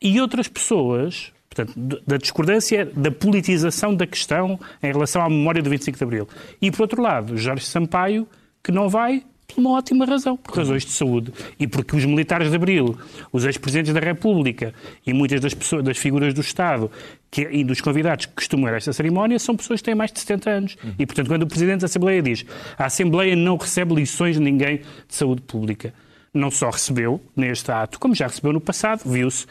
E 0.00 0.18
outras 0.20 0.48
pessoas, 0.48 1.32
portanto, 1.50 2.00
da 2.06 2.16
discordância, 2.16 2.86
da 2.96 3.10
politização 3.10 3.94
da 3.94 4.06
questão 4.06 4.58
em 4.82 4.86
relação 4.86 5.20
à 5.20 5.28
memória 5.28 5.62
do 5.62 5.68
25 5.68 5.98
de 5.98 6.04
Abril. 6.04 6.28
E, 6.62 6.70
por 6.70 6.82
outro 6.82 7.02
lado, 7.02 7.36
Jorge 7.36 7.66
Sampaio, 7.66 8.26
que 8.64 8.72
não 8.72 8.88
vai 8.88 9.22
por 9.46 9.60
uma 9.60 9.70
ótima 9.70 10.04
razão, 10.04 10.36
por 10.36 10.56
razões 10.56 10.84
de 10.84 10.90
saúde. 10.90 11.32
E 11.58 11.66
porque 11.66 11.96
os 11.96 12.04
militares 12.04 12.50
de 12.50 12.56
Abril, 12.56 12.96
os 13.32 13.44
ex-presidentes 13.44 13.92
da 13.92 14.00
República 14.00 14.74
e 15.06 15.12
muitas 15.12 15.40
das, 15.40 15.54
pessoas, 15.54 15.84
das 15.84 15.96
figuras 15.96 16.34
do 16.34 16.40
Estado 16.40 16.90
que, 17.30 17.42
e 17.42 17.64
dos 17.64 17.80
convidados 17.80 18.26
que 18.26 18.34
costumam 18.34 18.68
ir 18.68 18.74
a 18.74 18.76
esta 18.76 18.92
cerimónia 18.92 19.38
são 19.38 19.56
pessoas 19.56 19.80
que 19.80 19.84
têm 19.84 19.94
mais 19.94 20.12
de 20.12 20.20
70 20.20 20.50
anos. 20.50 20.76
E, 20.98 21.06
portanto, 21.06 21.28
quando 21.28 21.42
o 21.42 21.46
Presidente 21.46 21.80
da 21.80 21.86
Assembleia 21.86 22.22
diz 22.22 22.44
a 22.78 22.86
Assembleia 22.86 23.36
não 23.36 23.56
recebe 23.56 23.94
lições 23.94 24.36
de 24.36 24.42
ninguém 24.42 24.78
de 24.78 25.14
saúde 25.14 25.42
pública, 25.42 25.94
não 26.36 26.50
só 26.50 26.70
recebeu 26.70 27.20
neste 27.34 27.70
ato, 27.70 27.98
como 27.98 28.14
já 28.14 28.26
recebeu 28.26 28.52
no 28.52 28.60
passado, 28.60 29.02
viu-se 29.04 29.46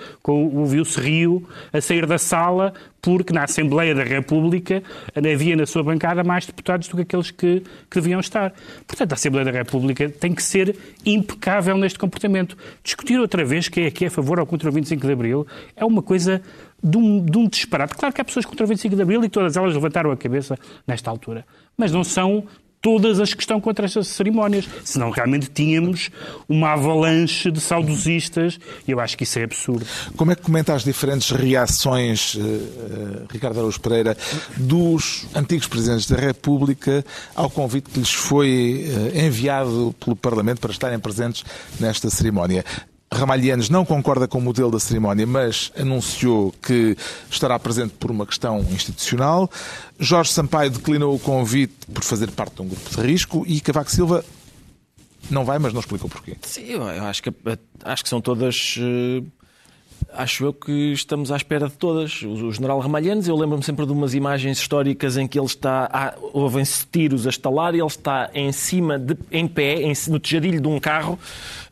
viu-se 0.68 1.00
Rio 1.00 1.48
a 1.74 1.82
sair 1.82 2.06
da 2.06 2.18
sala 2.18 2.74
porque 3.02 3.32
na 3.32 3.44
Assembleia 3.44 3.94
da 3.94 4.04
República 4.04 4.82
havia 5.16 5.56
na 5.56 5.68
sua 5.68 5.84
bancada 5.84 6.24
mais 6.24 6.46
deputados 6.46 6.88
do 6.88 6.96
que 6.96 7.04
aqueles 7.04 7.30
que, 7.30 7.62
que 7.90 8.02
deviam 8.02 8.20
estar. 8.20 8.52
Portanto, 8.88 9.12
a 9.12 9.16
Assembleia 9.16 9.46
da 9.46 9.52
República 9.52 10.10
tem 10.10 10.34
que 10.34 10.42
ser 10.42 10.76
impecável 11.06 11.78
neste 11.78 12.00
comportamento. 12.00 12.58
Discutir 12.84 13.20
outra 13.20 13.46
vez 13.46 13.68
quem 13.70 13.86
é 13.86 13.92
que 13.92 14.06
é 14.06 14.08
a 14.08 14.12
favor 14.12 14.40
ou 14.40 14.46
contra 14.46 14.70
o 14.70 14.72
25 14.72 15.06
de 15.06 15.14
Abril 15.14 15.46
é 15.76 15.86
uma 15.86 16.02
coisa 16.02 16.42
de 16.84 16.98
um, 16.98 17.24
de 17.24 17.38
um 17.38 17.48
disparate. 17.48 17.94
Claro 17.94 18.14
que 18.14 18.22
há 18.22 18.26
pessoas 18.26 18.46
contra 18.46 18.66
o 18.66 18.68
25 18.68 18.96
de 18.96 19.02
Abril 19.02 19.24
e 19.24 19.30
todas 19.30 19.56
elas 19.56 19.74
levantaram 19.74 20.12
a 20.12 20.18
cabeça 20.18 20.58
nesta 20.88 21.12
altura, 21.12 21.46
mas 21.78 21.92
não 21.92 22.04
são 22.04 22.46
todas 22.82 23.20
as 23.20 23.34
que 23.34 23.42
estão 23.42 23.60
contra 23.60 23.86
estas 23.86 24.08
cerimónias. 24.08 24.68
Senão 24.84 25.10
realmente 25.10 25.50
tínhamos 25.50 26.10
uma 26.48 26.74
avalanche 26.74 27.52
de 27.52 27.60
saudosistas 27.60 28.60
e 28.88 28.92
eu 28.92 29.00
acho 29.00 29.18
que 29.18 29.24
isso 29.24 29.40
é 29.40 29.44
absurdo. 29.44 29.86
Como 30.16 30.32
é 30.32 30.36
que 30.36 30.42
comenta 30.42 30.74
as 30.74 30.84
diferentes 30.84 31.32
reações, 31.32 32.38
eh, 32.38 32.42
eh, 32.42 33.26
Ricardo 33.32 33.58
Araújo 33.58 33.80
Pereira, 33.80 34.18
dos 34.58 35.26
antigos 35.36 35.68
presidentes 35.68 36.10
da 36.10 36.18
República 36.18 37.04
ao 37.34 37.50
convite 37.50 37.90
que 37.90 38.00
lhes 38.00 38.14
foi 38.14 38.86
eh, 39.14 39.26
enviado 39.26 39.96
pelo 40.00 40.16
Parlamento 40.16 40.62
para 40.62 40.72
estarem 40.72 41.00
presentes 41.00 41.44
nesta 41.80 42.10
cerimónia? 42.10 42.64
Ramalhianes 43.14 43.70
não 43.70 43.86
concorda 43.86 44.28
com 44.28 44.40
o 44.40 44.42
modelo 44.42 44.72
da 44.72 44.80
cerimónia, 44.80 45.26
mas 45.26 45.72
anunciou 45.78 46.54
que 46.62 46.98
estará 47.30 47.58
presente 47.58 47.94
por 48.00 48.12
uma 48.12 48.26
questão 48.26 48.60
institucional. 48.72 49.50
Jorge 50.00 50.34
Sampaio 50.34 50.70
declinou 50.70 51.16
o 51.16 51.20
convite 51.20 51.74
por 51.94 52.04
fazer 52.04 52.30
parte 52.32 52.56
de 52.56 52.62
um 52.64 52.68
grupo 52.68 52.90
de 52.90 53.08
risco 53.08 53.44
e 53.48 53.62
Cavaco 53.62 53.90
Silva 53.92 54.26
não 55.30 55.46
vai, 55.46 55.58
mas 55.60 55.72
não 55.74 55.80
explicou 55.80 56.10
porquê. 56.10 56.36
Sim, 56.42 56.66
eu 56.66 56.84
acho 57.06 57.24
que, 57.24 57.34
acho 57.84 58.04
que 58.04 58.10
são 58.10 58.20
todas. 58.22 58.76
eh, 58.80 59.24
acho 60.14 60.46
eu 60.46 60.54
que 60.54 60.92
estamos 60.94 61.32
à 61.32 61.36
espera 61.38 61.68
de 61.68 61.74
todas. 61.76 62.22
O, 62.22 62.52
general 62.52 62.80
Ramalhanes, 62.80 63.28
eu 63.28 63.36
lembro-me 63.36 63.64
sempre 63.64 63.86
de 63.86 63.92
umas 63.92 64.14
imagens 64.14 64.60
históricas 64.60 65.16
em 65.18 65.28
que 65.28 65.40
ele 65.40 65.48
está, 65.48 66.16
ouvem-se 66.34 66.86
tiros 66.92 67.26
a 67.26 67.30
estalar 67.30 67.74
e 67.74 67.80
ele 67.80 67.88
está 67.88 68.30
em 68.34 68.52
cima, 68.52 69.00
de, 69.00 69.18
em 69.32 69.48
pé, 69.48 69.82
em- 69.82 69.94
no 70.10 70.20
tejadilho 70.20 70.62
de 70.62 70.68
um 70.68 70.80
carro, 70.80 71.18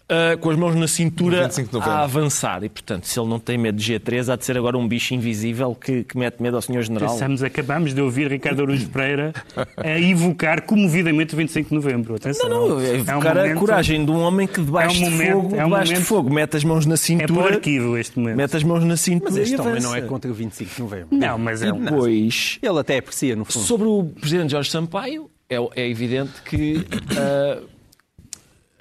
ah, 0.10 0.38
com 0.38 0.50
as 0.50 0.58
mãos 0.58 0.76
na 0.76 0.88
cintura 0.88 1.38
No 1.38 1.44
25 1.44 1.68
de 1.70 1.74
novembro. 1.74 1.94
a 1.98 2.04
avançar. 2.04 2.64
E, 2.64 2.70
portanto, 2.70 3.06
se 3.08 3.20
ele 3.20 3.30
não 3.30 3.40
tem 3.40 3.58
medo 3.58 3.78
de 3.78 3.94
G3, 3.94 4.32
há 4.32 4.36
de 4.36 4.46
ser 4.46 4.58
agora 4.58 4.78
um 4.78 4.88
bicho 4.88 5.14
invisível 5.14 5.74
que, 5.76 6.04
que 6.04 6.18
mete 6.18 6.42
medo 6.42 6.56
ao 6.56 6.62
senhor 6.62 6.82
general. 6.84 7.10
Pensamos, 7.12 7.42
acabamos 7.44 7.94
de 7.94 8.02
ouvir 8.02 8.30
Ricardo 8.30 8.62
Araújo 8.64 8.88
Pereira 8.90 9.34
a 9.78 10.00
evocar 10.00 10.62
comovidamente 10.64 11.34
o 11.34 11.38
25 11.38 11.70
de 11.70 11.76
novembro. 11.76 12.16
Atenção. 12.16 12.50
Não, 12.50 12.70
não, 12.70 12.80
é 12.80 12.92
um 12.92 12.96
evocar 12.96 13.38
a 13.38 13.42
momento- 13.42 13.60
coragem 13.60 14.06
de 14.06 14.12
um 14.12 14.20
homem 14.20 14.46
que 14.48 14.62
debaixo 14.62 14.96
É 15.04 15.08
um 15.08 15.10
momento- 15.12 15.20
de 15.26 15.32
fogo, 15.34 15.56
é 15.56 15.62
um 15.62 15.66
debaixo 15.70 15.86
de 15.86 15.92
momento- 15.94 16.08
fogo, 16.08 16.34
mete 16.34 16.58
as 16.58 16.64
mãos 16.64 16.86
na 16.86 16.94
É 16.94 16.98
para 16.98 17.04
o 17.04 17.06
cintura, 17.06 17.56
arquivo 17.56 17.98
este 17.98 18.20
momento. 18.20 18.38
mete 18.38 18.58
as 18.58 18.64
mãos 18.64 18.84
na 18.84 18.98
cintura 18.98 19.32
Mas 19.32 19.38
este 19.50 19.60
homem 19.62 19.82
não 19.82 19.96
é 19.96 20.02
contra 20.02 20.30
o 20.30 20.34
25 20.34 20.76
de 20.76 20.82
novembro. 20.82 21.08
Não, 21.12 21.38
mas 21.38 21.62
é 21.62 21.72
um... 21.74 21.80
Depois, 21.84 22.60
Ele 22.62 22.80
até 22.80 22.98
aprecia, 22.98 23.36
no 23.36 23.46
fundo. 23.46 23.64
Sobre 23.66 23.88
o 23.88 24.04
Presidente 24.20 24.52
Jorge 24.52 24.70
Sampaio, 24.70 25.30
é, 25.50 25.56
é 25.76 25.90
evidente 25.90 26.32
que 26.46 26.86
ah, 27.18 27.62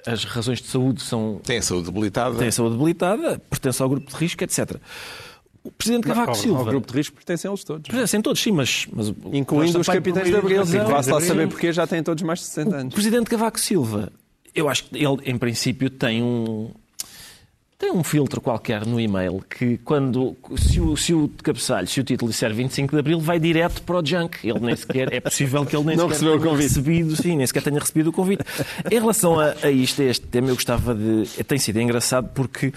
as 0.05 0.23
razões 0.25 0.61
de 0.61 0.67
saúde 0.67 1.01
são. 1.01 1.39
Tem 1.43 1.57
a 1.57 1.61
saúde 1.61 1.85
debilitada. 1.87 2.37
têm 2.37 2.47
a 2.47 2.51
saúde 2.51 2.75
debilitada, 2.77 3.39
pertence 3.49 3.81
ao 3.81 3.89
grupo 3.89 4.09
de 4.11 4.15
risco, 4.17 4.43
etc. 4.43 4.75
O 5.63 5.71
Presidente 5.71 6.05
Cavaco 6.07 6.29
Ao, 6.31 6.35
Silva. 6.35 6.59
ao 6.59 6.65
grupo 6.65 6.91
de 6.91 6.97
risco 6.97 7.15
pertencem 7.15 7.49
eles 7.49 7.63
todos. 7.63 7.87
Pertencem 7.89 8.21
todos, 8.21 8.41
sim, 8.41 8.51
mas. 8.51 8.85
mas 8.91 9.09
o- 9.09 9.15
Incluindo 9.31 9.79
os 9.79 9.87
capitães 9.87 10.29
razão- 10.29 10.85
que 10.85 10.91
vá-se 10.91 11.09
lá 11.09 11.17
Abril. 11.17 11.29
saber 11.29 11.47
porque 11.47 11.71
já 11.71 11.87
têm 11.87 12.03
todos 12.03 12.21
mais 12.23 12.39
de 12.39 12.45
60 12.47 12.75
O 12.75 12.79
anos. 12.79 12.93
Presidente 12.93 13.29
Cavaco 13.29 13.57
Silva, 13.59 14.11
eu 14.53 14.67
acho 14.67 14.83
que 14.85 14.97
ele, 14.97 15.17
em 15.25 15.37
princípio, 15.37 15.89
tem 15.89 16.21
um. 16.21 16.69
Tem 17.83 17.91
um 17.91 18.01
filtro 18.01 18.39
qualquer 18.39 18.85
no 18.85 18.97
e-mail 18.97 19.43
que 19.49 19.77
quando 19.79 20.37
se 20.55 20.79
o, 20.79 20.95
se 20.95 21.13
o 21.13 21.29
cabeçalho, 21.43 21.85
se 21.85 21.99
o 21.99 22.03
título 22.05 22.31
disser 22.31 22.53
25 22.53 22.93
de 22.93 22.97
Abril, 22.97 23.19
vai 23.19 23.37
direto 23.37 23.81
para 23.81 23.99
o 23.99 24.05
junk. 24.05 24.37
Ele 24.41 24.57
nem 24.61 24.73
sequer, 24.73 25.11
é 25.11 25.19
possível 25.19 25.65
que 25.65 25.75
ele 25.75 25.87
nem 25.87 25.97
Não 25.97 26.05
sequer 26.05 26.13
recebeu 26.13 26.35
o 26.37 26.49
convite. 26.49 26.69
recebido, 26.69 27.21
sim, 27.21 27.35
nem 27.35 27.45
sequer 27.45 27.61
tenha 27.61 27.77
recebido 27.77 28.09
o 28.09 28.13
convite. 28.13 28.41
Em 28.89 28.99
relação 29.01 29.37
a, 29.37 29.53
a 29.61 29.69
isto, 29.69 30.01
a 30.01 30.05
este 30.05 30.25
tema, 30.25 30.47
eu 30.47 30.55
gostava 30.55 30.95
de. 30.95 31.25
Tem 31.43 31.57
sido 31.57 31.77
engraçado 31.81 32.29
porque 32.33 32.71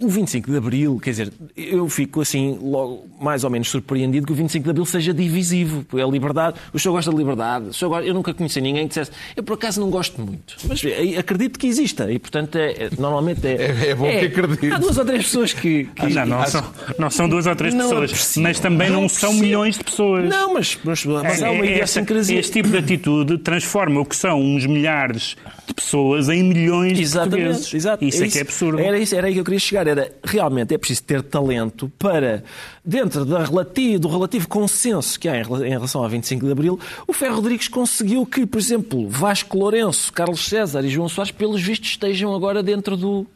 o 0.00 0.08
25 0.08 0.50
de 0.50 0.56
Abril, 0.56 1.00
quer 1.02 1.10
dizer, 1.10 1.32
eu 1.56 1.88
fico 1.88 2.20
assim, 2.20 2.56
logo, 2.62 3.04
mais 3.20 3.42
ou 3.42 3.50
menos 3.50 3.68
surpreendido 3.68 4.26
que 4.26 4.32
o 4.32 4.36
25 4.36 4.62
de 4.64 4.70
Abril 4.70 4.86
seja 4.86 5.12
divisivo. 5.12 5.84
É 5.98 6.08
liberdade. 6.08 6.56
O 6.72 6.78
senhor 6.78 6.94
gosta 6.94 7.10
de 7.10 7.16
liberdade. 7.16 7.70
O 7.70 7.74
senhor 7.74 7.88
gosta- 7.90 8.06
Eu 8.06 8.14
nunca 8.14 8.32
conheci 8.32 8.60
ninguém 8.60 8.82
que 8.84 8.88
dissesse, 8.90 9.10
eu 9.36 9.42
por 9.42 9.54
acaso 9.54 9.80
não 9.80 9.90
gosto 9.90 10.20
muito. 10.20 10.56
Mas 10.68 10.82
eh, 10.84 11.18
acredito 11.18 11.58
que 11.58 11.66
exista. 11.66 12.10
E, 12.12 12.18
portanto, 12.18 12.56
é, 12.56 12.70
é- 12.84 12.90
normalmente 12.98 13.44
é. 13.46 13.54
É- 13.88 13.90
é 13.90 13.94
bom 13.94 14.08
que 14.08 14.26
acredite. 14.26 14.72
Há 14.72 14.78
duas 14.78 14.96
ou 14.96 15.04
três 15.04 15.24
pessoas 15.24 15.52
que. 15.52 15.84
que- 15.84 15.90
Ah, 16.06 16.08
já 16.08 16.24
não, 16.24 16.46
são, 16.46 16.64
não 16.98 17.10
são 17.10 17.28
duas 17.28 17.46
ou 17.46 17.56
três 17.56 17.74
pessoas, 17.74 18.10
aprecio. 18.10 18.42
mas 18.42 18.60
também 18.60 18.90
não, 18.90 19.02
Não 19.02 19.08
são 19.08 19.32
milhões 19.34 19.76
de 19.78 19.84
pessoas. 19.84 20.28
Não, 20.28 20.54
mas, 20.54 20.78
mas, 20.84 21.04
mas 21.04 21.42
há 21.42 21.50
uma 21.50 21.64
É- 21.64 21.80
esta- 21.80 22.00
idiosincrasia. 22.00 22.38
este 22.38 22.52
tipo 22.52 22.68
de 22.68 22.78
atitude 22.78 23.38
transforma 23.38 24.00
o 24.00 24.04
que 24.04 24.14
são 24.16 24.40
uns 24.40 24.64
milhares 24.64 25.36
de 25.68 25.74
pessoas 25.74 26.28
em 26.28 26.42
milhões 26.42 26.96
de 26.96 27.02
Exatamente, 27.02 27.44
portugueses. 27.44 27.74
exato. 27.74 28.04
Isso 28.04 28.24
é, 28.24 28.28
que 28.28 28.38
é 28.38 28.40
absurdo. 28.42 28.80
Era, 28.80 28.98
isso, 28.98 29.14
era 29.14 29.26
aí 29.26 29.34
que 29.34 29.40
eu 29.40 29.44
queria 29.44 29.60
chegar. 29.60 29.86
Era, 29.86 30.10
realmente 30.24 30.74
é 30.74 30.78
preciso 30.78 31.02
ter 31.04 31.22
talento 31.22 31.90
para, 31.98 32.42
dentro 32.84 33.24
da 33.24 33.44
relativo, 33.44 34.00
do 34.00 34.08
relativo 34.08 34.48
consenso 34.48 35.18
que 35.18 35.28
há 35.28 35.36
em, 35.36 35.42
em 35.42 35.70
relação 35.70 36.02
ao 36.02 36.08
25 36.08 36.44
de 36.44 36.52
Abril, 36.52 36.80
o 37.06 37.12
Ferro 37.12 37.36
Rodrigues 37.36 37.68
conseguiu 37.68 38.26
que, 38.26 38.44
por 38.46 38.58
exemplo, 38.58 39.08
Vasco 39.08 39.56
Lourenço, 39.58 40.12
Carlos 40.12 40.44
César 40.46 40.84
e 40.84 40.88
João 40.88 41.08
Soares, 41.08 41.32
pelos 41.32 41.60
vistos, 41.62 41.90
estejam 41.90 42.34
agora 42.34 42.62
dentro 42.62 42.96
do. 42.96 43.26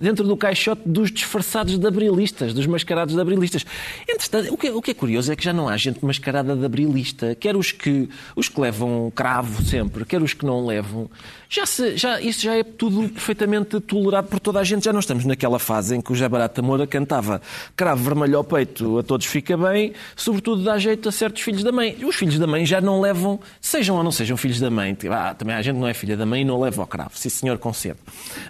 Dentro 0.00 0.26
do 0.26 0.36
caixote 0.36 0.82
dos 0.86 1.10
disfarçados 1.10 1.78
de 1.78 1.86
abrilistas, 1.86 2.52
dos 2.54 2.66
mascarados 2.66 3.14
de 3.14 3.20
abrilistas. 3.20 3.64
Entretanto, 4.08 4.52
o 4.52 4.56
que, 4.56 4.66
é- 4.68 4.72
o 4.72 4.80
que 4.82 4.90
é 4.90 4.94
curioso 4.94 5.32
é 5.32 5.36
que 5.36 5.44
já 5.44 5.52
não 5.52 5.68
há 5.68 5.76
gente 5.76 6.04
mascarada 6.04 6.56
de 6.56 6.64
abrilista, 6.64 7.34
quer 7.34 7.56
os 7.56 7.72
que, 7.72 8.08
os 8.34 8.48
que 8.48 8.60
levam 8.60 9.12
cravo 9.14 9.62
sempre, 9.64 10.04
quer 10.04 10.22
os 10.22 10.32
que 10.34 10.44
não 10.44 10.64
levam. 10.66 11.10
Já 11.48 11.66
se, 11.66 11.96
já, 11.96 12.20
isso 12.20 12.42
já 12.42 12.56
é 12.56 12.64
tudo 12.64 13.08
perfeitamente 13.08 13.78
tolerado 13.80 14.26
por 14.28 14.40
toda 14.40 14.58
a 14.60 14.64
gente. 14.64 14.84
Já 14.84 14.92
não 14.92 15.00
estamos 15.00 15.24
naquela 15.24 15.58
fase 15.58 15.94
em 15.96 16.00
que 16.00 16.10
o 16.10 16.14
José 16.14 16.28
Barata 16.28 16.60
Moura 16.62 16.86
cantava 16.86 17.40
cravo 17.76 18.02
vermelho 18.02 18.38
ao 18.38 18.44
peito, 18.44 18.98
a 18.98 19.02
todos 19.02 19.26
fica 19.26 19.56
bem, 19.56 19.92
sobretudo 20.16 20.64
dá 20.64 20.76
jeito 20.78 21.08
a 21.08 21.12
certos 21.12 21.42
filhos 21.42 21.62
da 21.62 21.70
mãe. 21.70 21.96
Os 22.04 22.16
filhos 22.16 22.38
da 22.38 22.46
mãe 22.46 22.66
já 22.66 22.80
não 22.80 23.00
levam, 23.00 23.38
sejam 23.60 23.96
ou 23.96 24.02
não 24.02 24.10
sejam 24.10 24.36
filhos 24.36 24.58
da 24.58 24.70
mãe. 24.70 24.94
Tipo, 24.94 25.12
Ah, 25.14 25.32
também 25.34 25.54
a 25.54 25.62
gente 25.62 25.76
não 25.76 25.86
é 25.86 25.94
filha 25.94 26.16
da 26.16 26.26
mãe 26.26 26.42
e 26.42 26.44
não 26.44 26.60
leva 26.60 26.82
ao 26.82 26.86
cravo. 26.88 27.10
Sim, 27.14 27.28
senhor, 27.28 27.56
concede. 27.58 27.98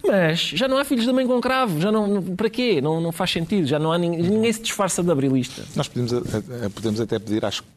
Mas 0.07 0.41
já 0.41 0.67
não 0.67 0.79
há 0.79 0.85
filhos 0.85 1.05
da 1.05 1.13
mãe 1.13 1.24
com 1.27 1.41
cravo. 1.41 1.81
Já 1.81 1.91
não, 1.91 2.23
para 2.23 2.51
quê? 2.51 2.81
Não, 2.81 3.01
não 3.01 3.13
faz 3.13 3.31
sentido. 3.31 3.67
Já 3.67 3.79
não 3.79 3.93
há 3.93 3.99
ninguém, 3.99 4.23
ninguém 4.23 4.53
se 4.53 4.63
disfarça 4.63 5.03
de 5.03 5.11
abrilista. 5.11 5.63
Nós 5.75 5.89
podemos, 5.89 6.13
podemos 6.75 7.01
até 7.01 7.19
pedir, 7.19 7.45
acho 7.45 7.63
que 7.63 7.69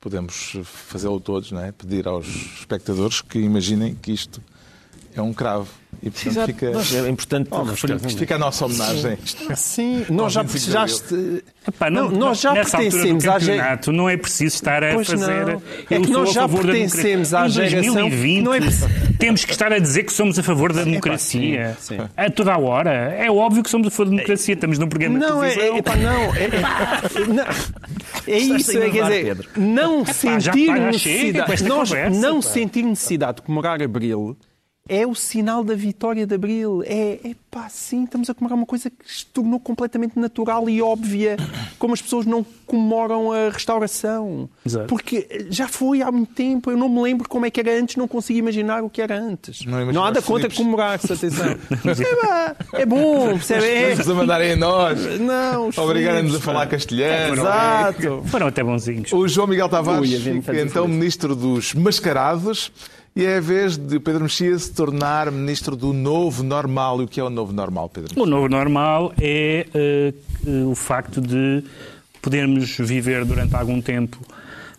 podemos 0.00 0.56
fazê-lo 0.64 1.20
todos, 1.20 1.52
não 1.52 1.60
é? 1.60 1.72
Pedir 1.72 2.06
aos 2.06 2.26
espectadores 2.26 3.20
que 3.20 3.38
imaginem 3.38 3.94
que 3.94 4.12
isto 4.12 4.42
é 5.14 5.22
um 5.22 5.32
cravo. 5.32 5.68
E 6.00 6.10
portanto 6.10 6.26
Exato. 6.32 6.46
fica, 6.46 6.70
Nós- 6.70 6.94
É 6.94 7.08
importante 7.08 7.48
referir. 7.50 7.96
isto 8.06 8.18
fica 8.18 8.34
a 8.36 8.38
nossa 8.38 8.66
homenagem. 8.66 9.18
Sim, 9.56 10.06
nós 10.10 10.32
já, 10.32 10.42
25 10.42 10.66
de 10.66 10.72
já, 10.72 10.82
Abril. 10.82 11.42
Epá, 11.66 11.90
não, 11.90 12.10
nós 12.10 12.40
já 12.40 12.52
nessa 12.52 12.76
altura 12.76 12.90
do 12.92 12.96
pertencemos 12.98 13.26
à 13.26 13.38
geração. 13.40 13.92
não 13.92 14.08
é 14.08 14.16
preciso 14.16 14.54
estar 14.54 14.84
a 14.84 14.94
Pois 14.94 15.08
fazer. 15.08 15.46
não. 15.46 15.62
É 15.90 16.00
que 16.00 16.10
nós 16.10 16.32
já 16.32 16.48
pertencemos 16.48 17.34
à 17.34 17.46
Em 17.46 17.50
geração- 17.50 17.94
2020, 17.94 18.44
não 18.44 18.54
é 18.54 18.60
preciso- 18.60 18.88
temos 19.18 19.44
que 19.44 19.50
estar 19.50 19.72
a 19.72 19.78
dizer 19.80 20.04
que 20.04 20.12
somos 20.12 20.38
a 20.38 20.42
favor 20.42 20.72
da 20.72 20.84
democracia. 20.84 21.76
sim, 21.80 21.96
sim. 21.96 22.02
A 22.16 22.30
toda 22.30 22.52
a 22.52 22.58
hora. 22.58 22.90
É 23.18 23.28
óbvio 23.30 23.62
que 23.64 23.70
somos 23.70 23.88
a 23.88 23.90
favor 23.90 24.04
da 24.04 24.10
democracia. 24.16 24.54
Estamos 24.54 24.78
num 24.78 24.88
programa 24.88 25.18
Não, 25.18 25.40
de 25.40 25.46
é, 25.46 25.50
televisão. 25.50 25.74
é, 25.74 25.78
epá, 25.78 25.96
não, 25.96 26.34
é, 26.34 26.44
é, 26.44 27.26
não, 27.26 27.44
é 28.34 28.38
isso, 28.38 28.78
é, 28.78 28.90
quer 28.90 29.02
dizer, 29.02 29.24
Pedro. 29.24 29.48
não 29.56 30.04
sentir 30.06 30.70
necessidade, 30.72 31.64
nós 31.64 31.88
conversa, 31.90 32.20
não 32.20 32.40
sentir 32.40 32.82
necessidade 32.84 33.36
de 33.36 33.42
comemorar 33.42 33.82
Abril 33.82 34.36
é 34.88 35.06
o 35.06 35.14
sinal 35.14 35.62
da 35.62 35.74
vitória 35.74 36.26
de 36.26 36.34
Abril. 36.34 36.82
É, 36.86 37.20
é 37.22 37.34
pá, 37.50 37.68
sim, 37.68 38.04
estamos 38.04 38.30
a 38.30 38.34
comemorar 38.34 38.56
uma 38.56 38.66
coisa 38.66 38.90
que 38.90 38.96
se 39.06 39.26
tornou 39.26 39.60
completamente 39.60 40.18
natural 40.18 40.68
e 40.68 40.80
óbvia, 40.80 41.36
como 41.78 41.92
as 41.92 42.00
pessoas 42.00 42.24
não 42.24 42.44
comemoram 42.66 43.30
a 43.32 43.50
restauração. 43.50 44.48
Exato. 44.64 44.86
Porque 44.86 45.46
já 45.50 45.68
foi 45.68 46.02
há 46.02 46.10
muito 46.10 46.32
tempo, 46.34 46.70
eu 46.70 46.76
não 46.76 46.88
me 46.88 47.02
lembro 47.02 47.28
como 47.28 47.44
é 47.44 47.50
que 47.50 47.60
era 47.60 47.78
antes, 47.78 47.96
não 47.96 48.08
consigo 48.08 48.38
imaginar 48.38 48.82
o 48.82 48.88
que 48.88 49.02
era 49.02 49.18
antes. 49.18 49.64
Não 49.64 50.04
há 50.04 50.10
da 50.10 50.22
conta 50.22 50.48
comemorar-se, 50.48 51.12
atenção. 51.12 51.48
é, 51.50 52.26
pá, 52.26 52.56
é 52.72 52.86
bom, 52.86 53.28
percebe? 53.34 53.66
É, 53.66 53.90
Estamos 53.90 54.10
a 54.10 54.14
mandarem 54.14 54.52
a 54.52 54.56
nós. 54.56 55.20
não, 55.20 55.68
os 55.68 55.78
Obrigarem-nos 55.78 56.36
a 56.36 56.40
falar 56.40 56.66
castelhano. 56.66 57.42
Exato. 57.42 58.22
Foram 58.26 58.46
até 58.46 58.62
bonzinhos. 58.62 59.12
O 59.12 59.28
João 59.28 59.46
Miguel 59.46 59.68
Tavares 59.68 60.26
Ui, 60.26 60.42
então 60.60 60.88
ministro 60.88 61.34
dos 61.36 61.74
mascarados 61.74 62.72
e 63.18 63.26
é 63.26 63.38
a 63.38 63.40
vez 63.40 63.76
de 63.76 63.98
Pedro 63.98 64.22
Mexia 64.22 64.56
se 64.56 64.72
tornar 64.72 65.28
ministro 65.32 65.74
do 65.74 65.92
novo 65.92 66.44
normal. 66.44 67.00
E 67.00 67.04
o 67.04 67.08
que 67.08 67.18
é 67.18 67.24
o 67.24 67.28
novo 67.28 67.52
normal, 67.52 67.88
Pedro? 67.88 68.22
O 68.22 68.24
novo 68.24 68.48
normal 68.48 69.12
é 69.20 69.66
eh, 69.74 70.14
o 70.64 70.72
facto 70.76 71.20
de 71.20 71.64
podermos 72.22 72.76
viver 72.78 73.24
durante 73.24 73.56
algum 73.56 73.82
tempo, 73.82 74.18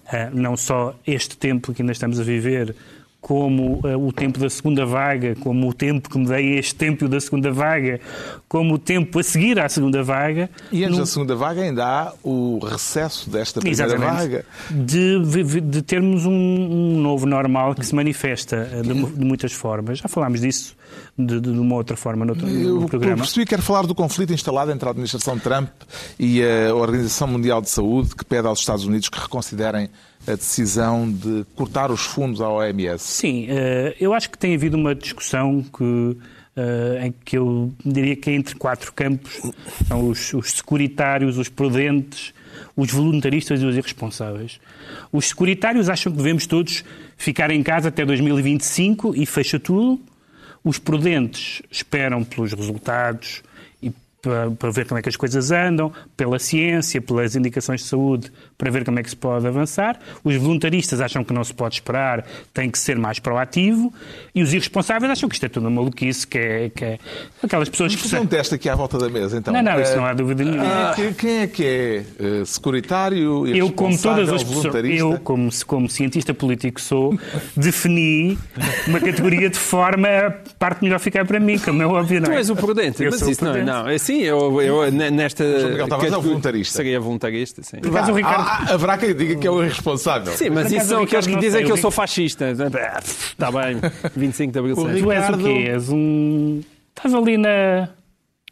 eh, 0.09 0.29
não 0.31 0.55
só 0.55 0.95
este 1.05 1.35
tempo 1.35 1.73
que 1.73 1.81
ainda 1.81 1.91
estamos 1.91 2.17
a 2.17 2.23
viver, 2.23 2.73
como 3.21 3.81
eh, 3.83 3.95
o 3.97 4.11
tempo 4.13 4.39
da 4.39 4.49
segunda 4.49 4.85
vaga, 4.85 5.35
como 5.41 5.67
o 5.69 5.73
tempo 5.73 6.09
que 6.09 6.17
me 6.17 6.25
dei 6.25 6.57
este 6.57 6.73
tempo 6.75 7.07
da 7.07 7.19
segunda 7.19 7.51
vaga, 7.51 7.99
como 8.47 8.75
o 8.75 8.79
tempo 8.79 9.19
a 9.19 9.23
seguir 9.23 9.59
à 9.59 9.67
segunda 9.67 10.01
vaga. 10.03 10.49
E 10.71 10.83
antes 10.83 10.95
num- 10.97 11.03
da 11.03 11.05
segunda 11.05 11.35
vaga 11.35 11.61
ainda 11.61 11.85
há 11.85 12.13
o 12.23 12.59
recesso 12.63 13.29
desta 13.29 13.59
primeira 13.59 13.97
vaga. 13.97 14.45
De, 14.71 15.61
de 15.61 15.81
termos 15.81 16.25
um, 16.25 16.31
um 16.31 17.01
novo 17.01 17.25
normal 17.25 17.75
que 17.75 17.85
se 17.85 17.93
manifesta 17.93 18.69
eh, 18.71 18.81
de, 18.81 18.93
de 18.93 19.25
muitas 19.25 19.51
formas. 19.51 19.99
Já 19.99 20.07
falámos 20.07 20.39
disso 20.39 20.75
de, 21.17 21.41
de 21.41 21.49
uma 21.49 21.75
outra 21.75 21.97
forma 21.97 22.23
no, 22.25 22.31
outro- 22.31 22.47
no 22.47 22.53
Eu, 22.53 22.81
eu 22.83 22.87
programa. 22.87 23.17
percebi 23.17 23.45
que 23.45 23.49
quero 23.49 23.61
falar 23.61 23.85
do 23.85 23.93
conflito 23.93 24.31
instalado 24.31 24.71
entre 24.71 24.87
a 24.87 24.91
administração 24.91 25.37
Trump 25.37 25.69
e 26.17 26.41
a 26.41 26.73
Organização 26.73 27.27
Mundial 27.27 27.61
de 27.61 27.69
Saúde, 27.69 28.15
que 28.15 28.23
pede 28.23 28.47
aos 28.47 28.59
Estados 28.59 28.85
Unidos 28.85 29.09
que 29.09 29.19
reconsiderem 29.19 29.89
a 30.29 30.35
decisão 30.35 31.11
de 31.11 31.45
cortar 31.55 31.91
os 31.91 32.01
fundos 32.01 32.41
à 32.41 32.49
OMS. 32.49 33.03
Sim, 33.03 33.47
eh, 33.49 33.95
eu 33.99 34.13
acho 34.13 34.29
que 34.29 34.37
tem 34.37 34.53
havido 34.53 34.77
uma 34.77 34.93
discussão 34.93 35.63
que, 35.63 36.17
eh, 36.55 37.07
em 37.07 37.11
que 37.25 37.37
eu 37.37 37.73
diria 37.83 38.15
que 38.15 38.29
é 38.29 38.33
entre 38.33 38.55
quatro 38.55 38.93
campos. 38.93 39.41
São 39.87 40.07
os, 40.07 40.33
os 40.33 40.51
securitários, 40.51 41.37
os 41.37 41.49
prudentes, 41.49 42.33
os 42.75 42.91
voluntaristas 42.91 43.61
e 43.61 43.65
os 43.65 43.75
irresponsáveis. 43.75 44.59
Os 45.11 45.29
securitários 45.29 45.89
acham 45.89 46.11
que 46.11 46.17
devemos 46.17 46.45
todos 46.45 46.83
ficar 47.17 47.49
em 47.49 47.63
casa 47.63 47.89
até 47.89 48.05
2025 48.05 49.15
e 49.15 49.25
fecha 49.25 49.59
tudo. 49.59 49.99
Os 50.63 50.77
prudentes 50.77 51.61
esperam 51.71 52.23
pelos 52.23 52.53
resultados 52.53 53.41
para, 54.21 54.51
para 54.51 54.69
ver 54.71 54.85
como 54.85 54.99
é 54.99 55.01
que 55.01 55.09
as 55.09 55.15
coisas 55.15 55.51
andam, 55.51 55.91
pela 56.17 56.37
ciência, 56.39 57.01
pelas 57.01 57.35
indicações 57.35 57.81
de 57.81 57.87
saúde, 57.87 58.31
para 58.57 58.69
ver 58.69 58.83
como 58.83 58.99
é 58.99 59.03
que 59.03 59.09
se 59.09 59.15
pode 59.15 59.47
avançar. 59.47 59.97
Os 60.23 60.35
voluntaristas 60.35 60.99
acham 61.01 61.23
que 61.23 61.33
não 61.33 61.43
se 61.43 61.53
pode 61.53 61.75
esperar, 61.75 62.25
tem 62.53 62.69
que 62.69 62.77
ser 62.77 62.97
mais 62.97 63.19
proativo. 63.19 63.93
E 64.35 64.41
os 64.43 64.53
irresponsáveis 64.53 65.11
acham 65.11 65.29
que 65.29 65.35
isto 65.35 65.45
é 65.45 65.49
tudo 65.49 65.63
uma 65.67 65.81
maluquice, 65.81 66.25
que 66.27 66.37
é, 66.37 66.69
que 66.69 66.83
é 66.85 66.99
aquelas 67.43 67.69
pessoas 67.69 67.93
que... 67.95 68.01
Vamos 68.01 68.11
fazer 68.11 68.23
um 68.23 68.27
teste 68.27 68.55
aqui 68.55 68.67
à 68.69 68.75
volta 68.75 68.97
da 68.97 69.09
mesa, 69.09 69.37
então. 69.37 69.53
Não, 69.53 69.61
não, 69.61 69.79
isso 69.79 69.93
Eh, 69.93 69.95
não 69.95 70.05
há 70.05 70.13
dúvida 70.13 70.43
nenhuma. 70.43 70.93
quem 70.95 71.05
é 71.05 71.11
que- 71.13 71.19
Quem 71.29 71.37
é 71.41 71.47
que 71.47 71.63
é 71.65 72.03
eh, 72.19 72.45
securitário, 72.45 73.47
Eu, 73.47 73.71
como 73.71 73.97
todas 73.97 74.29
as 74.29 74.43
pessoas, 74.43 74.73
eu, 74.85 75.19
como, 75.19 75.49
como 75.65 75.89
cientista 75.89 76.33
político 76.33 76.75
que 76.75 76.81
sou, 76.81 77.17
defini 77.55 78.37
uma 78.87 78.99
categoria 78.99 79.49
de 79.49 79.57
forma 79.59 80.07
a 80.07 80.31
parte 80.57 80.83
melhor 80.83 80.99
ficar 80.99 81.25
para 81.25 81.39
mim, 81.39 81.57
como 81.59 81.81
é 81.81 81.85
óbvio, 81.85 82.19
não 82.21 82.27
Tu 82.29 82.33
é? 82.33 82.37
és 82.37 82.49
o 82.49 82.55
prudente, 82.55 83.03
Eu 83.03 83.11
mas 83.11 83.21
isso 83.21 83.43
não, 83.43 83.51
prudente. 83.51 83.71
não. 83.71 83.87
É 83.87 83.97
Sim, 84.09 84.21
eu, 84.23 84.59
eu 84.59 84.91
ne- 84.91 85.11
nesta. 85.11 85.43
João 85.59 85.69
Miguel 85.69 85.87
Tavares 85.87 86.13
é 86.13 86.17
o 86.17 86.21
voluntarista. 86.21 86.77
Seria 86.77 86.99
voluntarista, 86.99 87.61
sim. 87.61 87.77
Por 87.77 87.91
acaso 87.91 88.11
o 88.11 88.15
Ricardo... 88.15 88.41
Ah, 88.41 88.73
haverá 88.73 88.97
quem 88.97 89.13
diga 89.13 89.35
que 89.35 89.45
é 89.45 89.51
o 89.51 89.63
irresponsável. 89.63 90.33
Sim, 90.33 90.49
mas 90.49 90.71
isso 90.71 90.87
são 90.87 91.01
o 91.01 91.03
aqueles 91.03 91.27
que 91.27 91.35
dizem 91.35 91.63
que 91.63 91.71
eu 91.71 91.75
o 91.75 91.77
sou 91.77 91.91
fascista. 91.91 92.49
Está 93.05 93.51
bem, 93.51 93.79
25 94.17 94.51
de 94.51 94.57
Abril. 94.57 94.75
O. 94.75 94.83
Tu 94.99 95.11
és 95.11 95.29
o 95.29 95.37
quê? 95.37 95.65
És 95.69 95.89
um... 95.89 96.59
Estás 96.95 97.13
ali 97.13 97.37
na... 97.37 97.89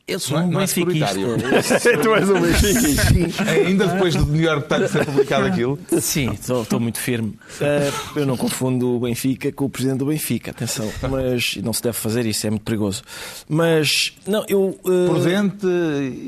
Eu 0.07 0.19
sou 0.21 0.37
Não 0.37 0.43
é- 0.43 0.47
um 0.47 0.53
é 0.53 0.65
benfiquista. 0.65 1.07
securitário. 1.07 1.99
tu 2.01 2.15
és 2.15 2.29
um 2.29 2.39
Benfica. 2.39 3.51
Ainda 3.51 3.87
depois 3.87 4.15
do 4.15 4.25
New 4.25 4.41
York 4.41 4.65
Times 4.73 4.89
ter 4.91 5.05
publicado 5.05 5.45
aquilo. 5.47 5.77
Sim, 5.99 6.31
estou 6.31 6.79
muito 6.79 6.97
firme. 6.97 7.33
Eh, 7.59 7.91
eu 8.15 8.25
não 8.25 8.37
confundo 8.37 8.95
o 8.95 8.99
Benfica 9.01 9.51
com 9.51 9.65
o 9.65 9.69
presidente 9.69 9.97
do 9.97 10.05
Benfica, 10.05 10.51
atenção. 10.51 10.89
Mas 11.11 11.57
não 11.57 11.73
se 11.73 11.81
deve 11.83 11.97
fazer 11.97 12.25
isso, 12.25 12.47
é 12.47 12.49
muito 12.49 12.63
perigoso. 12.63 13.01
Mas, 13.49 14.13
não, 14.25 14.45
eu. 14.47 14.79
eh, 14.85 15.07
Prudente, 15.09 15.67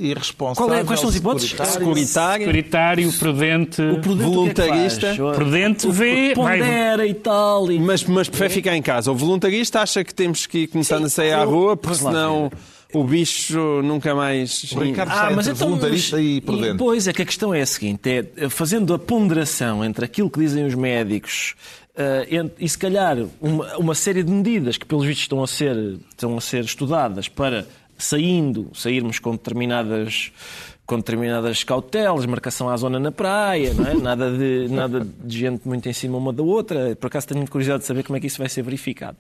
irresponsável. 0.02 0.68
Qual 0.68 0.78
é- 0.78 0.84
quais 0.84 1.00
são 1.00 1.10
as 1.10 1.16
hipóteses? 1.16 1.50
securitário. 1.52 2.44
Securitário, 2.46 3.14
prudente... 3.14 3.82
o 3.82 4.02
prudente, 4.02 4.30
voluntarista, 4.30 4.98
o 5.14 5.16
que 5.16 5.22
é 5.22 5.30
que 5.32 5.36
prudente, 5.38 5.88
O- 5.88 5.92
vê- 5.94 6.34
Pondera 6.36 7.08
e 7.08 7.14
tal. 7.14 7.72
E... 7.72 7.80
mas, 7.80 8.04
mas 8.04 8.28
prefere 8.28 8.50
ficar 8.54 8.76
em 8.76 8.82
casa. 8.82 9.10
O 9.10 9.16
voluntarista 9.16 9.80
acha 9.80 10.04
que 10.04 10.14
temos 10.14 10.46
que 10.46 10.60
ir 10.60 10.68
começando 10.68 11.06
a 11.06 11.10
sair 11.10 11.32
à 11.32 11.46
rua, 11.46 11.78
porque 11.78 12.04
lá 12.04 12.12
senão 12.12 12.52
o 12.94 13.04
bicho 13.04 13.82
nunca 13.84 14.16
mais. 14.16 14.64
O 14.72 14.80
Ricardo 14.80 15.12
está 15.12 15.32
entre 15.32 15.54
voluntarista 15.54 16.18
mas- 16.18 16.26
e 16.26 16.42
prudente. 16.42 16.78
Pois 16.78 17.08
é 17.08 17.14
que 17.14 17.22
a 17.22 17.26
questão 17.26 17.54
é 17.54 17.62
a 17.62 17.66
seguinte: 17.66 18.10
é 18.36 18.50
fazendo 18.50 18.94
a 18.94 19.00
ponderação 19.00 19.84
entre 19.86 20.06
aquilo 20.06 20.30
que 20.30 20.40
dizem 20.40 20.66
os 20.66 20.74
médicos 20.76 21.56
eh, 21.96 22.28
ent- 22.32 22.54
e 22.60 22.68
se 22.68 22.78
calhar 22.78 23.18
uma, 23.42 23.78
uma 23.78 23.96
série 23.96 24.24
de 24.24 24.32
medidas 24.32 24.78
que 24.78 24.86
pelos 24.86 25.06
vistos 25.06 25.24
estão 25.24 25.44
a 25.44 25.48
ser, 25.48 25.98
estão 26.10 26.38
a 26.38 26.42
ser 26.42 26.64
estudadas 26.64 27.28
para 27.28 27.68
saindo, 27.98 28.72
sairmos 28.74 29.20
com 29.20 29.32
determinadas 29.32 30.32
com 30.90 30.98
determinadas 30.98 31.64
cautelas, 31.64 32.26
marcação 32.26 32.68
à 32.68 32.76
zona 32.76 33.00
na 33.00 33.12
praia, 33.12 33.76
não 33.76 33.86
é? 33.86 33.94
nada, 34.02 34.32
de, 34.36 34.68
nada 34.70 35.08
de 35.24 35.38
gente 35.38 35.68
muito 35.68 35.88
em 35.88 35.94
cima 35.94 36.18
uma 36.18 36.34
da 36.34 36.42
outra. 36.42 36.96
Por 36.96 37.06
acaso 37.06 37.28
tenho 37.28 37.48
curiosidade 37.48 37.82
de 37.82 37.86
saber 37.86 38.02
como 38.02 38.18
é 38.18 38.20
que 38.20 38.26
isso 38.26 38.40
vai 38.40 38.50
ser 38.50 38.64
verificado. 38.64 39.16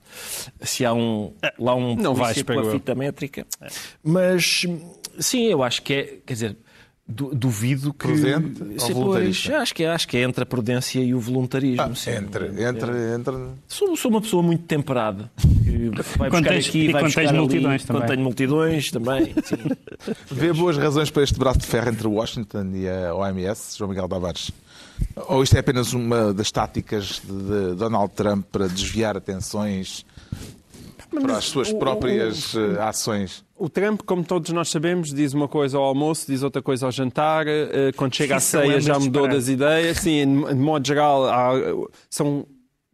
Se 0.61 0.83
há 0.83 0.91
um, 0.91 1.31
lá 1.59 1.75
um 1.75 1.95
Não 1.95 2.15
vais, 2.15 2.41
polícia 2.41 2.43
com 2.43 2.47
pego 2.47 2.61
a 2.61 2.65
eu. 2.65 2.71
fita 2.71 2.95
métrica. 2.95 3.45
Mas, 4.03 4.65
sim, 5.19 5.43
eu 5.43 5.61
acho 5.61 5.83
que 5.83 5.93
é, 5.93 6.03
quer 6.25 6.33
dizer, 6.33 6.57
duvido 7.09 7.91
que... 7.91 8.07
Prudente 8.07 8.61
ou 8.61 8.93
voluntarista? 8.93 9.49
pois, 9.49 9.61
acho 9.61 9.75
que, 9.75 9.83
é- 9.83 9.89
acho 9.89 10.07
que 10.07 10.17
é 10.17 10.21
entre 10.21 10.43
a 10.43 10.45
prudência 10.45 10.99
e 10.99 11.13
o 11.13 11.19
voluntarismo. 11.19 11.81
Ah, 11.81 11.95
sim. 11.95 12.11
entre, 12.11 12.45
entre, 12.63 12.91
entre. 13.15 13.33
Sou, 13.67 13.95
sou 13.97 14.11
uma 14.11 14.21
pessoa 14.21 14.43
muito 14.43 14.63
temperada. 14.63 15.31
Vai 16.17 16.29
buscar 16.29 16.29
Contens- 16.29 16.67
aqui, 16.67 16.85
e 16.85 16.91
vai 16.91 17.03
buscar 17.03 17.27
ali, 17.27 17.37
multidões 17.37 17.83
também. 17.83 18.01
Contenho 18.03 18.23
multidões 18.23 18.91
também. 18.91 19.33
sim. 19.43 19.57
Vê 20.31 20.53
boas 20.53 20.77
razões 20.77 21.09
para 21.09 21.23
este 21.23 21.37
braço 21.37 21.59
de 21.59 21.65
ferro 21.65 21.89
entre 21.89 22.07
Washington 22.07 22.71
e 22.73 22.87
a 22.87 23.13
OMS, 23.15 23.77
João 23.77 23.89
Miguel 23.89 24.07
Tavares? 24.07 24.51
Ou 25.27 25.41
isto 25.43 25.55
é 25.55 25.59
apenas 25.59 25.93
uma 25.93 26.33
das 26.33 26.51
táticas 26.51 27.21
de 27.25 27.75
Donald 27.75 28.13
Trump 28.13 28.45
para 28.51 28.67
desviar 28.67 29.15
atenções 29.17 30.05
para 31.09 31.37
as 31.37 31.45
suas 31.45 31.69
o- 31.71 31.75
o- 31.75 31.79
próprias 31.79 32.53
eh, 32.55 32.81
ações? 32.81 33.43
O 33.55 33.67
Trump, 33.69 34.01
como 34.05 34.23
todos 34.23 34.51
nós 34.51 34.69
sabemos, 34.69 35.13
diz 35.13 35.33
uma 35.33 35.47
coisa 35.47 35.77
ao 35.77 35.83
almoço, 35.83 36.25
diz 36.27 36.43
outra 36.43 36.61
coisa 36.61 36.85
ao 36.85 36.91
jantar, 36.91 37.45
eh, 37.47 37.91
quando 37.95 38.15
chega 38.15 38.35
à 38.35 38.37
é 38.37 38.39
ceia 38.39 38.63
lembra 38.63 38.81
já 38.81 38.93
mudou 38.93 39.27
disparate. 39.27 39.35
das 39.35 39.47
ideias. 39.49 39.97
Sim, 39.97 40.43
de 40.47 40.55
modo 40.55 40.87
geral, 40.87 41.89
são 42.09 42.45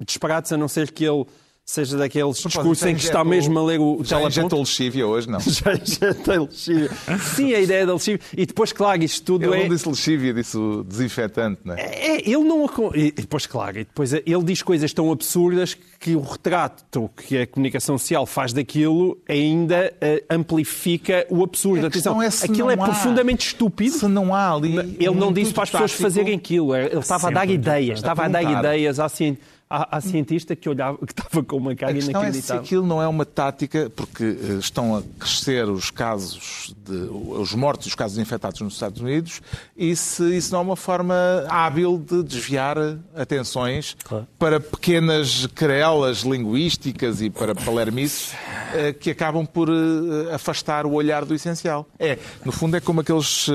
disparates, 0.05 0.51
a 0.51 0.57
não 0.57 0.67
ser 0.67 0.91
que 0.91 1.03
ele 1.05 1.25
seja 1.67 1.97
daqueles 1.97 2.37
discursos 2.37 2.85
em 2.85 2.93
que 2.93 3.01
está 3.01 3.23
mesmo 3.23 3.57
a 3.57 3.63
ler 3.65 3.79
o 3.79 3.97
Já 4.03 4.17
teleponto. 4.17 4.39
injetou 4.39 4.59
lexívia 4.59 5.07
hoje, 5.07 5.27
não? 5.27 5.39
Já 5.41 5.73
injetei 5.73 6.37
lexívia. 6.39 6.91
Sim, 7.35 7.53
a 7.55 7.59
ideia 7.59 7.85
da 7.87 7.93
lexívia. 7.93 8.19
E 8.37 8.45
depois, 8.45 8.71
claro, 8.71 9.03
isto 9.03 9.23
tudo 9.25 9.45
Ele 9.45 9.55
é... 9.55 9.63
não 9.67 9.75
disse 9.75 9.89
lexívia, 9.89 10.31
disse 10.33 10.55
o 10.57 10.83
desinfetante, 10.83 11.61
não 11.65 11.73
é? 11.73 11.81
É, 11.81 12.21
ele 12.29 12.43
não. 12.43 12.65
E 12.93 13.11
depois, 13.11 13.47
claro, 13.47 13.79
e 13.79 13.83
depois 13.83 14.13
ele 14.13 14.43
diz 14.43 14.61
coisas 14.61 14.93
tão 14.93 15.11
absurdas 15.11 15.75
que 15.99 16.15
o 16.15 16.21
retrato 16.21 17.09
que 17.17 17.39
a 17.39 17.47
comunicação 17.47 17.97
social 17.97 18.27
faz 18.27 18.53
daquilo 18.53 19.17
ainda 19.27 19.91
eh, 19.99 20.23
amplifica 20.29 21.25
o 21.31 21.43
absurdo. 21.43 21.85
A 21.85 21.87
Atenção, 21.87 22.21
é 22.21 22.27
aquilo 22.27 22.57
não 22.59 22.71
é 22.71 22.73
há- 22.75 22.77
profundamente 22.77 23.47
estúpido. 23.47 23.97
Se 23.97 24.07
não 24.07 24.35
há 24.35 24.53
ali. 24.53 24.77
Ele 24.99 25.09
não 25.15 25.29
um 25.29 25.33
disse 25.33 25.49
intuito 25.49 25.53
para 25.55 25.63
as 25.63 25.69
pessoas 25.71 25.91
fazerem 25.93 26.35
aquilo. 26.35 26.75
Ele 26.75 26.99
estava 26.99 27.27
a 27.29 27.31
dar 27.31 27.49
ideias. 27.49 27.97
Estava 27.99 28.25
a 28.25 28.27
dar 28.27 28.39
apontar. 28.41 28.59
ideias 28.59 28.99
cien- 29.11 29.37
à- 29.69 29.97
à 29.97 30.01
cientista 30.01 30.55
que 30.55 30.69
olhava, 30.69 30.97
que 31.05 31.11
estava 31.11 31.43
com 31.43 31.57
uma 31.57 31.71
A 31.71 31.75
cara 31.75 31.93
questão 31.93 32.11
é 32.21 32.25
se 32.25 32.29
inacreditável. 32.29 32.61
aquilo 32.63 32.85
não 32.87 33.01
é 33.01 33.07
uma 33.07 33.25
tática, 33.25 33.91
porque 33.95 34.23
eh, 34.23 34.53
estão 34.59 34.95
a 34.95 35.01
crescer 35.19 35.67
os 35.69 35.89
casos, 35.91 36.73
de, 36.85 36.93
os 37.11 37.53
mortos 37.53 37.87
e 37.87 37.89
os 37.89 37.95
casos 37.95 38.17
infectados 38.17 38.61
nos 38.61 38.73
Estados 38.73 39.01
Unidos, 39.01 39.41
e 39.75 39.95
se 39.95 40.35
isso 40.37 40.51
não 40.53 40.59
é 40.59 40.63
uma 40.63 40.75
forma 40.75 41.15
hábil 41.49 41.97
de 41.97 42.23
desviar 42.23 42.77
atenções 43.15 43.95
para 44.37 44.59
pequenas 44.59 45.47
querelas 45.47 46.19
linguísticas 46.19 47.21
e 47.21 47.29
para 47.29 47.55
palermices 47.55 48.33
eh, 48.73 48.93
que 48.93 49.09
acabam 49.09 49.45
por 49.45 49.67
eh, 49.69 50.33
afastar 50.33 50.85
o 50.85 50.93
olhar 50.93 51.25
do 51.25 51.33
essencial. 51.33 51.87
É, 51.99 52.17
no 52.45 52.51
fundo, 52.51 52.77
é 52.77 52.79
como 52.79 53.01
aqueles 53.01 53.47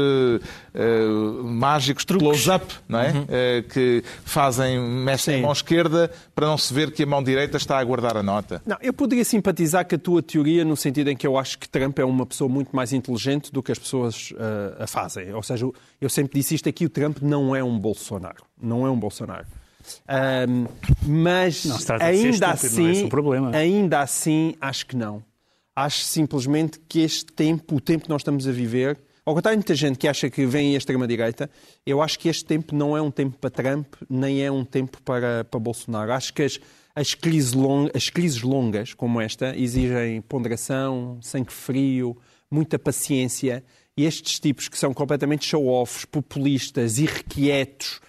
eh, 0.74 1.06
mágicos 1.44 2.04
de 2.04 2.16
close-up, 2.16 2.74
não 2.88 3.00
é? 3.00 3.12
Eh, 3.28 3.64
que 3.72 4.02
fazem, 4.24 4.80
mexem 4.80 5.34
a 5.34 5.36
Sim. 5.38 5.42
mão 5.42 5.52
esquerda 5.52 6.10
para 6.34 6.46
não 6.46 6.56
se 6.58 6.72
ver 6.72 6.90
que 6.92 7.02
a 7.02 7.06
mão 7.06 7.22
direita 7.22 7.56
está 7.56 7.78
a 7.78 7.84
guardar 7.84 8.16
a 8.16 8.22
nota. 8.22 8.62
Não, 8.66 8.76
eu 8.80 8.92
poderia 8.92 9.24
simpatizar 9.24 9.86
com 9.86 9.94
a 9.94 9.98
tua 9.98 10.22
teoria 10.22 10.64
no 10.64 10.76
sentido 10.76 11.10
em 11.10 11.16
que 11.16 11.26
eu 11.26 11.38
acho 11.38 11.58
que 11.58 11.68
Trump 11.68 11.98
é 11.98 12.04
uma 12.04 12.26
pessoa 12.26 12.48
muito 12.48 12.74
mais 12.74 12.92
inteligente 12.92 13.52
do 13.52 13.62
que 13.62 13.72
as 13.72 13.78
pessoas 13.78 14.32
eh, 14.38 14.82
a 14.84 14.86
fazem. 14.86 15.32
Ou 15.34 15.42
seja, 15.42 15.66
eu 16.00 16.08
sempre 16.08 16.38
disse 16.38 16.54
isto 16.54 16.68
aqui, 16.68 16.86
o 16.86 16.90
Trump 16.90 17.18
não 17.20 17.54
é 17.54 17.62
um 17.62 17.78
Bolsonaro. 17.78 18.44
Não 18.60 18.86
é 18.86 18.90
um 18.90 18.98
Bolsonaro. 18.98 19.46
Ahm, 20.06 20.66
mas 21.02 21.64
ainda 22.00 22.54
estúpido, 22.54 22.80
não 22.80 22.88
é 22.88 22.90
assim, 22.90 23.04
o 23.04 23.08
problema. 23.08 23.56
ainda 23.56 24.00
assim, 24.00 24.54
acho 24.60 24.86
que 24.86 24.96
não. 24.96 25.22
Acho 25.74 26.00
simplesmente 26.04 26.78
que 26.88 27.00
este 27.00 27.26
tempo, 27.32 27.76
o 27.76 27.80
tempo 27.80 28.04
que 28.04 28.10
nós 28.10 28.20
estamos 28.20 28.46
a 28.46 28.52
viver, 28.52 28.98
ao 29.30 29.34
contrário 29.36 29.56
de 29.56 29.64
muita 29.64 29.76
gente 29.76 29.96
que 29.96 30.08
acha 30.08 30.28
que 30.28 30.44
vem 30.44 30.74
a 30.74 30.78
extrema-direita, 30.78 31.48
eu 31.86 32.02
acho 32.02 32.18
que 32.18 32.28
este 32.28 32.44
tempo 32.44 32.74
não 32.74 32.96
é 32.96 33.00
um 33.00 33.12
tempo 33.12 33.38
para 33.38 33.48
Trump, 33.48 33.94
nem 34.08 34.42
é 34.42 34.50
um 34.50 34.64
tempo 34.64 35.00
para, 35.02 35.44
para 35.44 35.60
Bolsonaro. 35.60 36.12
Acho 36.12 36.34
que 36.34 36.42
as, 36.42 36.58
as, 36.96 37.14
crises 37.14 37.52
long, 37.52 37.88
as 37.94 38.10
crises 38.10 38.42
longas, 38.42 38.92
como 38.92 39.20
esta, 39.20 39.56
exigem 39.56 40.20
ponderação, 40.22 41.20
sangue 41.22 41.52
frio, 41.52 42.16
muita 42.50 42.76
paciência. 42.76 43.62
E 43.96 44.04
estes 44.04 44.40
tipos 44.40 44.68
que 44.68 44.76
são 44.76 44.92
completamente 44.92 45.46
show-offs, 45.46 46.04
populistas, 46.04 46.98
irrequietos, 46.98 48.00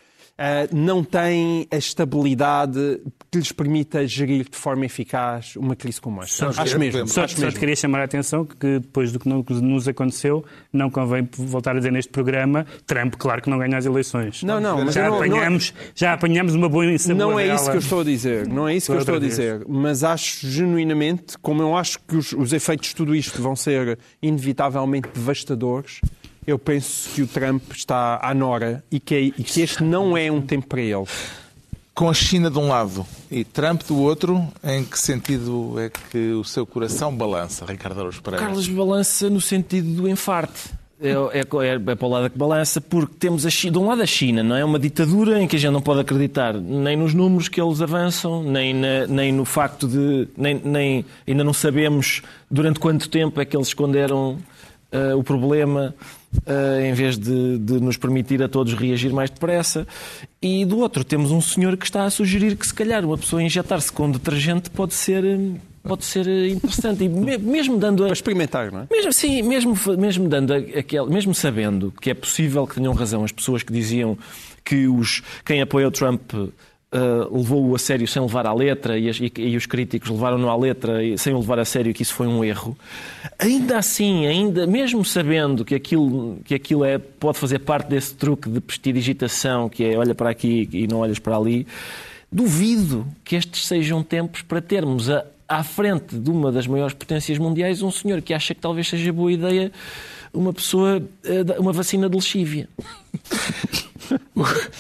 não 0.72 1.04
têm 1.04 1.68
a 1.72 1.78
estabilidade 1.78 3.02
que 3.32 3.38
lhes 3.38 3.52
permita 3.52 4.06
gerir 4.06 4.48
de 4.50 4.58
forma 4.58 4.86
eficaz 4.86 5.56
uma 5.56 5.76
crise 5.76 6.02
como 6.02 6.22
esta. 6.22 6.52
Só- 6.52 6.62
Acho 6.62 6.78
mesmo. 6.80 7.08
Só, 7.08 7.24
acho 7.24 7.34
só 7.36 7.40
te 7.40 7.46
mesmo. 7.46 7.60
queria 7.60 7.76
chamar 7.76 8.02
a 8.02 8.04
atenção 8.04 8.44
que 8.46 8.80
depois 8.80 9.12
do 9.12 9.20
que 9.20 9.30
no- 9.30 9.44
que 9.44 9.54
nos 9.54 9.88
aconteceu, 9.88 10.44
não 10.74 10.90
convém 10.90 11.28
voltar 11.38 11.72
a 11.72 11.78
dizer 11.80 11.92
neste 11.92 12.12
programa, 12.12 12.66
Trump, 12.86 13.16
claro 13.18 13.42
que 13.42 13.50
não 13.50 13.58
ganha 13.58 13.78
as 13.78 13.86
eleições. 13.86 14.44
Não, 14.44 14.60
não, 14.60 14.84
mas 14.84 14.94
já, 14.96 15.08
não- 15.10 15.16
apanhamos, 15.16 15.74
já 15.96 16.14
apanhamos 16.14 16.54
uma 16.56 16.68
boa 16.68 16.82
Não 17.16 17.40
é 17.40 17.54
isso 17.56 17.70
que 17.70 17.78
eu 17.78 17.80
estou 17.80 18.02
a 18.02 18.04
dizer, 18.04 18.48
não 18.48 18.68
é 18.68 18.76
isso 18.76 18.88
que 18.92 18.98
eu 18.98 19.00
estou 19.00 19.16
a 19.16 19.20
dizer, 19.20 19.64
mas 19.68 20.04
acho 20.04 20.48
genuinamente, 20.48 21.38
como 21.42 21.62
eu 21.62 21.78
acho 21.78 22.00
que 22.00 22.16
os, 22.18 22.34
os 22.34 22.52
efeitos 22.52 22.90
de 22.90 22.96
tudo 22.96 23.16
isto 23.16 23.42
vão 23.42 23.56
ser 23.56 23.98
inevitavelmente 24.22 25.10
devastadores, 25.14 26.02
eu 26.46 26.58
penso 26.60 27.10
que 27.12 27.22
o 27.22 27.28
Trump 27.28 27.62
está 27.74 28.20
à 28.22 28.34
nora 28.34 28.84
e 28.92 29.00
que, 29.00 29.34
e 29.38 29.44
que 29.44 29.62
este 29.62 29.84
não 29.84 30.16
é 30.18 30.32
um 30.32 30.42
tempo 30.42 30.68
para 30.68 30.82
ele. 30.82 31.06
Com 31.94 32.10
a 32.10 32.14
China 32.14 32.50
de 32.50 32.58
um 32.58 32.70
lado 32.70 33.06
e 33.30 33.44
Trump 33.44 33.84
do 33.84 33.98
outro, 34.00 34.48
em 34.64 34.84
que 34.84 34.98
sentido 34.98 35.76
é 35.80 35.90
que 35.90 36.32
o 36.32 36.44
seu 36.44 36.66
coração 36.66 37.14
balança, 37.16 37.66
Ricardo 37.66 38.00
Araújo 38.00 38.22
Pereira? 38.22 38.46
Carlos 38.46 38.68
balança 38.70 39.30
no 39.30 39.42
sentido 39.42 39.94
do 40.02 40.08
enfarte. 40.10 40.72
É, 41.04 41.10
é, 41.10 41.40
é, 41.40 41.76
é 41.92 41.96
para 41.96 42.06
o 42.06 42.10
lado 42.10 42.30
que 42.30 42.38
balança, 42.38 42.80
porque 42.80 43.16
temos 43.20 43.44
a 43.46 43.50
China, 43.50 43.74
de 43.74 43.78
um 43.80 43.88
lado 43.88 44.02
a 44.04 44.06
China, 44.06 44.42
não 44.44 44.56
é? 44.56 44.64
Uma 44.64 44.78
ditadura 44.80 45.42
em 45.42 45.48
que 45.48 45.56
a 45.56 45.60
gente 45.60 45.72
não 45.72 45.82
pode 45.82 46.00
acreditar 46.00 46.54
nem 46.54 46.96
nos 46.96 47.14
números 47.14 47.48
que 47.50 47.60
eles 47.60 47.82
avançam, 47.82 48.44
nem, 48.44 48.72
na- 48.74 49.08
nem 49.08 49.32
no 49.32 49.44
facto 49.44 49.88
de. 49.88 50.28
Nem, 50.38 50.62
nem- 50.64 51.06
ainda 51.28 51.44
não 51.44 51.54
sabemos 51.54 52.22
durante 52.50 52.80
quanto 52.80 53.10
tempo 53.10 53.42
é 53.42 53.46
que 53.46 53.58
eles 53.58 53.68
esconderam 53.70 54.38
eh, 54.92 55.16
o 55.16 55.24
problema 55.24 55.94
eh, 56.46 56.88
em 56.90 56.94
vez 56.94 57.18
de, 57.18 57.58
de 57.58 57.80
nos 57.80 57.98
permitir 57.98 58.42
a 58.44 58.48
todos 58.48 58.74
reagir 58.74 59.12
mais 59.14 59.30
depressa. 59.30 59.88
E 60.42 60.66
do 60.66 60.80
outro, 60.80 61.04
temos 61.04 61.32
um 61.32 61.42
senhor 61.42 61.78
que 61.78 61.86
está 61.86 62.04
a 62.06 62.10
sugerir 62.10 62.56
que 62.56 62.66
se 62.66 62.74
calhar 62.74 63.04
uma 63.06 63.18
pessoa 63.18 63.42
injetar-se 63.44 63.92
com 63.92 64.10
detergente 64.10 64.70
pode 64.70 64.94
ser, 64.94 65.24
eh, 65.24 65.38
pode 65.84 66.04
ser 66.06 66.28
eh, 66.28 66.48
interessante. 66.50 67.04
E 67.04 67.10
me- 67.10 67.38
mesmo 67.38 67.78
dando 67.78 68.04
a, 68.04 68.08
Para 68.08 68.14
experimentar, 68.14 68.72
não 68.72 68.82
é? 68.82 68.88
mesmo, 68.90 69.14
sim, 69.14 69.42
mesmo, 69.44 69.76
mesmo, 69.98 70.28
dando 70.30 70.54
aquele, 70.54 71.06
mesmo 71.08 71.34
sabendo 71.36 71.94
que 72.02 72.10
é 72.10 72.14
possível 72.14 72.66
que 72.66 72.76
tenham 72.76 72.94
razão 72.94 73.24
as 73.24 73.32
pessoas 73.32 73.62
que 73.64 73.72
diziam 73.74 74.18
que 74.64 74.88
os, 74.88 75.22
quem 75.46 75.62
apoia 75.62 75.88
o 75.88 75.92
Trump 75.92 76.22
ah, 76.92 77.28
levou-o 77.32 77.74
a 77.76 77.80
sério 77.80 78.08
sem 78.08 78.22
levar 78.22 78.46
à 78.46 78.54
letra 78.54 78.98
e, 79.00 79.10
e- 79.10 79.32
e 79.52 79.56
os 79.58 79.66
críticos 79.66 80.10
levaram-no 80.10 80.50
à 80.50 80.56
letra 80.58 81.04
e- 81.04 81.18
sem 81.18 81.34
o 81.34 81.40
levar 81.40 81.58
a 81.60 81.66
sério 81.66 81.94
que 81.94 82.02
isso 82.04 82.14
foi 82.14 82.28
um 82.28 82.44
erro, 82.44 82.78
ainda 83.40 83.78
assim, 83.78 84.26
ainda 84.28 84.68
mesmo 84.68 85.04
sabendo 85.06 85.64
que 85.64 85.74
aquilo, 85.76 86.38
que 86.44 86.54
aquilo 86.54 86.84
é, 86.84 86.98
pode 86.98 87.38
fazer 87.38 87.60
parte 87.60 87.88
desse 87.90 88.14
truque 88.16 88.50
de 88.50 88.60
prestidigitação 88.60 89.70
que 89.70 89.84
é 89.86 89.98
olha 89.98 90.14
para 90.14 90.30
aqui 90.30 90.68
e 90.74 90.88
não 90.88 91.00
olhas 91.00 91.20
para 91.20 91.38
ali, 91.38 91.66
duvido 92.32 93.06
que 93.24 93.36
estes 93.36 93.66
sejam 93.68 94.04
tempos 94.04 94.42
para 94.42 94.62
termos 94.62 95.10
a, 95.10 95.26
à 95.48 95.64
frente 95.64 96.18
de 96.18 96.30
uma 96.30 96.52
das 96.52 96.66
maiores 96.68 96.94
potências 96.94 97.38
mundiais 97.38 97.82
um 97.82 97.92
senhor 97.92 98.22
que 98.22 98.34
acha 98.34 98.54
que 98.56 98.62
talvez 98.62 98.88
seja 98.88 99.12
boa 99.12 99.32
ideia 99.32 99.72
uma 100.34 100.54
pessoa, 100.54 101.02
eh, 101.26 101.60
uma 101.60 101.74
vacina 101.74 102.10
de 102.10 102.16
lexívia. 102.16 102.70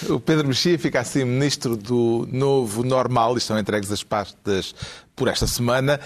O 0.10 0.20
Pedro 0.20 0.48
Mexia 0.48 0.78
fica 0.80 1.00
assim 1.00 1.24
ministro 1.26 1.76
do 1.78 2.28
novo 2.32 2.84
normal, 2.84 3.36
e 3.36 3.38
estão 3.38 3.58
entregues 3.60 3.92
as 3.92 4.04
pastas 4.04 4.74
por 5.16 5.28
esta 5.28 5.48
semana. 5.48 6.00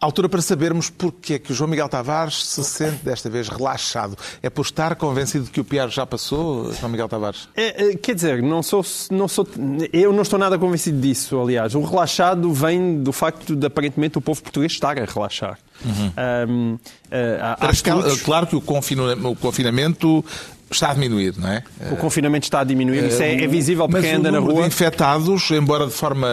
Altura 0.00 0.28
para 0.28 0.40
sabermos 0.40 0.90
porque 0.90 1.34
é 1.34 1.38
que 1.40 1.50
o 1.50 1.54
João 1.56 1.68
Miguel 1.68 1.88
Tavares 1.88 2.46
se 2.46 2.62
sente 2.62 3.04
desta 3.04 3.28
vez 3.28 3.48
relaxado. 3.48 4.16
É 4.40 4.48
por 4.48 4.62
estar 4.62 4.94
convencido 4.94 5.46
de 5.46 5.50
que 5.50 5.58
o 5.60 5.64
pior 5.64 5.88
já 5.90 6.06
passou, 6.06 6.72
João 6.72 6.92
Miguel 6.92 7.08
Tavares? 7.08 7.48
É, 7.56 7.90
é, 7.90 7.96
quer 7.96 8.14
dizer, 8.14 8.40
não 8.40 8.62
sou, 8.62 8.84
não 9.10 9.26
sou, 9.26 9.44
eu 9.92 10.12
não 10.12 10.22
estou 10.22 10.38
nada 10.38 10.56
convencido 10.56 11.00
disso, 11.00 11.40
aliás. 11.40 11.74
O 11.74 11.82
relaxado 11.82 12.52
vem 12.52 13.02
do 13.02 13.12
facto 13.12 13.56
de, 13.56 13.66
aparentemente, 13.66 14.16
o 14.16 14.20
povo 14.20 14.40
português 14.40 14.70
estar 14.70 14.96
a 14.96 15.04
relaxar. 15.04 15.58
Há- 17.42 17.56
há 17.60 17.66
Mas, 17.66 17.82
cal- 17.82 17.98
estudos- 17.98 18.22
Claro 18.22 18.46
que 18.46 18.54
o 18.54 18.58
o 18.58 19.36
confinamento 19.36 20.24
está 20.70 20.90
a 20.90 20.94
diminuir, 20.94 21.34
não 21.38 21.48
é? 21.48 21.62
o 21.90 21.96
confinamento 21.96 22.44
está 22.46 22.60
a 22.60 22.64
diminuir, 22.64 23.04
isso 23.06 23.22
é, 23.22 23.34
é 23.42 23.46
visível 23.46 23.88
para 23.88 24.00
quem 24.00 24.12
anda 24.12 24.30
na 24.30 24.38
rua. 24.38 24.62
de 24.62 24.68
infectados, 24.68 25.50
embora 25.50 25.86
de 25.86 25.92
forma 25.92 26.28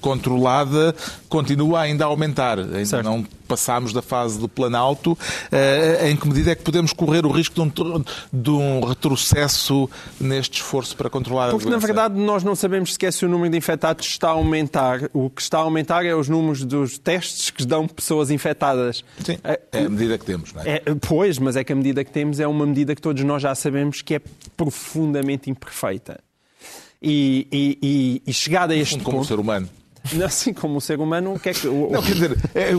controlada, 0.00 0.94
continua 1.28 1.80
ainda 1.80 2.04
a 2.04 2.08
aumentar. 2.08 2.58
Ainda 2.58 2.84
Certo. 2.84 3.04
não 3.04 3.24
passámos 3.46 3.92
da 3.92 4.02
fase 4.02 4.38
do 4.38 4.48
Planalto. 4.48 5.16
Eh, 5.50 6.10
Em 6.10 6.16
que 6.16 6.26
medida 6.28 6.50
é 6.50 6.54
que 6.54 6.62
podemos 6.62 6.92
correr 6.92 7.24
o 7.24 7.30
risco 7.30 7.54
de 7.54 7.60
um, 7.62 8.04
de 8.32 8.50
um 8.50 8.80
retrocesso 8.84 9.88
neste 10.20 10.60
esforço 10.60 10.96
para 10.96 11.08
controlar 11.08 11.50
Porque, 11.50 11.66
a 11.66 11.70
na 11.70 11.76
doença? 11.76 11.86
verdade, 11.86 12.14
nós 12.20 12.42
não 12.44 12.54
sabemos 12.54 12.92
sequer 12.92 13.12
se 13.12 13.24
o 13.24 13.28
número 13.28 13.50
de 13.50 13.56
infectados 13.58 14.06
está 14.06 14.28
a 14.28 14.32
aumentar. 14.32 15.08
O 15.12 15.30
que 15.30 15.40
está 15.40 15.58
a 15.58 15.62
aumentar 15.62 16.04
é 16.04 16.14
os 16.14 16.28
números 16.28 16.64
dos 16.64 16.98
testes 16.98 17.50
que 17.50 17.64
dão 17.64 17.86
pessoas 17.86 18.30
infectadas. 18.30 19.04
Sim, 19.24 19.38
É, 19.44 19.60
é 19.72 19.78
a 19.84 19.88
medida 19.88 20.18
que 20.18 20.24
temos, 20.24 20.52
não 20.52 20.62
é? 20.62 20.76
É, 20.76 20.82
pois, 21.00 21.38
mas 21.38 21.56
é 21.56 21.64
que 21.64 21.72
a 21.72 21.76
medida 21.76 22.04
que 22.04 22.10
temos 22.10 22.40
é 22.40 22.46
uma 22.46 22.66
medida 22.66 22.94
que 22.94 23.00
todos 23.02 23.22
nós 23.22 23.42
já 23.42 23.54
sabemos 23.54 24.02
que 24.02 24.14
é 24.16 24.20
profundamente 24.56 25.50
imperfeita. 25.50 26.18
E, 27.02 27.46
e, 27.52 27.78
e, 28.26 28.30
e 28.30 28.32
chegada 28.32 28.72
a 28.74 28.76
este 28.76 28.98
Como 28.98 29.18
ponto, 29.18 29.28
ser 29.28 29.38
humano. 29.38 29.68
Assim 30.24 30.52
como 30.52 30.76
o 30.78 30.80
ser 30.80 30.98
humano, 31.00 31.34
o 31.34 31.38
que 31.40 31.48
é 31.48 31.52
que. 31.54 31.66
o- 31.68 31.90
Não, 31.90 32.02
quer 32.02 32.12
dizer, 32.12 32.36
é, 32.54 32.70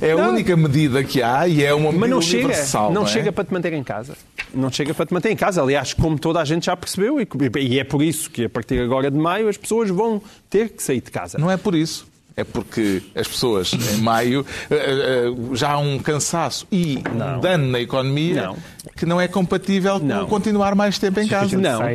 é 0.00 0.12
a 0.12 0.16
Não. 0.16 0.30
única 0.30 0.56
medida 0.56 1.02
que 1.04 1.22
há 1.22 1.46
e 1.48 1.62
é 1.62 1.72
uma 1.72 1.86
medida 1.86 2.00
Mas 2.00 2.10
não 2.10 2.20
chega, 2.20 2.44
universal. 2.46 2.92
não 2.92 3.02
é? 3.02 3.06
chega 3.06 3.32
para 3.32 3.44
te 3.44 3.52
manter 3.52 3.72
em 3.72 3.82
casa. 3.82 4.16
Não 4.52 4.70
chega 4.70 4.94
para 4.94 5.06
te 5.06 5.12
manter 5.14 5.30
em 5.30 5.36
casa. 5.36 5.62
Aliás, 5.62 5.92
como 5.92 6.18
toda 6.18 6.40
a 6.40 6.44
gente 6.44 6.66
já 6.66 6.76
percebeu, 6.76 7.20
e, 7.20 7.26
e 7.60 7.78
é 7.78 7.84
por 7.84 8.02
isso 8.02 8.30
que 8.30 8.44
a 8.44 8.48
partir 8.48 8.78
agora 8.80 9.10
de 9.10 9.18
maio 9.18 9.48
as 9.48 9.56
pessoas 9.56 9.90
vão 9.90 10.22
ter 10.48 10.70
que 10.70 10.82
sair 10.82 11.00
de 11.00 11.10
casa. 11.10 11.38
Não 11.38 11.50
é 11.50 11.56
por 11.56 11.74
isso. 11.74 12.06
É 12.36 12.42
porque 12.42 13.00
as 13.14 13.28
pessoas, 13.28 13.72
em 13.72 13.98
maio, 13.98 14.44
eh, 14.68 14.74
eh, 14.74 15.54
já 15.54 15.70
há 15.72 15.78
um 15.78 16.00
cansaço 16.00 16.66
e 16.70 16.98
um 17.36 17.40
dano 17.40 17.68
na 17.68 17.78
economia 17.78 18.46
Não. 18.48 18.56
que 18.96 19.06
não 19.06 19.20
é 19.20 19.28
compatível 19.28 20.00
com 20.00 20.06
Não. 20.06 20.26
continuar 20.26 20.74
mais 20.74 20.98
tempo 20.98 21.20
em 21.20 21.28
casa. 21.28 21.56
Não, 21.56 21.78
não, 21.78 21.88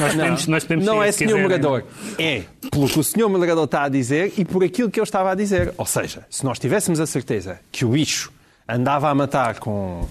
Nós 0.00 0.12
podemos- 0.12 0.46
nós 0.48 0.64
podemos 0.64 0.84
não 0.84 1.00
é 1.00 1.12
se 1.12 1.18
senhor. 1.18 1.38
Morador. 1.40 1.84
É 2.18 2.42
pelo 2.68 2.88
que 2.88 2.98
o 2.98 3.04
senhor 3.04 3.28
Morador 3.28 3.64
está 3.64 3.84
a 3.84 3.88
dizer 3.88 4.32
e 4.36 4.44
por 4.44 4.64
aquilo 4.64 4.90
que 4.90 4.98
eu 4.98 5.04
estava 5.04 5.30
a 5.30 5.34
dizer. 5.36 5.72
Ou 5.78 5.86
seja, 5.86 6.26
se 6.28 6.44
nós 6.44 6.58
tivéssemos 6.58 6.98
a 6.98 7.06
certeza 7.06 7.60
que 7.70 7.84
o 7.84 7.90
bicho 7.90 8.32
andava 8.68 9.08
a 9.08 9.14
matar 9.14 9.60
com 9.60 10.04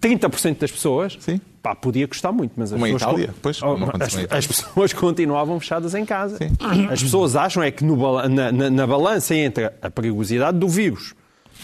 30% 0.00 0.58
das 0.58 0.70
pessoas, 0.72 1.16
Sim. 1.20 1.40
Pá, 1.68 1.74
podia 1.74 2.06
custar 2.08 2.32
muito. 2.32 2.52
Mas 2.56 2.72
as 2.72 2.80
pessoas 2.80 3.02
Itália, 3.02 3.34
pois, 3.42 3.62
Oh, 3.62 3.76
as, 4.00 4.32
as 4.32 4.46
pessoas 4.46 4.92
continuavam 4.94 5.58
fechadas 5.60 5.94
em 5.94 6.04
casa. 6.04 6.36
Sim. 6.38 6.52
As 6.90 7.02
pessoas 7.02 7.36
acham 7.36 7.62
é 7.62 7.70
que 7.70 7.84
no 7.84 7.96
na, 8.28 8.50
na- 8.52 8.70
na 8.70 8.86
balança 8.86 9.34
entre 9.34 9.70
a 9.82 9.90
perigosidade 9.90 10.58
do 10.58 10.68
vírus 10.68 11.14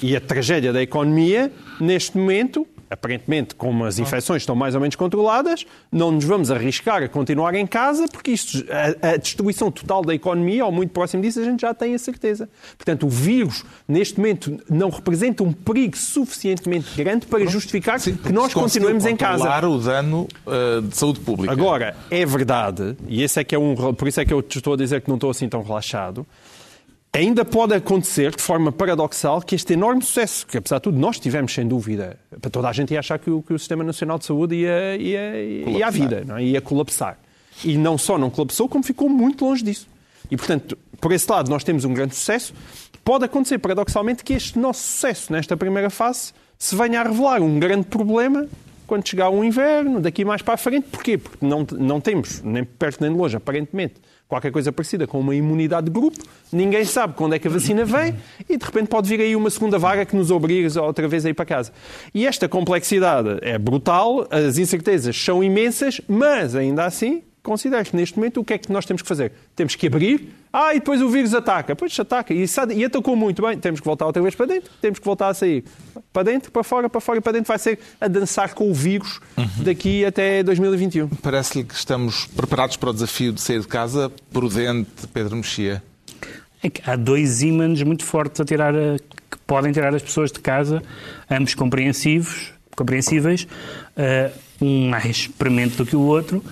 e 0.03 0.17
a 0.17 0.21
tragédia 0.21 0.73
da 0.73 0.83
economia, 0.83 1.53
neste 1.81 2.19
momento, 2.19 2.67
aparentemente, 2.90 3.55
como 3.55 3.85
as 3.85 3.99
infecções 3.99 4.42
estão 4.42 4.55
mais 4.55 4.75
ou 4.75 4.81
menos 4.81 4.97
controladas, 4.97 5.66
não 5.90 6.11
nos 6.11 6.25
vamos 6.25 6.51
arriscar 6.51 7.03
a 7.03 7.09
continuar 7.09 7.55
em 7.55 7.66
casa, 7.66 8.07
porque 8.11 8.31
isto, 8.31 8.64
a, 9.03 9.11
a 9.12 9.16
destruição 9.16 9.70
total 9.70 10.03
da 10.03 10.14
economia, 10.14 10.64
ou 10.64 10.73
muito 10.73 10.90
próximo 10.90 11.23
disso, 11.23 11.40
a 11.40 11.44
gente 11.44 11.61
já 11.61 11.75
tem 11.75 11.94
a 11.94 11.99
certeza. 11.99 12.49
Portanto, 12.77 13.07
o 13.07 13.09
vírus, 13.09 13.64
neste 13.87 14.18
momento, 14.18 14.61
não 14.68 14.90
representa 14.90 15.42
um 15.42 15.53
perigo 15.53 15.97
suficientemente 15.97 16.94
grande 16.97 17.27
para 17.27 17.44
justificar 17.47 18.01
que 18.01 18.33
nós 18.33 18.53
continuemos 18.53 19.07
em 19.07 19.16
casa. 19.16 19.44
o 19.68 19.79
dano 19.79 20.29
eh, 20.47 20.81
de 20.83 20.97
saúde 20.97 21.20
pública. 21.20 21.53
Agora, 21.53 21.97
é 22.11 22.25
verdade, 22.25 22.97
e 23.09 23.23
esse 23.23 23.40
é 23.40 23.44
que 23.44 23.55
é 23.55 23.59
um, 23.59 23.94
por 23.94 24.09
isso 24.09 24.20
é 24.20 24.25
que 24.25 24.33
eu 24.33 24.40
estou 24.40 24.75
a 24.75 24.77
dizer 24.77 25.01
que 25.01 25.09
não 25.09 25.16
estou 25.16 25.31
assim 25.31 25.49
tão 25.49 25.62
relaxado, 25.62 26.27
ainda 27.14 27.44
pode 27.44 27.74
acontecer, 27.74 28.35
de 28.35 28.42
forma 28.42 28.72
paradoxal, 28.72 29.40
que 29.40 29.55
este 29.55 29.72
enorme 29.72 30.03
sucesso, 30.03 30.44
que 30.46 30.59
apesar 30.59 30.79
de 30.79 30.83
tudo 30.83 30.98
nós 30.98 31.18
tivemos, 31.20 31.55
sem 31.55 31.66
dúvida, 31.66 32.18
para 32.40 32.50
toda 32.50 32.68
a 32.68 32.72
gente 32.72 32.92
ia 32.92 32.98
achar 32.98 33.18
que 33.18 33.31
o, 33.31 33.40
que 33.40 33.55
o 33.55 33.59
Sistema 33.59 33.85
Nacional 33.85 34.18
de 34.18 34.27
Saúde 34.27 34.57
ia, 34.57 34.96
ia, 34.96 35.42
ia 35.42 35.87
à 35.87 35.90
vida, 35.90 36.24
não 36.27 36.37
é? 36.37 36.42
ia 36.42 36.61
colapsar. 36.61 37.18
E 37.64 37.79
não 37.79 37.96
só 37.96 38.18
não 38.18 38.31
colapsou, 38.31 38.68
como 38.68 38.83
ficou 38.83 39.09
muito 39.09 39.44
longe 39.44 39.62
disso. 39.62 39.87
E, 40.29 40.37
portanto, 40.37 40.77
por 41.00 41.12
esse 41.12 41.31
lado, 41.31 41.48
nós 41.48 41.62
temos 41.62 41.85
um 41.85 41.94
grande 41.94 42.16
sucesso. 42.16 42.53
Pode 43.05 43.24
acontecer, 43.24 43.59
paradoxalmente, 43.59 44.24
que 44.24 44.33
este 44.33 44.59
nosso 44.59 44.81
sucesso 44.81 45.33
nesta 45.33 45.57
primeira 45.57 45.90
fase 45.90 46.33
se 46.59 46.74
venha 46.74 47.00
a 47.00 47.05
revelar 47.05 47.42
um 47.42 47.61
grande 47.61 47.87
problema 47.87 48.48
quando 48.87 49.09
chegar 49.09 49.31
o 49.31 49.42
inverno, 49.44 50.01
daqui 50.01 50.25
mais 50.25 50.42
para 50.42 50.55
a 50.55 50.57
frente. 50.57 50.88
Porquê? 50.88 51.18
Porque 51.18 51.44
não, 51.44 51.66
não 51.73 52.01
temos, 52.01 52.42
nem 52.42 52.64
perto 52.64 53.01
nem 53.01 53.11
de 53.11 53.16
longe, 53.16 53.37
aparentemente, 53.37 53.94
qualquer 54.29 54.51
coisa 54.51 54.73
parecida 54.73 55.07
com 55.07 55.20
uma 55.20 55.35
imunidade 55.35 55.87
de 55.87 55.92
grupo. 55.92 56.18
Ninguém 56.53 56.85
sabe 56.85 57.14
quando 57.14 57.35
é 57.35 57.38
que 57.38 57.49
a 57.49 57.51
vacina 57.51 57.85
vem 57.85 58.14
e, 58.49 58.57
de 58.57 58.64
repente, 58.64 58.88
pode 58.88 59.09
vir 59.09 59.20
aí 59.20 59.37
uma 59.37 59.51
segunda 59.51 59.79
vaga 59.79 60.05
que 60.05 60.16
nos 60.16 60.31
obriga 60.31 60.81
outra 60.83 61.07
vez 61.07 61.25
a 61.25 61.31
ir 61.31 61.35
para 61.35 61.44
casa. 61.44 61.73
E 62.14 62.27
esta 62.27 62.49
complexidade 62.49 63.38
é 63.42 63.59
brutal, 63.59 64.27
as 64.31 64.59
incertezas 64.59 65.16
são 65.16 65.42
imensas, 65.42 66.01
mas, 66.09 66.55
ainda 66.55 66.85
assim, 66.85 67.23
considero 67.44 67.85
que 67.85 67.94
neste 67.94 68.16
momento 68.16 68.40
o 68.40 68.44
que 68.44 68.54
é 68.54 68.59
que 68.59 68.72
nós 68.72 68.85
temos 68.85 69.02
que 69.02 69.07
fazer? 69.09 69.30
Temos 69.54 69.76
que 69.76 69.87
abrir. 69.87 70.35
Ah, 70.52 70.74
e 70.74 70.78
depois 70.80 71.00
o 71.00 71.09
vírus 71.09 71.33
ataca. 71.35 71.76
Pois 71.76 71.96
ataca. 72.00 72.33
E, 72.35 72.44
e 72.74 72.85
atacou 72.85 73.14
muito 73.14 73.40
bem. 73.42 73.57
Temos 73.59 73.78
que 73.80 73.87
voltar 73.87 74.07
outra 74.07 74.20
vez 74.22 74.35
para 74.35 74.46
dentro. 74.46 74.70
Temos 74.80 74.98
que 74.98 75.04
voltar 75.04 75.28
a 75.28 75.35
sair. 75.35 75.62
Para 76.12 76.22
dentro, 76.24 76.50
para 76.50 76.64
fora, 76.64 76.88
para 76.88 77.00
fora 77.00 77.18
e 77.18 77.20
para 77.20 77.33
dentro. 77.33 77.46
Vai 77.48 77.59
ser 77.59 77.78
a 78.00 78.09
dançar 78.09 78.54
com 78.54 78.68
o 78.70 78.74
vírus 78.74 79.20
daqui 79.62 80.04
até 80.04 80.42
2021. 80.42 81.09
Parece-lhe 81.09 81.62
que 81.64 81.74
estamos 81.74 82.26
preparados 82.26 82.76
para 82.76 82.90
o 82.90 82.92
desafio 82.92 83.33
de 83.33 83.40
sair 83.40 83.61
de 83.61 83.68
casa 83.68 84.11
prudente, 84.33 85.07
Pedro 85.12 85.37
Mexia. 85.37 85.83
É 86.62 86.70
há 86.90 86.96
dois 86.96 87.42
ímãs 87.42 87.83
muito 87.83 88.04
fortes 88.04 88.40
a 88.40 88.44
tirar 88.44 88.74
a- 88.74 88.96
que 89.30 89.38
podem 89.46 89.70
tirar 89.72 89.94
as 89.94 90.02
pessoas 90.02 90.33
de 90.33 90.40
casa, 90.40 90.83
ambos 91.30 91.54
compreensivos, 91.54 92.52
compreensíveis, 92.74 93.46
eh, 93.96 94.30
um 94.61 94.88
mais 94.88 95.26
premente 95.26 95.76
do 95.76 95.85
que 95.85 95.94
o 95.96 96.00
outro, 96.00 96.42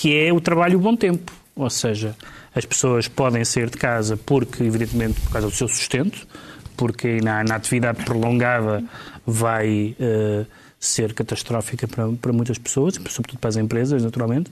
que 0.00 0.18
é 0.18 0.32
o 0.32 0.40
trabalho 0.40 0.78
bom 0.78 0.96
tempo. 0.96 1.30
Ou 1.54 1.68
seja, 1.68 2.16
as 2.54 2.64
pessoas 2.64 3.06
podem 3.06 3.44
sair 3.44 3.68
de 3.68 3.76
casa 3.76 4.16
porque, 4.16 4.64
evidentemente, 4.64 5.20
por 5.20 5.32
causa 5.32 5.48
do 5.48 5.54
seu 5.54 5.68
sustento, 5.68 6.26
porque 6.74 7.20
na, 7.20 7.44
na 7.44 7.56
atividade 7.56 8.02
prolongada 8.02 8.82
vai 9.26 9.94
eh, 10.00 10.46
ser 10.78 11.12
catastrófica 11.12 11.86
para, 11.86 12.08
para 12.12 12.32
muitas 12.32 12.56
pessoas, 12.56 12.94
sobretudo 12.94 13.38
para 13.38 13.50
as 13.50 13.56
empresas, 13.58 14.02
naturalmente, 14.02 14.50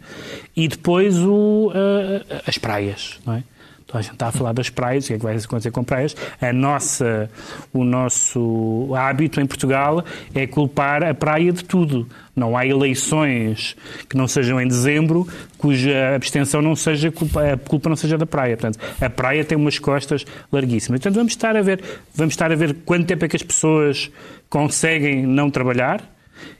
e 0.55 0.69
depois 0.69 1.17
o, 1.17 1.73
eh, 1.75 2.43
as 2.47 2.59
praias, 2.59 3.19
não 3.25 3.33
é? 3.33 3.43
Toda 3.89 4.01
a 4.01 4.03
gente 4.03 4.13
está 4.13 4.27
a 4.27 4.33
falar 4.33 4.53
das 4.53 4.69
praias, 4.69 5.05
o 5.05 5.09
que 5.09 5.15
é 5.15 5.17
que 5.17 5.23
vai 5.23 5.35
acontecer 5.35 5.71
com 5.71 5.83
praias. 5.83 6.15
A 6.43 6.53
nossa, 6.53 7.31
o 7.73 7.85
nosso 7.85 8.95
hábito 8.95 9.41
em 9.41 9.47
Portugal 9.47 10.05
é 10.35 10.47
culpar 10.47 11.03
a 11.03 11.15
praia 11.15 11.51
de 11.51 11.65
tudo. 11.65 12.07
Não 12.37 12.55
há 12.55 12.67
eleições 12.67 13.75
que 14.07 14.15
não 14.15 14.29
sejam 14.29 14.61
em 14.61 14.69
dezembro 14.69 15.27
cuja 15.57 16.15
abstenção 16.15 16.61
não 16.61 16.77
seja 16.77 17.11
culpa, 17.11 17.55
a 17.55 17.57
culpa 17.57 17.89
não 17.89 17.97
seja 17.97 18.19
da 18.19 18.27
praia. 18.27 18.59
Portanto, 18.59 18.79
a 19.01 19.09
praia 19.09 19.43
tem 19.43 19.57
umas 19.57 19.79
costas 19.79 20.23
larguíssimas. 20.53 21.01
Portanto, 21.01 21.15
vamos 21.15 21.33
estar 21.33 21.57
a 21.57 21.63
ver, 21.63 21.83
vamos 22.15 22.35
estar 22.35 22.53
a 22.53 22.55
ver 22.55 22.77
quanto 22.85 23.07
tempo 23.07 23.25
é 23.25 23.29
que 23.29 23.37
as 23.37 23.43
pessoas 23.43 24.11
conseguem 24.51 25.27
não 25.27 25.51
trabalhar 25.51 26.03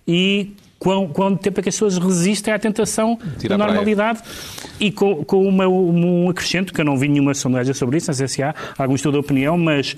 e 0.07 0.57
quão- 0.79 1.09
quanto 1.09 1.41
tempo 1.41 1.61
é 1.61 1.63
que 1.63 1.69
as 1.69 1.75
pessoas 1.75 1.99
resistem 1.99 2.53
à 2.55 2.59
tentação 2.59 3.19
Tira 3.39 3.57
da 3.57 3.65
normalidade. 3.67 4.21
E 4.79 4.91
com, 4.91 5.25
com 5.25 5.47
uma- 5.47 5.67
um 5.69 6.29
acrescento, 6.31 6.73
que 6.73 6.81
eu 6.81 6.85
não 6.85 6.97
vi 6.97 7.09
nenhuma 7.09 7.35
sondagem 7.35 7.75
sobre 7.75 7.99
isso, 7.99 8.09
não 8.11 8.15
sei 8.15 8.29
se 8.29 8.43
há 8.43 8.55
algum 8.79 8.95
estudo 8.95 9.15
de 9.15 9.19
opinião, 9.21 9.57
mas 9.59 9.97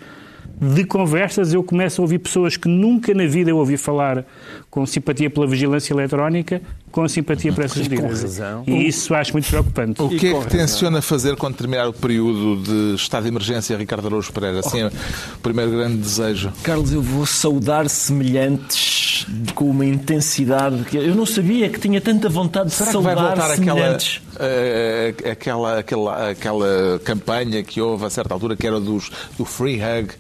de 0.62 0.85
conversas 0.85 1.55
eu 1.55 1.62
começo 1.62 2.01
a 2.01 2.05
ouvir 2.05 2.18
pessoas 2.18 2.57
que 2.57 2.68
nunca 2.68 3.14
na 3.14 3.26
vida 3.26 3.51
eu 3.51 3.57
ouvi 3.57 3.76
falar 3.78 4.24
com 4.70 4.85
simpatia 4.85 5.31
pela 5.31 5.47
vigilância 5.47 5.93
eletrónica, 5.95 6.61
com 6.91 7.07
simpatia 7.09 7.53
para 7.53 7.64
essas 7.64 7.86
medidas. 7.86 8.38
E 8.66 8.86
isso 8.86 9.14
acho 9.14 9.32
muito 9.32 9.49
preocupante. 9.49 10.01
O 10.03 10.09
que 10.09 10.28
é 10.28 10.34
que 10.41 10.47
tenciona 10.49 11.01
fazer 11.01 11.36
quando 11.36 11.55
terminar 11.57 11.88
o 11.88 11.93
período 11.93 12.62
de 12.62 12.95
estado 12.97 13.22
de 13.24 13.28
emergência, 13.28 13.76
Ricardo 13.76 14.07
Araújo 14.09 14.32
Pereira? 14.32 14.61
Assim, 14.61 14.80
é 14.82 14.86
o 14.88 15.38
primeiro 15.43 15.70
grande 15.70 15.97
desejo. 15.99 16.53
Carlos, 16.62 16.93
eu 16.93 17.01
vou 17.03 17.24
saudar 17.26 17.88
semelhantes 17.88 19.26
com 19.55 19.66
uma 19.66 19.84
intensidade 19.84 20.84
que 20.84 20.97
eu 20.97 21.14
não 21.14 21.26
sabia 21.26 21.68
que 21.68 21.78
tinha 21.78 22.01
tanta 22.01 22.28
vontade 22.28 22.70
de 22.70 22.74
Será 22.74 22.91
que 22.91 22.97
vai 22.99 23.14
saudar 23.14 23.36
voltar 23.36 23.51
aquela, 23.53 23.76
semelhantes. 23.76 24.20
eh, 24.38 25.14
aquela, 25.30 25.78
aquela, 25.78 26.30
aquela 26.30 27.01
campanha 27.05 27.62
que 27.62 27.80
houve 27.80 28.05
a 28.07 28.11
certa 28.11 28.34
altura, 28.34 28.57
que 28.57 28.66
era 28.66 28.80
dos, 28.80 29.11
do 29.36 29.45
free 29.45 29.76
hug, 29.80 30.11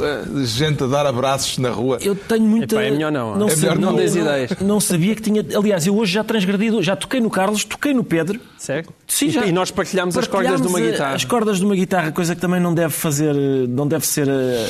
eh, 0.00 0.24
gente 0.44 0.82
a 0.84 0.86
dar 0.86 1.06
abraços 1.06 1.58
na 1.58 1.70
rua? 1.70 1.98
Eu 2.00 2.14
tenho 2.14 2.44
muita. 2.44 2.74
Epá, 2.76 2.82
é 2.84 2.90
melhor 2.90 3.12
não. 3.12 3.36
Não, 3.36 3.46
É 3.48 3.50
sabia- 3.50 3.74
melhor 3.74 3.90
não 3.92 3.96
dês 3.98 4.16
ideias. 4.16 4.50
Não 4.60 4.80
sabia 4.80 5.14
que 5.14 5.22
tinha. 5.22 5.44
Aliás, 5.56 5.86
eu 5.86 5.96
hoje 5.96 6.15
já 6.16 6.24
transgredi, 6.24 6.82
já 6.82 6.96
toquei 6.96 7.20
no 7.20 7.30
Carlos, 7.30 7.64
toquei 7.64 7.92
no 7.92 8.02
Pedro. 8.02 8.40
Certo? 8.56 8.92
Sim, 9.06 9.26
e, 9.26 9.30
já. 9.30 9.46
e 9.46 9.52
nós 9.52 9.70
partilhámos 9.70 10.16
as 10.16 10.26
cordas 10.26 10.60
de 10.60 10.66
uma 10.66 10.72
Partilhámos, 10.72 10.88
eh, 10.88 10.92
guitarra. 10.92 11.14
As 11.14 11.24
cordas 11.24 11.58
de 11.58 11.64
uma 11.64 11.74
guitarra, 11.74 12.12
coisa 12.12 12.34
que 12.34 12.40
também 12.40 12.60
não 12.60 12.74
deve 12.74 12.92
fazer, 12.92 13.34
eh, 13.34 13.66
não 13.68 13.86
deve 13.86 14.06
ser 14.06 14.26
eh, 14.28 14.66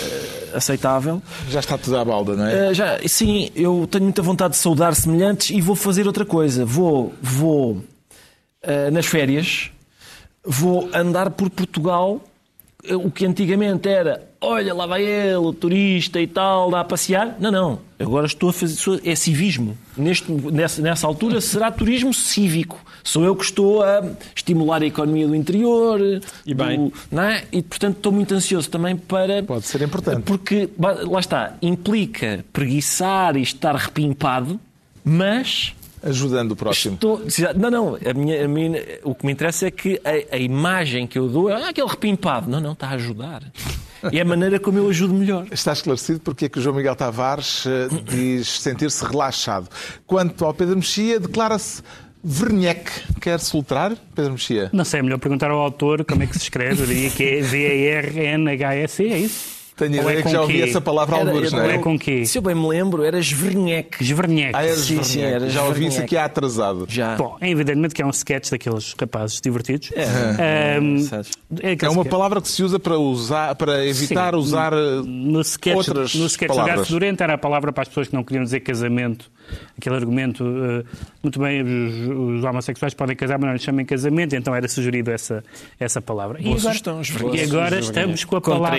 aceitável. 0.55 1.23
Já 1.49 1.61
está 1.61 1.79
tudo 1.79 1.97
à 1.97 2.05
balda, 2.05 2.35
não 2.35 2.47
é? 2.47 2.75
Já, 2.75 2.99
sim, 3.07 3.51
eu 3.55 3.87
tenho 3.91 4.05
muita 4.05 4.23
vontade 4.23 4.55
de 4.55 4.59
saudar 4.59 4.95
semelhantes 4.95 5.51
e 5.51 5.61
vou 5.61 5.77
fazer 5.77 6.07
outra 6.07 6.25
coisa. 6.25 6.65
Vou, 6.65 7.15
vou 7.23 7.83
nas 8.93 9.07
férias, 9.07 9.71
vou 10.45 10.91
andar 10.93 11.31
por 11.31 11.49
Portugal. 11.49 12.21
O 12.95 13.11
que 13.11 13.27
antigamente 13.27 13.89
era, 13.89 14.23
olha, 14.41 14.73
lá 14.75 14.87
vai 14.87 15.03
ele, 15.05 15.35
o 15.37 15.53
turista 15.53 16.21
e 16.21 16.27
tal, 16.27 16.71
dá 16.71 16.81
a 16.81 16.85
passear. 16.85 17.37
Não, 17.41 17.51
não. 17.51 17.79
Agora 17.99 18.27
estou 18.27 18.51
a 18.51 18.53
fazer. 18.53 19.01
É 19.05 19.15
civismo. 19.15 19.77
Neste, 19.97 20.31
nessa, 20.31 20.83
nessa 20.83 21.07
altura 21.07 21.41
será 21.41 21.71
turismo 21.71 22.13
cívico. 22.13 22.79
Sou 23.03 23.25
eu 23.25 23.37
que 23.37 23.45
estou 23.45 23.83
a 23.83 24.03
estimular 24.35 24.83
a 24.83 24.87
economia 24.87 25.27
do 25.29 25.35
interior. 25.35 26.01
E 26.45 26.53
bem. 26.55 26.77
do- 26.89 26.93
não 27.11 27.23
é? 27.23 27.45
E, 27.53 27.63
portanto, 27.63 27.97
estou 27.99 28.11
muito 28.13 28.35
ansioso 28.35 28.69
também 28.69 28.97
para. 28.97 29.43
Pode 29.45 29.65
ser 29.67 29.81
importante. 29.83 30.23
Porque, 30.23 30.69
lá 30.79 31.21
está, 31.21 31.55
implica 31.63 32.45
preguiçar 32.53 33.37
e 33.37 33.43
estar 33.43 33.75
repimpado, 33.77 34.59
mas 35.05 35.73
Ajudando 36.03 36.53
o 36.53 36.57
próximo. 36.57 36.95
estou. 36.95 37.23
Não, 37.57 37.71
não, 37.71 37.95
a 37.97 38.15
minha, 38.15 38.45
a 38.45 38.49
minha- 38.49 38.83
o 39.03 39.15
que 39.15 39.25
me 39.27 39.33
interessa 39.33 39.67
é 39.67 39.71
que 39.71 40.01
a, 40.05 40.37
a 40.37 40.39
imagem 40.39 41.07
que 41.07 41.19
eu 41.19 41.29
dou 41.29 41.51
é 41.51 41.55
ah, 41.55 41.69
aquele 41.71 41.89
repimpado. 41.89 42.49
Não, 42.51 42.61
não, 42.61 42.73
está 42.73 42.89
a 42.89 42.93
ajudar. 42.93 43.43
É 44.13 44.21
a 44.21 44.25
maneira 44.25 44.61
como 44.61 44.79
eu 44.79 44.89
ajudo 44.89 45.15
melhor. 45.15 45.47
Está 45.51 45.73
esclarecido 45.73 46.21
porque 46.21 46.45
é 46.45 46.49
que 46.49 46.59
o 46.59 46.63
João 46.63 46.77
Miguel 46.77 46.95
Tavares 46.95 47.65
eh, 47.67 47.89
diz 48.05 48.47
sentir-se 48.61 49.05
relaxado. 49.05 49.69
Quanto 50.07 50.45
ao 50.45 50.53
Pedro 50.55 50.77
Mexia, 50.77 51.19
declara-se 51.19 51.83
Verniec. 52.23 52.91
Quer 53.21 53.41
soltar, 53.41 53.97
Pedro 54.15 54.33
Mexia? 54.33 54.69
Não 54.73 54.85
sei, 54.85 55.01
é 55.01 55.03
melhor 55.03 55.19
perguntar 55.19 55.51
ao 55.51 55.59
autor 55.59 56.05
como 56.05 56.23
é 56.23 56.27
que 56.27 56.35
se 56.35 56.43
escreve. 56.45 56.83
Eu 56.83 56.87
diria 56.89 57.11
que 57.11 57.23
é 57.25 57.41
V-A-R-N-H-S-E, 57.41 59.13
é 59.13 59.19
isso? 59.19 59.56
Tenho 59.77 60.01
a 60.01 60.05
Ou 60.05 60.09
é 60.09 60.13
ideia 60.13 60.23
que 60.23 60.31
já 60.33 60.41
ouvi 60.41 60.55
quê? 60.55 60.63
essa 60.63 60.81
palavra 60.81 61.17
Era- 61.19 61.31
alguns, 61.31 61.53
não 61.53 61.61
é? 61.63 61.75
é 61.75 61.79
com 61.79 61.99
quê? 61.99 62.25
Se 62.25 62.39
eu 62.39 62.43
bem 62.43 62.55
me 62.55 62.67
lembro, 62.67 63.03
era 63.05 63.19
Esverniec. 63.19 64.03
Esverniec. 64.03 64.53
Ah, 64.55 64.65
és 64.65 64.79
Sim, 64.79 65.03
sim, 65.03 65.21
era 65.21 65.51
Já 65.51 65.65
ouvi 65.65 65.87
isso 65.87 66.01
aqui 66.01 66.17
há 66.17 66.25
atrasado. 66.25 66.87
Já. 66.89 67.15
Bom, 67.17 67.37
é 67.43 67.51
evidentemente 67.51 67.95
que 67.95 68.01
é 68.01 68.07
um 68.07 68.11
sketch 68.11 68.51
daqueles 68.51 68.95
rapazes 68.99 69.39
divertidos. 69.41 69.91
É. 69.95 70.79
Sabes? 71.09 71.31
é, 71.63 71.77
É 71.85 71.89
uma 71.91 72.05
palavra 72.05 72.41
que 72.41 72.49
se 72.49 72.63
usa 72.63 72.79
para 72.79 72.99
usar, 72.99 73.55
para 73.55 73.85
evitar 73.87 74.33
Sim. 74.33 74.39
usar 74.41 74.73
eh, 74.73 75.03
No 75.05 75.41
sketch, 75.43 75.77
outras 75.77 76.15
no 76.15 76.27
sketch 76.27 76.49
do 76.51 76.55
palavras. 76.57 76.79
Gato 76.81 76.89
Durante 76.91 77.23
era 77.23 77.35
a 77.35 77.39
palavra 77.39 77.73
para 77.73 77.83
as 77.83 77.89
pessoas 77.89 78.09
que 78.09 78.15
não 78.15 78.25
queriam 78.25 78.45
dizer 78.45 78.61
casamento. 78.61 79.31
Aquele 79.77 79.97
argumento, 79.97 80.45
eh, 80.45 80.85
muito 81.23 81.39
bem, 81.39 81.63
os, 81.63 82.39
os 82.39 82.45
homossexuais 82.45 82.95
podem 82.95 83.17
casar, 83.17 83.39
mas 83.39 83.47
não 83.47 83.53
lhes 83.53 83.63
chamem 83.63 83.85
casamento, 83.85 84.35
então 84.35 84.55
era 84.55 84.67
sugerido 84.69 85.11
essa, 85.11 85.43
essa 85.79 86.01
palavra. 86.01 86.39
Boa 86.39 86.55
e 86.55 86.59
agora, 86.59 86.75
sugestão, 86.75 87.35
e 87.35 87.43
agora 87.43 87.79
estamos 87.79 88.25
com 88.25 88.37
a 88.37 88.41
palavra... 88.41 88.79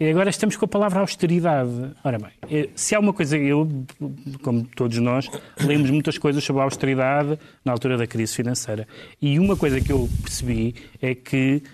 E 0.00 0.10
agora 0.10 0.30
estamos 0.30 0.56
com 0.56 0.64
a 0.64 0.68
palavra 0.68 1.00
austeridade. 1.00 1.70
Ora 2.04 2.18
bem, 2.18 2.30
eh, 2.48 2.68
se 2.76 2.94
há 2.94 3.00
uma 3.00 3.12
coisa, 3.12 3.36
eu, 3.36 3.68
como 4.42 4.64
todos 4.76 4.96
nós, 4.98 5.28
lemos 5.60 5.90
muitas 5.90 6.16
coisas 6.16 6.44
sobre 6.44 6.62
a 6.62 6.64
austeridade 6.64 7.36
na 7.64 7.72
altura 7.72 7.96
da 7.96 8.06
crise 8.06 8.32
financeira. 8.34 8.86
E 9.20 9.40
uma 9.40 9.56
coisa 9.56 9.80
que 9.80 9.90
eu 9.90 10.08
percebi 10.22 10.74
é 11.02 11.16
que 11.16 11.64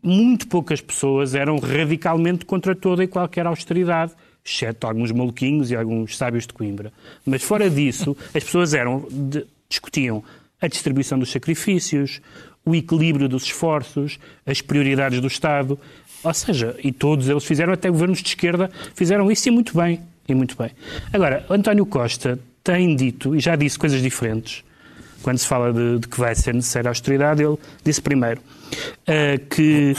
muito 0.00 0.46
poucas 0.46 0.80
pessoas 0.80 1.34
eram 1.34 1.58
radicalmente 1.58 2.44
contra 2.44 2.76
toda 2.76 3.02
e 3.02 3.08
qualquer 3.08 3.46
austeridade, 3.46 4.12
exceto 4.46 4.86
alguns 4.86 5.10
maluquinhos 5.10 5.70
e 5.70 5.76
alguns 5.76 6.16
sábios 6.16 6.46
de 6.46 6.52
Coimbra. 6.54 6.92
Mas 7.24 7.42
fora 7.42 7.68
disso, 7.68 8.16
as 8.32 8.44
pessoas 8.44 8.72
eram 8.74 9.06
de- 9.10 9.44
discutiam 9.68 10.22
a 10.60 10.68
distribuição 10.68 11.18
dos 11.18 11.30
sacrifícios, 11.30 12.20
o 12.64 12.74
equilíbrio 12.74 13.28
dos 13.28 13.42
esforços, 13.44 14.18
as 14.46 14.60
prioridades 14.60 15.20
do 15.20 15.26
Estado. 15.26 15.78
Ou 16.22 16.32
seja, 16.34 16.76
e 16.82 16.92
todos 16.92 17.28
eles 17.28 17.44
fizeram, 17.44 17.72
até 17.72 17.90
governos 17.90 18.22
de 18.22 18.28
esquerda, 18.28 18.70
fizeram 18.94 19.30
isso 19.30 19.48
e 19.48 19.50
muito 19.50 19.76
bem. 19.76 20.00
E 20.28 20.34
muito 20.34 20.56
bem. 20.56 20.70
Agora, 21.12 21.44
António 21.50 21.86
Costa 21.86 22.38
tem 22.64 22.96
dito, 22.96 23.36
e 23.36 23.40
já 23.40 23.54
disse 23.54 23.78
coisas 23.78 24.02
diferentes, 24.02 24.64
quando 25.22 25.38
se 25.38 25.46
fala 25.46 25.72
de, 25.72 25.98
de 25.98 26.08
que 26.08 26.18
vai 26.18 26.34
ser 26.34 26.54
necessária 26.54 26.88
austeridade, 26.88 27.42
ele 27.42 27.56
disse 27.84 28.00
primeiro 28.00 28.40
eh, 29.06 29.38
que 29.38 29.94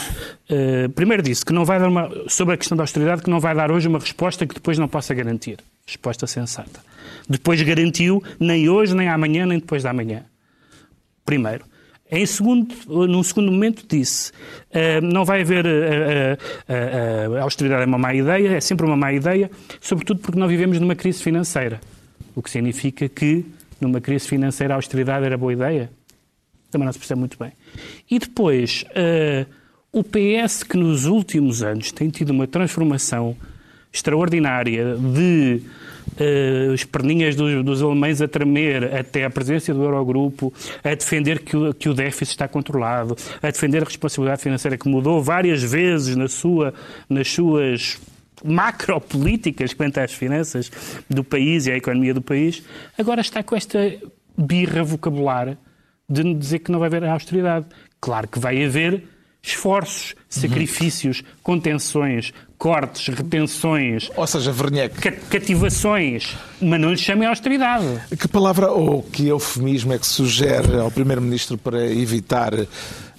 eh, 0.48 0.88
primeiro 0.88 1.22
disse 1.22 1.44
que 1.44 1.52
não 1.52 1.64
vai 1.64 1.78
dar 1.78 1.88
uma 1.88 2.10
sobre 2.28 2.54
a 2.54 2.56
questão 2.56 2.76
da 2.76 2.82
austeridade 2.82 3.22
que 3.22 3.30
não 3.30 3.40
vai 3.40 3.54
dar 3.54 3.70
hoje 3.70 3.88
uma 3.88 3.98
resposta 3.98 4.46
que 4.46 4.54
depois 4.54 4.78
não 4.78 4.88
possa 4.88 5.14
garantir, 5.14 5.58
resposta 5.86 6.26
sensata. 6.26 6.80
Depois 7.28 7.60
garantiu 7.62 8.22
nem 8.38 8.68
hoje, 8.68 8.94
nem 8.94 9.08
amanhã, 9.08 9.46
nem 9.46 9.58
depois 9.58 9.82
da 9.82 9.90
amanhã. 9.90 10.24
Primeiro. 11.24 11.64
Em 12.10 12.24
segundo, 12.24 12.74
num 13.06 13.22
segundo 13.22 13.52
momento 13.52 13.84
disse 13.86 14.32
eh, 14.70 14.98
não 15.02 15.26
vai 15.26 15.42
haver 15.42 15.66
eh, 15.66 16.38
a 17.38 17.42
austeridade 17.42 17.82
é 17.82 17.86
uma 17.86 17.98
má 17.98 18.14
ideia, 18.14 18.56
é 18.56 18.60
sempre 18.60 18.86
uma 18.86 18.96
má 18.96 19.12
ideia, 19.12 19.50
sobretudo 19.78 20.20
porque 20.20 20.38
não 20.38 20.48
vivemos 20.48 20.80
numa 20.80 20.94
crise 20.94 21.22
financeira. 21.22 21.80
O 22.34 22.42
que 22.42 22.50
significa 22.50 23.08
que 23.08 23.44
numa 23.80 24.00
crise 24.00 24.26
financeira 24.28 24.74
a 24.74 24.76
austeridade 24.76 25.24
era 25.24 25.36
boa 25.36 25.52
ideia? 25.52 25.90
Também 26.70 26.86
não 26.86 26.92
se 26.92 26.98
percebe 26.98 27.20
muito 27.20 27.38
bem. 27.38 27.52
E 28.10 28.18
depois, 28.18 28.84
eh, 28.94 29.46
o 29.92 30.04
PS 30.04 30.62
que 30.62 30.76
nos 30.76 31.06
últimos 31.06 31.62
anos 31.62 31.90
tem 31.92 32.10
tido 32.10 32.30
uma 32.30 32.46
transformação 32.46 33.36
extraordinária 33.92 34.96
de 34.96 35.62
eh, 36.18 36.70
as 36.72 36.84
perninhas 36.84 37.34
dos, 37.34 37.64
dos 37.64 37.82
alemães 37.82 38.20
a 38.20 38.28
tremer 38.28 38.94
até 38.94 39.24
a 39.24 39.30
presença 39.30 39.72
do 39.72 39.82
Eurogrupo, 39.82 40.52
a 40.84 40.94
defender 40.94 41.40
que 41.40 41.56
o, 41.56 41.72
que 41.72 41.88
o 41.88 41.94
déficit 41.94 42.34
está 42.34 42.48
controlado, 42.48 43.16
a 43.42 43.50
defender 43.50 43.82
a 43.82 43.86
responsabilidade 43.86 44.42
financeira 44.42 44.76
que 44.76 44.88
mudou 44.88 45.22
várias 45.22 45.62
vezes 45.62 46.16
na 46.16 46.28
sua, 46.28 46.74
nas 47.08 47.28
suas 47.28 47.98
macropolíticas 48.44 49.72
quanto 49.72 49.98
às 49.98 50.12
finanças 50.12 50.70
do 51.08 51.22
país 51.24 51.66
e 51.66 51.72
à 51.72 51.76
economia 51.76 52.14
do 52.14 52.22
país, 52.22 52.62
agora 52.98 53.20
está 53.20 53.42
com 53.42 53.56
esta 53.56 53.78
birra 54.36 54.82
vocabular 54.82 55.56
de 56.08 56.34
dizer 56.34 56.60
que 56.60 56.72
não 56.72 56.78
vai 56.78 56.86
haver 56.86 57.04
austeridade. 57.04 57.66
Claro 58.00 58.28
que 58.28 58.38
vai 58.38 58.64
haver 58.64 59.04
esforços, 59.42 60.14
sacrifícios, 60.28 61.22
contenções, 61.42 62.32
cortes, 62.58 63.06
retenções, 63.14 64.10
Ou 64.16 64.26
seja, 64.26 64.50
Verniec. 64.52 64.94
ca- 65.00 65.12
cativações, 65.12 66.36
mas 66.60 66.80
não 66.80 66.90
lhe 66.90 66.96
chamem 66.98 67.26
austeridade. 67.28 67.86
Que 68.18 68.28
palavra 68.28 68.70
ou 68.70 69.02
que 69.02 69.28
eufemismo 69.28 69.92
é 69.92 69.98
que 69.98 70.06
sugere 70.06 70.76
ao 70.78 70.90
Primeiro-Ministro 70.90 71.56
para 71.56 71.86
evitar 71.86 72.52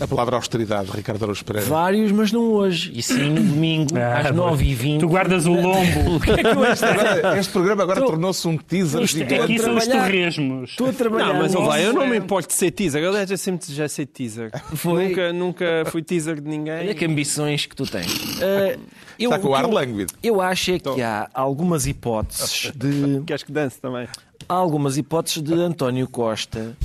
A 0.01 0.07
palavra 0.07 0.37
austeridade, 0.37 0.89
Ricardo 0.95 1.23
Araújo 1.23 1.43
Pereira. 1.43 1.67
Vários, 1.67 2.09
mas 2.13 2.31
não 2.31 2.41
hoje. 2.53 2.89
E 2.95 3.01
sim, 3.03 3.33
domingo, 3.35 3.97
Ah, 3.97 4.19
às 4.19 4.31
9h20. 4.33 4.99
Tu 5.01 5.07
guardas 5.09 5.45
o 5.45 5.51
lombo. 5.51 6.15
O 6.15 6.19
que 6.21 6.31
é 6.31 6.37
que 6.37 6.47
eu 6.47 6.57
hoje 6.57 6.85
Agora, 6.85 7.37
este 7.37 7.51
programa 7.51 7.83
agora 7.83 7.99
tornou-se 8.01 8.47
um 8.47 8.55
teaser 8.57 9.01
Isto 9.01 9.17
é 9.17 9.19
gigante. 9.19 9.41
Aqui 9.43 9.59
são 9.59 9.75
os 9.75 9.85
torresmos. 9.87 10.69
Estou 10.69 10.87
a 10.89 10.93
trabalhar. 10.93 11.33
Não, 11.33 11.41
mas 11.41 11.53
olha 11.53 11.65
lá, 11.67 11.81
eu 11.81 11.91
não 11.93 12.07
me 12.07 12.15
importo 12.17 12.47
de 12.47 12.55
ser 12.55 12.71
teaser. 12.71 13.05
Aliás, 13.05 13.29
eu 13.29 13.37
sempre 13.37 13.73
já 13.73 13.89
sei 13.89 14.05
teaser. 14.05 14.51
Foi? 14.73 15.09
Nunca, 15.09 15.33
nunca 15.33 15.65
fui 15.87 16.01
teaser 16.01 16.39
de 16.39 16.47
ninguém. 16.49 16.87
Que 16.99 17.05
ambições 17.05 17.65
que 17.65 17.75
tu 17.75 17.85
tens. 17.85 18.11
Ah, 18.41 18.77
eu, 19.17 19.29
Está 19.31 19.39
com 19.39 19.49
o 19.49 19.55
ar 19.55 19.63
eu- 19.63 19.71
lânguido. 19.71 20.13
Eu 20.21 20.39
acho 20.41 20.71
é 20.71 20.79
que 20.79 21.01
há 21.01 21.29
algumas 21.33 21.87
hipóteses 21.87 22.71
de 22.75 23.23
Queres 23.25 23.43
que 23.43 23.51
dance 23.51 23.79
também? 23.79 24.07
há 24.47 24.53
algumas 24.53 24.97
hipóteses 24.97 25.41
de 25.43 25.53
António 25.53 26.07
Costa 26.07 26.75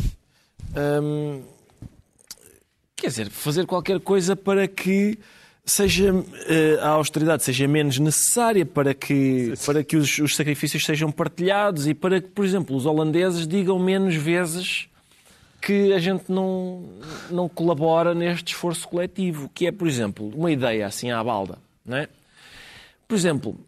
hum, 1.03 1.41
quer 2.97 3.09
dizer, 3.09 3.31
fazer 3.31 3.67
qualquer 3.67 4.01
coisa 4.01 4.35
para 4.37 4.67
que 4.69 5.19
seja 5.65 6.13
eh, 6.47 6.79
a 6.83 6.89
austeridade 6.91 7.43
seja 7.43 7.67
menos 7.67 7.99
necessária 7.99 8.67
para 8.67 8.93
que 8.93 9.55
para 9.65 9.83
que 9.83 9.97
os, 9.97 10.19
os 10.19 10.37
sacrifícios 10.37 10.85
sejam 10.85 11.11
partilhados 11.11 11.87
e 11.87 11.95
para 11.95 12.21
que, 12.21 12.29
por 12.29 12.45
exemplo, 12.45 12.77
os 12.77 12.85
holandeses 12.87 13.47
digam 13.47 13.79
menos 13.79 14.15
vezes 14.15 14.87
que 15.65 15.93
a 15.93 15.99
gente 15.99 16.25
não, 16.31 16.83
não 17.31 17.49
colabora 17.49 18.15
neste 18.15 18.49
esforço 18.53 18.87
coletivo, 18.89 19.51
que 19.55 19.67
é, 19.67 19.73
por 19.73 19.89
exemplo, 19.89 20.31
uma 20.35 20.51
ideia 20.51 20.87
assim 20.87 21.11
à 21.11 21.23
balda, 21.25 21.59
não 21.85 21.97
é? 21.97 22.09
Por 23.09 23.15
exemplo, 23.15 23.59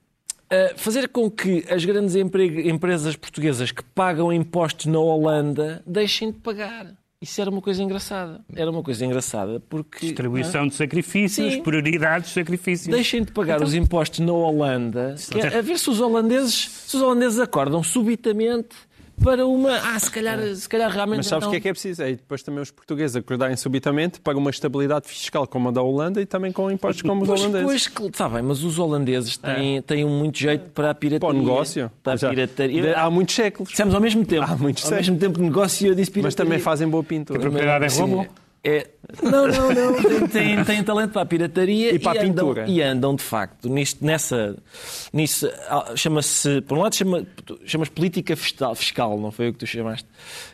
eh, 0.51 0.75
fazer 0.77 1.09
com 1.09 1.31
que 1.31 1.65
as 1.71 1.85
grandes 1.85 2.15
empre- 2.15 2.69
empresas 2.69 3.17
portuguesas 3.17 3.71
que 3.71 3.83
pagam 3.83 4.33
impostos 4.33 4.87
na 4.87 4.99
Holanda 4.99 5.83
deixem 5.87 6.31
de 6.33 6.39
pagar. 6.39 6.93
Isso 7.21 7.41
era 7.41 7.51
uma 7.51 7.63
coisa 7.63 7.83
engraçada. 7.83 8.41
Era 8.55 8.71
uma 8.71 8.83
coisa 8.83 9.05
engraçada 9.05 9.59
porque. 9.71 10.01
Distribuição 10.07 10.69
de 10.69 10.75
sacrifícios, 10.75 11.55
Sim. 11.55 11.63
prioridades 11.63 12.29
de 12.29 12.35
sacrifícios. 12.35 12.95
Deixem 12.95 13.23
de 13.25 13.33
pagar 13.33 13.63
os 13.63 13.73
impostos 13.75 14.19
na 14.21 14.33
Holanda, 14.33 15.15
é 15.35 15.59
a 15.59 15.63
ver 15.63 15.79
se 15.79 15.89
os 15.89 15.99
holandeses, 15.99 16.69
se 16.87 16.95
os 16.97 17.03
holandeses 17.03 17.39
acordam 17.41 17.83
subitamente 17.83 18.77
para 19.23 19.47
uma. 19.47 19.77
Ah, 19.79 19.99
se 19.99 20.11
calhar, 20.11 20.39
se 20.55 20.69
calhar 20.69 20.91
realmente. 20.91 21.19
Mas 21.19 21.27
sabes 21.27 21.45
o 21.45 21.47
não. 21.47 21.51
que 21.53 21.57
é 21.57 21.61
que 21.61 21.69
é 21.69 21.73
preciso? 21.73 22.03
É 22.03 22.11
depois 22.11 22.43
também 22.43 22.61
os 22.62 22.71
portugueses 22.71 23.17
acordarem 23.17 23.57
subitamente 23.57 24.21
para 24.21 24.37
uma 24.37 24.51
estabilidade 24.51 25.09
fiscal 25.09 25.47
como 25.47 25.69
a 25.69 25.73
da 25.73 25.83
Holanda 25.83 26.21
e 26.21 26.27
também 26.27 26.53
com 26.53 26.71
impostos 26.71 27.03
como 27.03 27.23
os 27.23 27.29
Pois, 27.29 27.41
holandeses. 27.41 27.89
pois, 27.89 28.11
está 28.11 28.29
bem, 28.29 28.43
mas 28.43 28.62
os 28.62 28.79
holandeses 28.79 29.37
têm, 29.37 29.83
têm 29.83 30.05
um 30.05 30.19
muito 30.19 30.39
jeito 30.39 30.71
para 30.71 30.91
a 30.91 30.95
pirataria. 30.95 31.21
Para 31.33 31.37
o 31.37 31.41
negócio. 31.43 31.91
Para 32.03 32.14
a 32.14 32.31
pirataria. 32.31 32.97
Há 32.99 33.11
muitos 33.11 33.35
séculos. 33.35 33.71
Dissemos 33.71 33.95
ao 33.95 34.01
mesmo 34.01 34.25
tempo. 34.25 34.45
Há 34.45 34.57
muitos 34.57 34.85
ao 34.85 34.89
séculos. 34.91 35.09
mesmo 35.09 35.21
tempo 35.21 35.43
negócio 35.43 35.87
e 35.87 35.89
eu 35.89 35.95
disse 35.95 36.11
pirataria. 36.11 36.27
Mas 36.27 36.35
também 36.35 36.59
fazem 36.59 36.89
boa 36.89 37.03
pintura. 37.03 37.39
propriedade 37.41 37.85
é 37.85 37.89
Sim, 37.89 38.03
robô? 38.03 38.27
É... 38.67 38.85
Não, 39.23 39.47
não, 39.47 39.73
não. 39.73 39.95
Tem, 40.03 40.27
tem, 40.57 40.64
tem 40.64 40.83
talento 40.83 41.12
para 41.12 41.23
a 41.23 41.27
pirataria 41.27 41.95
E 41.95 41.99
para 42.01 42.21
a 42.21 42.25
andam, 42.25 42.49
pintura. 42.49 42.64
e 42.69 42.83
andam, 42.83 43.14
de 43.14 43.23
facto, 43.23 43.69
nisto, 43.69 44.05
nessa. 44.05 44.57
Nisso, 45.12 45.49
ah, 45.69 45.93
chama-se. 45.95 46.61
Por 46.62 46.77
um 46.77 46.83
lado, 46.83 46.97
chama, 46.97 47.25
chamas 47.64 47.89
política 47.89 48.35
fiscal, 48.35 48.75
fiscal, 48.75 49.21
não 49.21 49.31
foi 49.31 49.51
o 49.51 49.53
que 49.53 49.61
tu 49.61 49.67
chamaste. 49.67 50.09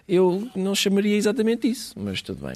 Eu 0.06 0.46
não 0.54 0.74
chamaria 0.74 1.16
exatamente 1.16 1.66
isso, 1.70 1.94
mas 1.96 2.20
tudo 2.20 2.44
bem. 2.46 2.54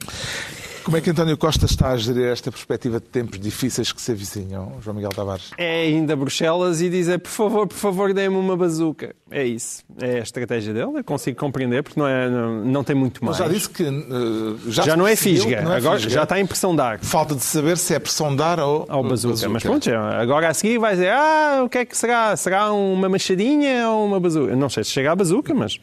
Como 0.87 0.97
é 0.97 1.01
que 1.01 1.11
António 1.11 1.37
Costa 1.37 1.67
está 1.67 1.89
a 1.89 1.97
gerir 1.97 2.27
esta 2.29 2.49
perspectiva 2.49 3.01
de 3.01 3.07
tempos 3.07 3.41
difíceis 3.41 3.91
que 3.91 4.01
se 4.01 4.13
avizinham, 4.13 4.75
João 4.81 4.95
Miguel 4.95 5.11
Tavares? 5.11 5.51
É 5.59 5.81
ainda 5.83 6.15
Bruxelas 6.15 6.81
e 6.81 6.89
dizer, 6.89 7.19
por 7.19 7.29
favor, 7.29 7.67
por 7.67 7.75
favor, 7.75 8.15
dê-me 8.15 8.37
uma 8.37 8.57
bazuca. 8.57 9.13
É 9.29 9.45
isso. 9.45 9.83
É 10.01 10.21
a 10.21 10.23
estratégia 10.23 10.73
dele. 10.73 10.93
Eu 10.99 11.03
consigo 11.03 11.37
compreender 11.37 11.83
porque 11.83 11.99
não, 11.99 12.07
é, 12.07 12.31
não, 12.31 12.65
não 12.65 12.85
tem 12.85 12.95
muito 12.95 13.25
mais. 13.25 13.37
Mas 13.37 13.49
já 13.49 13.53
disse 13.53 13.69
que 13.69 13.83
eh, 13.83 13.91
já, 14.69 14.85
Já 14.85 14.97
não 14.97 15.09
é 15.09 15.17
fisga. 15.17 15.61
não 15.61 15.73
é 15.73 15.77
Agora 15.79 15.97
fisga. 15.97 16.13
já 16.13 16.23
está 16.23 16.37
a 16.37 16.41
impressão 16.41 16.73
de 16.73 16.81
ar. 16.81 17.01
Falta 17.01 17.35
de 17.35 17.43
saber 17.43 17.77
se 17.79 17.93
é 17.93 17.99
pressão 17.99 18.37
de 18.37 18.41
ar 18.45 18.61
ou 18.61 18.87
Ao 18.89 19.03
bazuca. 19.03 19.49
Mas 19.49 19.65
pronto, 19.65 19.91
agora 19.91 20.51
a 20.51 20.55
seguir 20.55 20.79
vai 20.79 20.93
dizer: 20.93 21.11
Ah, 21.11 21.63
o 21.65 21.69
que 21.69 21.79
é 21.79 21.85
que 21.85 21.97
será? 21.97 22.37
Será 22.37 22.73
uma 22.73 23.09
machadinha 23.09 23.89
ou 23.91 24.07
uma 24.07 24.21
bazuca? 24.21 24.55
Não 24.55 24.71
sei 24.71 24.85
se 24.85 24.91
chega 24.91 25.11
à 25.11 25.17
bazuca, 25.17 25.53
mas 25.53 25.81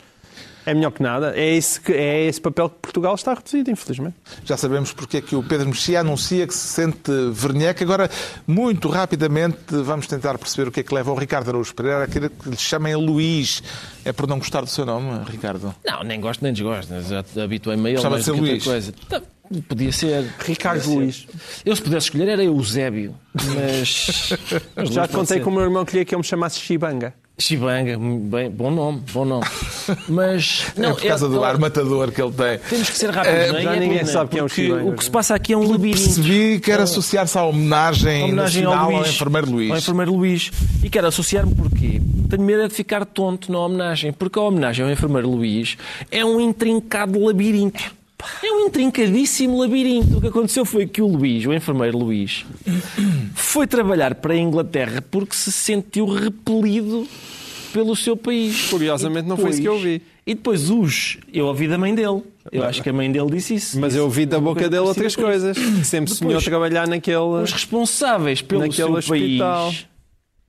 é 0.66 0.74
melhor 0.74 0.92
que 0.92 1.02
nada. 1.04 1.34
É 1.36 1.56
esse, 1.56 1.80
que- 1.80 1.92
é 1.94 2.26
esse 2.26 2.40
papel 2.42 2.70
que 2.70 2.76
Portugal 2.82 3.16
está 3.16 3.34
reduzido, 3.34 3.70
infelizmente. 3.72 4.16
Já 4.46 4.58
sabemos 4.58 4.92
porque 4.94 5.18
é 5.18 5.22
que 5.22 5.36
o 5.36 5.44
Pedro 5.44 5.68
Mexia 5.68 6.00
anuncia 6.02 6.46
que 6.48 6.54
se 6.54 6.68
sente 6.68 7.12
verneca. 7.32 7.84
Agora, 7.84 8.10
muito 8.48 8.88
rapidamente, 8.90 9.58
vamos 9.70 10.08
tentar 10.08 10.38
perceber 10.38 10.68
o 10.70 10.72
que 10.72 10.80
é 10.80 10.84
que 10.84 10.94
leva 10.94 11.12
o 11.12 11.16
Ricardo 11.16 11.50
Araújo 11.50 11.74
Pereira 11.76 12.04
a 12.04 12.08
querer 12.08 12.30
que 12.30 12.50
lhe 12.50 12.58
chamem 12.58 12.96
Luís. 12.96 13.62
É 14.06 14.12
por 14.12 14.28
não 14.28 14.38
gostar 14.40 14.62
do 14.62 14.68
seu 14.68 14.86
nome, 14.86 15.24
Ricardo? 15.30 15.74
Não, 15.86 16.04
nem 16.04 16.20
gosto 16.20 16.42
nem 16.44 16.52
desgosto. 16.54 16.94
Já 17.02 17.24
te 17.24 17.40
habituei-me 17.40 17.84
a 17.86 17.90
ele. 17.90 17.94
Gostava 17.96 18.18
de 18.18 18.24
ser 18.24 18.32
Luís. 18.32 18.64
Coisa. 18.64 18.94
Tá, 19.10 19.22
Podia 19.68 19.92
ser. 19.92 20.34
Ricardo 20.46 20.82
Podia 20.82 20.94
ser. 20.94 21.00
Luís. 21.00 21.28
Eu, 21.66 21.76
se 21.76 21.82
pudesse 21.82 22.08
escolher, 22.08 22.28
era 22.30 22.44
Eusébio. 22.44 23.16
Mas. 23.34 24.30
mas 24.76 24.90
Já 24.90 25.08
contei 25.08 25.40
com 25.40 25.50
o 25.50 25.54
meu 25.54 25.64
irmão 25.64 25.86
que 25.86 25.92
queria 25.92 26.06
que 26.06 26.16
eu 26.16 26.20
me 26.20 26.26
chamasse 26.26 26.60
Shibanga. 26.60 27.14
Chibanga, 27.44 27.98
bem, 28.00 28.50
bom 28.50 28.72
nome, 28.72 29.04
bom 29.12 29.26
nome. 29.26 29.46
Mas. 30.08 30.68
Não, 30.78 30.92
é 30.92 30.94
por 30.94 31.04
causa 31.04 31.28
do 31.28 31.44
ar 31.44 31.58
matador 31.58 32.10
que 32.10 32.22
ele 32.22 32.32
tem. 32.32 32.58
Temos 32.70 32.90
que 32.90 32.98
ser 32.98 33.10
rápidos, 33.10 33.52
não 33.52 33.58
é? 33.58 33.62
já 33.64 33.76
é 33.76 33.80
ninguém 33.82 34.06
sabe 34.06 34.30
quem 34.30 34.40
é 34.40 34.44
o 34.44 34.48
Chibanga. 34.48 34.90
O 34.90 34.94
que 34.94 35.04
se 35.04 35.12
passa 35.12 35.36
aqui 35.36 35.52
é 35.52 35.58
um 35.58 35.70
labirinto. 35.70 36.02
Percebi 36.02 36.62
que 36.62 36.72
era 36.72 36.84
associar-se 36.84 37.38
à 37.38 37.44
homenagem, 37.44 38.24
homenagem 38.24 38.64
nacional 38.64 38.86
ao 38.86 38.92
ao, 38.92 39.00
Luís. 39.00 39.10
enfermeiro 39.10 39.52
Luís. 39.52 39.72
Ao 39.72 39.78
enfermeiro 39.78 40.16
Luís. 40.16 40.52
E 40.82 40.90
quero 40.90 41.08
associar-me 41.08 41.54
porquê? 41.54 42.02
Tenho 42.30 42.44
medo 42.44 42.62
é 42.62 42.68
de 42.70 42.74
ficar 42.74 43.06
tonto 43.06 43.52
na 43.52 43.60
homenagem. 43.60 44.14
Porque 44.14 44.40
a 44.40 44.44
homenagem 44.44 44.86
ao 44.86 44.90
enfermeiro 44.90 45.30
Luís 45.30 45.76
é 46.10 46.24
um 46.24 46.40
intrincado 46.40 47.20
labirinto. 47.20 48.03
É 48.44 48.52
um 48.52 48.68
intrincadíssimo 48.68 49.58
labirinto. 49.60 50.18
O 50.18 50.22
que 50.22 50.28
aconteceu 50.28 50.66
foi 50.66 50.86
que 50.88 51.02
o 51.02 51.08
Luís, 51.08 51.46
o 51.46 51.54
enfermeiro 51.54 51.98
Luís, 51.98 52.46
foi 53.36 53.68
trabalhar 53.68 54.16
para 54.16 54.34
a 54.34 54.38
Inglaterra 54.38 55.04
porque 55.10 55.36
se 55.36 55.52
sentiu 55.52 56.06
repelido 56.06 57.08
pelo 57.72 57.96
seu 57.96 58.16
país. 58.16 58.70
Curiosamente, 58.70 59.26
E 59.26 59.30
não 59.30 59.38
foi 59.38 59.50
isso 59.52 59.62
que 59.62 59.68
eu 59.68 59.74
depois- 59.74 59.92
ouvi. 59.94 60.02
E 60.26 60.36
depois 60.36 60.70
os... 60.70 61.18
Eu 61.34 61.48
ouvi 61.48 61.68
da 61.68 61.78
mãe 61.78 61.94
dele. 61.94 62.22
Eu 62.52 62.64
acho 62.64 62.82
que 62.82 62.90
a 62.90 62.94
mãe 62.94 63.12
dele 63.12 63.30
disse 63.32 63.56
isso. 63.56 63.78
Mas 63.80 63.94
eu 63.96 64.04
ouvi 64.06 64.26
da 64.26 64.40
boca 64.40 64.70
dele 64.70 64.84
outras 64.84 65.16
coisas. 65.18 65.58
Que 65.58 65.84
sempre 65.84 66.14
sonhou 66.14 66.30
Depois, 66.34 66.46
trabalhar 66.46 66.88
naquele. 66.88 67.18
Os 67.18 67.52
responsáveis 67.52 68.42
pelo 68.42 68.72
seu 68.72 68.90
hospital. 68.94 69.68
país, 69.68 69.86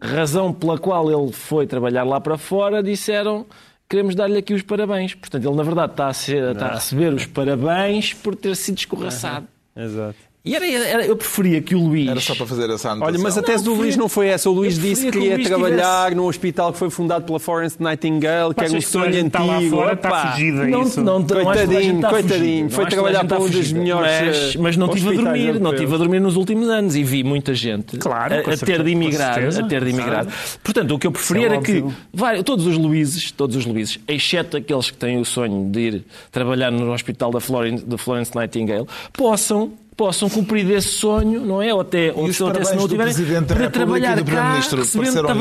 razão 0.00 0.52
pela 0.52 0.78
qual 0.78 1.10
ele 1.10 1.32
foi 1.32 1.66
trabalhar 1.66 2.04
lá 2.04 2.20
para 2.20 2.36
fora, 2.38 2.82
disseram 2.84 3.46
queremos 3.88 4.14
dar-lhe 4.14 4.38
aqui 4.38 4.54
os 4.54 4.62
parabéns. 4.62 5.14
Portanto, 5.14 5.46
ele 5.46 5.56
na 5.56 5.62
verdade 5.62 5.92
está 5.92 6.08
a, 6.08 6.12
ser- 6.12 6.52
está 6.52 6.66
a 6.66 6.74
receber 6.74 7.12
os 7.12 7.26
parabéns 7.26 8.12
por 8.12 8.34
ter 8.34 8.54
sido 8.56 8.78
escorraçado. 8.78 9.46
Exato. 9.76 10.18
E 10.46 10.54
era, 10.54 10.66
era- 10.70 11.06
eu 11.06 11.16
preferia 11.16 11.62
que 11.62 11.74
o 11.74 11.78
Luís... 11.78 12.06
Era 12.06 12.20
só 12.20 12.34
para 12.34 12.44
fazer 12.44 12.64
essa 12.68 12.90
anotação. 12.90 13.06
Olha, 13.14 13.18
mas 13.18 13.38
a 13.38 13.42
tese 13.42 13.64
do 13.64 13.70
Não, 13.70 13.76
Luís 13.78 13.80
preferia- 13.94 14.02
não 14.02 14.08
foi 14.10 14.28
essa. 14.28 14.50
O 14.50 14.52
Luís 14.52 14.78
disse 14.78 15.10
que 15.10 15.16
Luís 15.18 15.48
trabalhar 15.48 16.14
num 16.14 16.26
hospital 16.26 16.70
que 16.70 16.78
foi 16.78 16.90
fundado 16.90 17.24
pela 17.24 17.40
Florence 17.40 17.76
Nightingale, 17.80 18.52
que 18.52 18.60
era 18.62 18.68
um 18.68 18.72
toda 18.74 18.78
a 18.78 18.82
sonho 18.82 19.12
gente 19.14 19.26
está 19.28 19.42
lá 19.42 19.56
antigo. 19.56 19.76
fora, 19.76 19.92
está 19.94 20.08
Opá. 20.10 20.32
fugido 20.32 20.60
a 20.60 20.66
Não, 20.66 20.82
isso? 20.82 21.00
não, 21.02 21.18
não 21.20 21.26
Coitadinho, 21.26 21.94
está 21.96 22.10
coitadinho. 22.10 22.62
Não 22.64 22.70
Foi 22.70 22.86
trabalhar 22.86 23.24
para 23.24 23.40
um 23.40 23.46
está 23.46 23.58
dos 23.58 23.72
melhores, 23.72 24.10
Mas, 24.26 24.54
eh, 24.54 24.58
mas 24.58 24.76
não 24.76 24.88
tive 24.90 25.08
a 25.08 25.12
dormir, 25.12 25.46
não 25.46 25.54
europeus. 25.70 25.80
tive 25.80 25.94
a 25.94 25.96
dormir 25.98 26.20
nos 26.20 26.36
últimos 26.36 26.68
anos 26.68 26.94
e 26.94 27.02
vi 27.02 27.24
muita 27.24 27.54
gente 27.54 27.96
Claro, 27.96 28.34
a, 28.34 28.38
a 28.40 28.42
ter 28.42 28.56
certeza, 28.58 28.84
de 28.84 28.90
emigrar, 28.90 29.38
a 29.38 29.62
ter 29.62 29.82
de 29.82 29.90
emigrar. 29.90 30.26
Portanto, 30.62 30.94
o 30.94 30.98
que 30.98 31.06
eu 31.06 31.12
preferia 31.12 31.44
é 31.44 31.52
era 31.52 31.62
que 31.62 31.82
vai, 32.12 32.42
todos 32.42 32.66
os 32.66 32.76
Luíses, 32.76 33.30
todos 33.30 33.56
os 33.56 33.64
Luíses, 33.64 33.98
exceto 34.06 34.58
aqueles 34.58 34.90
que 34.90 34.98
têm 34.98 35.18
o 35.18 35.24
sonho 35.24 35.70
de 35.70 35.80
ir 35.80 36.04
trabalhar 36.30 36.70
no 36.70 36.92
hospital 36.92 37.30
da 37.30 37.40
Florence, 37.40 37.82
da 37.82 37.96
Florence 37.96 38.30
Nightingale, 38.36 38.86
possam 39.10 39.72
possam 39.96 40.28
cumprir 40.28 40.68
esse 40.70 40.88
sonho, 40.88 41.44
não 41.44 41.62
é? 41.62 41.72
Ou 41.72 41.80
até, 41.80 42.12
ou 42.12 42.24
os 42.24 42.40
até 42.40 42.64
se 42.64 42.74
não 42.74 42.86
do 42.86 42.88
tiverem, 42.88 43.14
para 43.44 43.70
trabalhar 43.70 44.18
e 44.18 44.22
do 44.22 44.30
cá, 44.30 44.58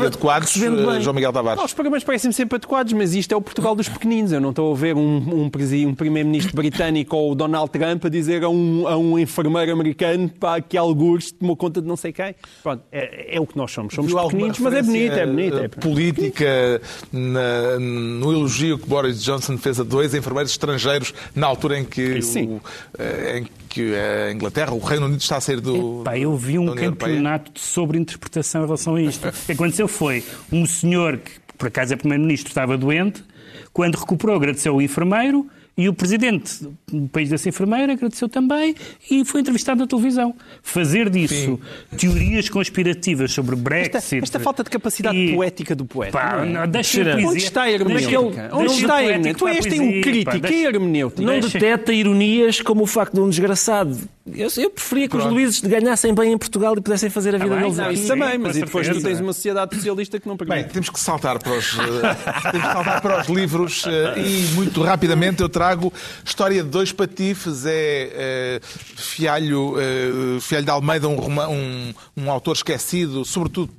adequados, 0.06 0.56
eh, 0.56 1.00
João 1.00 1.14
Miguel 1.14 1.32
Tavares? 1.32 1.58
Não, 1.58 1.64
os 1.64 1.72
pagamentos 1.74 2.04
parecem 2.04 2.30
sempre 2.32 2.56
adequados, 2.56 2.92
mas 2.92 3.14
isto 3.14 3.32
é 3.32 3.36
o 3.36 3.40
Portugal 3.40 3.74
dos 3.74 3.88
pequeninos. 3.88 4.32
Eu 4.32 4.40
não 4.40 4.50
estou 4.50 4.72
a 4.72 4.76
ver 4.76 4.94
um, 4.96 5.00
um, 5.00 5.44
um 5.44 5.94
primeiro-ministro 5.94 6.54
britânico 6.54 7.16
ou 7.16 7.32
o 7.32 7.34
Donald 7.34 7.70
Trump 7.70 8.04
a 8.04 8.08
dizer 8.08 8.44
a 8.44 8.48
um, 8.48 8.86
a 8.86 8.96
um 8.96 9.18
enfermeiro 9.18 9.72
americano 9.72 10.28
pá, 10.38 10.60
que 10.60 10.76
algures 10.76 11.32
tomou 11.32 11.56
conta 11.56 11.80
de 11.82 11.88
não 11.88 11.96
sei 11.96 12.12
quem. 12.12 12.34
Pronto, 12.62 12.82
é, 12.92 13.36
é 13.36 13.40
o 13.40 13.46
que 13.46 13.56
nós 13.56 13.70
somos. 13.72 13.94
Somos 13.94 14.12
Viu 14.12 14.20
pequeninos, 14.22 14.58
mas 14.58 14.74
é 14.74 14.82
bonito, 14.82 15.12
é 15.14 15.26
bonito. 15.26 15.58
eh, 15.58 15.64
É... 15.64 15.68
Política 15.68 16.80
na- 17.12 17.78
no 17.78 18.32
elogio 18.32 18.78
que 18.78 18.88
Boris 18.88 19.22
Johnson 19.22 19.58
fez 19.58 19.80
a 19.80 19.82
dois 19.84 20.14
enfermeiros 20.14 20.52
estrangeiros 20.52 21.12
na 21.34 21.46
altura 21.46 21.78
em 21.78 21.84
que, 21.84 22.22
Sim. 22.22 22.44
o, 22.46 22.60
eh, 22.98 23.38
em 23.38 23.44
que 23.44 23.50
a 23.82 24.32
Inglaterra, 24.32 24.72
o 24.72 24.78
Reino 24.78 25.06
Unido 25.06 25.20
está 25.20 25.36
a 25.36 25.40
sair 25.40 25.60
do. 25.60 26.02
Pá, 26.04 26.18
eu 26.18 26.36
vi 26.36 26.58
um 26.58 26.74
campeonato 26.74 27.52
de 27.52 27.60
sobreinterpretação 27.60 28.62
em 28.62 28.64
relação 28.64 28.94
a 28.96 29.02
isto. 29.02 29.28
O 29.28 29.32
que 29.32 29.52
aconteceu 29.52 29.88
foi 29.88 30.24
um 30.52 30.66
senhor 30.66 31.18
que, 31.18 31.32
por 31.58 31.68
acaso 31.68 31.92
é 31.92 31.96
primeiro-ministro, 31.96 32.48
estava 32.48 32.76
doente, 32.76 33.24
quando 33.72 33.96
recuperou, 33.96 34.36
agradeceu 34.36 34.76
o 34.76 34.82
enfermeiro 34.82 35.48
e 35.76 35.88
o 35.88 35.92
presidente 35.94 36.64
do 36.90 37.08
país 37.08 37.28
dessa 37.30 37.48
enfermeira 37.48 37.92
agradeceu 37.94 38.28
também 38.28 38.74
e 39.10 39.24
foi 39.24 39.40
entrevistado 39.40 39.80
na 39.80 39.86
televisão. 39.86 40.34
Fazer 40.62 41.10
disso 41.10 41.58
teorias 41.96 42.48
conspirativas 42.48 43.32
sobre 43.32 43.56
Brexit. 43.56 43.96
Esta, 43.96 44.16
esta 44.16 44.40
falta 44.40 44.62
de 44.62 44.70
capacidade 44.70 45.16
e- 45.16 45.34
poética 45.34 45.74
do 45.74 45.84
poeta. 45.84 46.12
Pá, 46.16 46.44
não 46.44 46.66
deixa 46.68 47.02
a 47.02 47.04
poesia. 47.12 47.28
Onde 47.28 47.38
está 47.38 47.62
a 47.62 47.64
Deixa- 47.64 47.82
hermenêutica? 47.82 48.42
deixa 48.42 48.56
Onde 48.56 48.72
está 48.72 48.94
a 48.96 49.04
hermenêutica? 49.04 49.38
Tu 49.38 49.48
és 49.48 49.66
tem 49.66 49.80
um 49.80 50.00
crítico. 50.00 50.24
pá, 50.30 50.38
Que 50.40 50.46
é 50.46 50.50
deixa- 50.50 50.68
hermenêutica? 50.68 51.22
Não 51.22 51.40
Deixa- 51.40 51.58
deteta 51.58 51.92
ironías 51.92 52.60
como 52.60 52.84
o 52.84 52.86
facto 52.86 53.14
de 53.14 53.20
um 53.20 53.28
desgraçado 53.28 53.98
Eu, 54.26 54.48
eu 54.56 54.70
preferia 54.70 55.06
que 55.06 55.16
os 55.16 55.22
Pronto. 55.22 55.34
Luíses 55.34 55.60
ganhassem 55.60 56.14
bem 56.14 56.32
em 56.32 56.38
Portugal 56.38 56.72
e 56.78 56.80
pudessem 56.80 57.10
fazer 57.10 57.34
a 57.34 57.38
vida 57.38 57.50
bem, 57.50 57.64
deles 57.64 57.76
não. 57.76 57.90
Isso 57.90 58.06
também, 58.08 58.38
com 58.38 58.38
mas 58.44 58.56
e 58.56 58.60
depois 58.64 58.88
tu 58.88 59.02
tens 59.02 59.20
uma 59.20 59.34
sociedade 59.34 59.74
socialista 59.76 60.18
que 60.18 60.26
não 60.26 60.34
Bem, 60.36 60.48
permite. 60.48 60.72
temos 60.72 60.88
que 60.88 60.98
saltar 60.98 61.38
para 61.38 61.52
os, 61.52 61.78
eh, 61.78 61.82
temos 62.50 62.66
que 62.66 62.72
saltar 62.72 63.02
para 63.02 63.20
os 63.20 63.28
livros 63.28 63.84
eh, 63.86 64.18
e 64.18 64.54
muito 64.54 64.80
rapidamente 64.82 65.42
eu 65.42 65.48
trago 65.48 65.92
História 66.24 66.62
de 66.62 66.70
Dois 66.70 66.90
Patifes, 66.90 67.66
é 67.66 67.72
eh, 68.14 68.60
Fialho, 68.96 69.74
eh, 69.78 70.40
Fialho 70.40 70.64
de 70.64 70.70
Almeida, 70.70 71.06
um, 71.06 71.18
um, 71.30 71.94
um 72.16 72.30
autor 72.30 72.56
esquecido, 72.56 73.26
sobretudo 73.26 73.70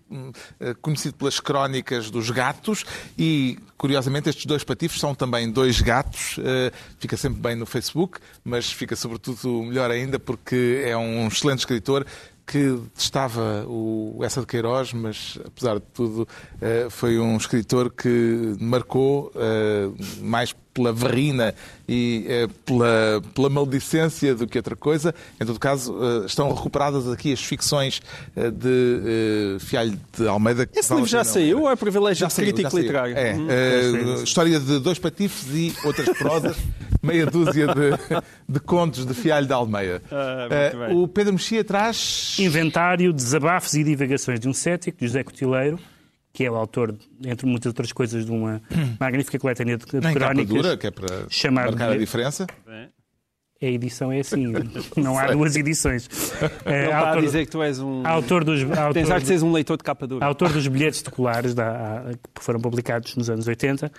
conhecido 0.82 1.16
pelas 1.16 1.40
crónicas 1.40 2.10
dos 2.10 2.30
gatos. 2.30 2.86
E, 3.18 3.58
curiosamente, 3.78 4.30
estes 4.30 4.46
dois 4.46 4.64
patifes 4.64 5.00
são 5.00 5.14
também 5.14 5.50
dois 5.50 5.82
gatos, 5.82 6.38
eh, 6.40 6.72
fica 7.00 7.16
sempre 7.18 7.40
bem 7.42 7.56
no 7.56 7.66
Facebook, 7.66 8.20
mas 8.44 8.72
fica 8.72 8.96
sobretudo 8.96 9.64
melhor 9.64 9.92
ainda 9.92 10.20
porque 10.20 10.84
é 10.86 10.96
um 10.96 11.28
excelente 11.28 11.60
escritor 11.60 12.06
que 12.46 12.60
detestava 12.60 13.66
o 13.68 14.20
Essa 14.24 14.42
de 14.42 14.48
Queiroz, 14.48 14.94
mas 14.94 15.40
apesar 15.44 15.76
de 15.76 15.86
tudo 15.94 16.28
eh, 16.62 16.88
foi 16.90 17.18
um 17.18 17.36
escritor 17.38 17.92
que 17.92 18.56
marcou 18.60 19.32
eh, 19.36 19.90
mais 20.22 20.56
pela 20.76 20.92
verrina 20.92 21.56
e 21.88 22.26
eh, 22.28 22.48
pela, 22.66 23.22
pela 23.34 23.50
maldicência 23.50 24.36
do 24.36 24.46
que 24.46 24.58
outra 24.60 24.76
coisa. 24.76 25.16
Em 25.42 25.46
todo 25.46 25.58
caso, 25.58 25.96
eh, 26.22 26.26
estão 26.26 26.54
recuperadas 26.54 27.10
aqui 27.10 27.32
as 27.32 27.42
ficções 27.42 28.02
eh, 28.36 28.52
de 28.52 29.58
Fialho 29.62 29.98
de 30.18 30.28
Almeida. 30.28 30.68
Esse 30.76 30.94
livro 30.94 31.10
já 31.10 31.24
saiu 31.24 31.62
ou 31.62 31.72
é 31.72 31.76
privilégio 31.78 32.20
Já 32.20 32.28
de 32.28 32.34
já 32.36 32.42
crítico 32.42 32.70
saiu. 32.72 32.82
literário? 32.82 33.18
É, 33.18 33.36
Hum. 33.36 34.22
história 34.24 34.60
de 34.60 34.80
dois 34.80 35.00
patifes 35.00 35.48
e 35.54 35.74
outras 35.86 36.10
prosas, 36.18 36.58
meia 37.02 37.26
dúzia 37.26 37.68
de, 37.68 38.22
de 38.50 38.60
contos 38.60 39.06
de 39.06 39.14
Fialho 39.14 39.48
de 39.48 39.54
Almeida. 39.54 40.02
Ah, 40.12 40.94
o 40.94 41.08
Pedro 41.08 41.34
Mexia 41.34 41.64
traz 41.64 42.36
Inventário, 42.40 43.14
Desabafos 43.14 43.74
e 43.76 43.84
Divagações 43.84 44.40
de 44.42 44.50
um 44.50 44.54
Cético, 44.54 45.00
de 45.00 45.08
José 45.08 45.24
Cotileiro, 45.24 45.80
que 46.36 46.44
é 46.44 46.52
o 46.52 46.56
autor, 46.56 46.94
entre 47.24 47.48
muitas 47.48 47.68
outras 47.68 47.92
coisas, 47.94 48.26
de 48.26 48.32
uma 48.32 48.62
magnífica 49.00 49.40
coletânea 49.40 49.78
de, 49.78 49.86
de 49.86 50.14
crónicas. 50.14 50.54
dura, 50.54 50.78
que 50.78 50.88
é 50.88 50.92
para 50.92 51.26
chamar 51.30 51.68
marcar 51.72 51.90
a 51.92 51.94
de- 51.94 52.00
diferença. 52.00 52.46
A 53.62 53.66
edição 53.68 54.12
é 54.12 54.20
assim, 54.20 54.52
não 54.98 55.18
há 55.18 55.28
duas 55.32 55.56
edições. 55.56 56.10
É, 56.66 56.86
está 56.86 56.98
a 56.98 57.08
autor, 57.10 57.22
dizer 57.24 57.46
que 57.46 57.52
tu 57.52 57.64
és 57.64 57.80
um. 57.80 58.06
autor 58.06 58.44
dos, 58.44 58.62
autor, 58.64 58.94
Tens 58.94 59.10
ar 59.10 59.20
de 59.22 59.28
seres 59.28 59.44
um 59.44 59.52
leitor 59.52 59.78
de 59.78 59.84
capa 59.84 60.06
dura. 60.06 60.26
autor 60.26 60.52
dos 60.52 60.68
bilhetes 60.68 61.00
escolares 61.00 61.54
da, 61.54 62.04
que 62.34 62.44
foram 62.44 62.60
publicados 62.60 63.16
nos 63.16 63.30
anos 63.30 63.48
80 63.48 63.92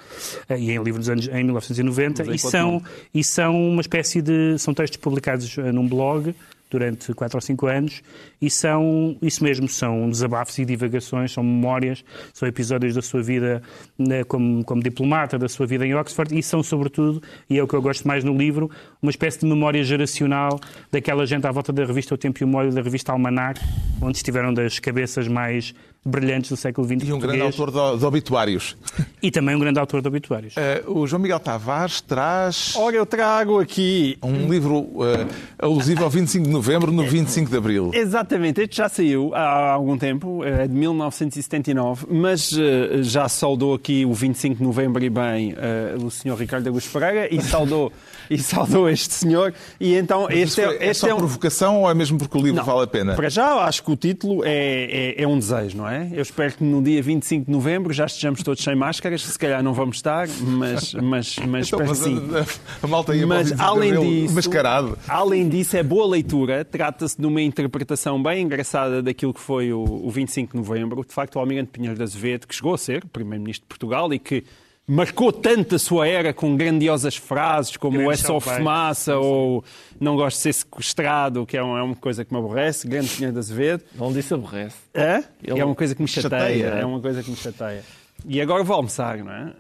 eh, 0.48 0.58
e 0.58 0.70
em 0.72 0.82
livro 0.82 0.98
dos 0.98 1.08
anos 1.08 1.26
em 1.28 1.42
1990 1.44 2.24
Mas 2.24 2.32
em 2.32 2.34
e 2.36 2.38
são, 2.38 2.82
e 3.14 3.24
são 3.24 3.68
uma 3.70 3.80
espécie 3.80 4.20
de 4.20 4.58
são 4.58 4.74
textos 4.74 4.98
publicados 4.98 5.56
eh, 5.58 5.72
num 5.72 5.88
blog 5.88 6.34
durante 6.70 7.12
4 7.14 7.36
ou 7.36 7.40
5 7.40 7.66
anos 7.66 8.02
e 8.40 8.50
são 8.50 9.16
isso 9.22 9.42
mesmo, 9.42 9.68
são 9.68 10.08
desabafos 10.08 10.58
e 10.58 10.64
divagações, 10.64 11.32
são 11.32 11.42
memórias, 11.42 12.04
são 12.32 12.48
episódios 12.48 12.94
da 12.94 13.02
sua 13.02 13.22
vida 13.22 13.62
né, 13.98 14.24
como, 14.24 14.64
como 14.64 14.82
diplomata, 14.82 15.38
da 15.38 15.48
sua 15.48 15.66
vida 15.66 15.86
em 15.86 15.94
Oxford 15.94 16.36
e 16.36 16.42
são 16.42 16.62
sobretudo, 16.62 17.22
e 17.48 17.58
é 17.58 17.62
o 17.62 17.68
que 17.68 17.74
eu 17.74 17.82
gosto 17.82 18.06
mais 18.06 18.24
no 18.24 18.36
livro, 18.36 18.70
uma 19.00 19.10
espécie 19.10 19.40
de 19.40 19.46
memória 19.46 19.82
geracional 19.82 20.58
daquela 20.90 21.24
gente 21.26 21.46
à 21.46 21.52
volta 21.52 21.72
da 21.72 21.84
revista 21.84 22.14
O 22.14 22.18
Tempo 22.18 22.42
e 22.42 22.44
o 22.44 22.48
Molho, 22.48 22.72
da 22.72 22.82
revista 22.82 23.12
Almanac, 23.12 23.60
onde 24.00 24.16
estiveram 24.16 24.52
das 24.52 24.78
cabeças 24.78 25.28
mais 25.28 25.74
brilhantes 26.06 26.50
do 26.50 26.56
século 26.56 26.86
XX 26.86 27.08
E 27.08 27.12
um 27.12 27.18
grande 27.18 27.42
autor 27.42 27.70
de, 27.70 27.98
de 27.98 28.04
obituários. 28.04 28.76
E 29.22 29.30
também 29.30 29.56
um 29.56 29.58
grande 29.58 29.78
autor 29.78 30.00
de 30.00 30.08
obituários. 30.08 30.54
Eh, 30.56 30.82
o 30.86 31.06
João 31.06 31.20
Miguel 31.20 31.40
Tavares 31.40 32.00
traz 32.00 32.74
Ora, 32.76 32.96
eu 32.96 33.04
trago 33.04 33.58
aqui. 33.58 34.16
um 34.22 34.48
livro 34.48 34.86
eh, 35.04 35.26
alusivo 35.58 36.04
ao 36.04 36.10
25 36.10 36.44
de 36.44 36.50
novembro 36.50 36.92
no 36.92 37.04
25 37.04 37.50
de 37.50 37.56
abril. 37.56 37.90
Exatamente, 37.92 38.60
este 38.60 38.76
já 38.76 38.88
saiu 38.88 39.34
há 39.34 39.72
algum 39.72 39.98
tempo, 39.98 40.44
é 40.44 40.66
de 40.68 40.74
1979, 40.74 42.06
mas 42.10 42.56
eh, 42.56 43.02
já 43.02 43.28
saudou 43.28 43.74
aqui 43.74 44.04
o 44.04 44.14
25 44.14 44.56
de 44.56 44.62
novembro 44.62 45.04
e 45.04 45.10
bem 45.10 45.54
o 46.02 46.10
senhor 46.10 46.38
Ricardo 46.38 46.66
Augusto 46.68 46.90
Pereira 46.90 47.34
e 47.34 47.40
saudou, 47.42 47.92
e 48.30 48.38
saudou 48.38 48.88
este 48.88 49.14
senhor. 49.14 49.52
E 49.80 49.94
então, 49.94 50.24
Mas 50.28 50.38
este 50.38 50.60
é, 50.60 50.64
é, 50.64 50.86
é 50.86 50.90
este 50.90 51.00
só 51.00 51.08
é 51.08 51.14
um. 51.14 51.18
provocação 51.18 51.82
ou 51.82 51.90
é 51.90 51.94
mesmo 51.94 52.18
porque 52.18 52.36
o 52.36 52.40
livro 52.40 52.56
Não, 52.56 52.64
vale 52.64 52.82
a 52.84 52.86
pena? 52.86 53.14
Para 53.14 53.28
já, 53.28 53.64
acho 53.64 53.82
que 53.82 53.90
o 53.90 53.96
título 53.96 54.42
é, 54.44 55.14
é, 55.18 55.22
é 55.22 55.26
um 55.28 55.38
desejo, 55.38 55.76
não 55.76 55.88
é? 55.88 56.10
Eu 56.12 56.22
espero 56.22 56.54
que 56.54 56.64
no 56.64 56.82
dia 56.82 57.02
25 57.02 57.46
de 57.46 57.50
novembro 57.50 57.92
já 57.92 58.06
estejamos 58.06 58.42
todos 58.42 58.62
sem 58.62 58.74
máscaras, 58.74 59.22
se 59.22 59.38
calhar 59.38 59.62
não 59.62 59.72
vamos 59.72 59.96
estar, 59.96 60.28
mas, 60.40 60.94
mas, 60.94 61.36
mas 61.46 61.68
Então, 61.68 61.80
espero 61.84 61.88
mas 61.88 61.98
sim. 61.98 62.34
a, 62.34 62.40
a- 62.40 62.46
a 62.82 62.86
malta 62.86 63.14
ia 63.14 63.26
Mas 63.26 63.52
para 63.52 63.72
o 63.72 63.80
25 63.80 63.90
de 63.90 63.96
além 64.06 64.20
disso, 64.22 64.34
mascarado. 64.34 64.98
além 65.08 65.48
disso, 65.48 65.76
é 65.76 65.82
boa 65.82 66.06
leitura. 66.06 66.64
Trata-se 66.64 67.20
de 67.20 67.26
uma 67.26 67.40
interpretação 67.40 68.22
bem 68.22 68.42
engraçada 68.42 69.02
daquilo 69.02 69.32
que 69.34 69.40
foi 69.40 69.72
o, 69.72 69.80
o 69.82 70.10
25 70.10 70.52
de 70.52 70.58
novembro. 70.58 71.04
De 71.06 71.12
facto, 71.14 71.36
o 71.36 71.38
Almirante 71.38 71.70
Pinheiro 71.70 71.96
de 71.96 72.02
Azevedo, 72.02 72.46
que 72.46 72.54
chegou 72.54 72.74
a 72.74 72.78
ser 72.78 73.04
primeiro-ministro 73.06 73.64
de 73.64 73.68
Portugal 73.68 74.12
e 74.12 74.18
que 74.18 74.44
marcou 74.86 75.32
tanto 75.32 75.74
a 75.74 75.78
sua 75.78 76.06
era 76.06 76.32
com 76.32 76.56
grandiosas 76.56 77.16
frases 77.16 77.76
como 77.76 77.98
Grande 77.98 78.12
é 78.12 78.16
só 78.16 78.38
champanhe. 78.38 78.58
fumaça 78.58 79.16
ou 79.18 79.64
não 79.98 80.14
gosto 80.14 80.36
de 80.36 80.42
ser 80.42 80.52
sequestrado, 80.52 81.44
que 81.44 81.56
é 81.56 81.62
uma, 81.62 81.78
é 81.78 81.82
uma 81.82 81.96
coisa 81.96 82.24
que 82.24 82.32
me 82.32 82.38
aborrece. 82.38 82.86
Grande 82.86 83.08
Pinheiro 83.08 83.32
de 83.32 83.38
Azevedo. 83.38 83.84
Não 83.94 84.12
disse 84.12 84.32
aborrece. 84.32 84.76
É? 84.94 85.24
Ele 85.42 85.60
é 85.60 85.64
uma 85.64 85.74
coisa 85.74 85.94
que 85.94 86.02
me 86.02 86.08
chateia. 86.08 86.40
chateia. 86.40 86.66
É 86.80 86.84
uma 86.84 87.00
coisa 87.00 87.22
que 87.22 87.30
me 87.30 87.36
chateia. 87.36 87.82
E 88.28 88.40
agora 88.40 88.64
vou 88.64 88.74
almoçar, 88.76 89.18
não 89.18 89.30
é? 89.32 89.52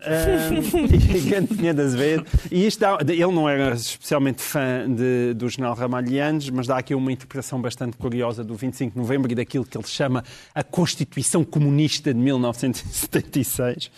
Grande 1.28 1.48
Pinheiro 1.54 1.76
de 1.76 1.82
Azevedo. 1.82 2.26
E 2.50 2.66
isto 2.66 2.80
dá, 2.80 2.98
ele 3.06 3.26
não 3.26 3.48
era 3.48 3.74
especialmente 3.74 4.42
fã 4.42 4.84
de, 4.88 5.34
do 5.34 5.48
general 5.48 5.74
Ramalhianes, 5.76 6.50
mas 6.50 6.66
dá 6.66 6.76
aqui 6.76 6.94
uma 6.94 7.12
interpretação 7.12 7.60
bastante 7.60 7.96
curiosa 7.96 8.42
do 8.42 8.54
25 8.54 8.92
de 8.94 8.98
novembro 8.98 9.30
e 9.30 9.34
daquilo 9.34 9.64
que 9.64 9.76
ele 9.78 9.86
chama 9.86 10.24
a 10.54 10.64
Constituição 10.64 11.44
Comunista 11.44 12.12
de 12.12 12.18
1976. 12.20 13.90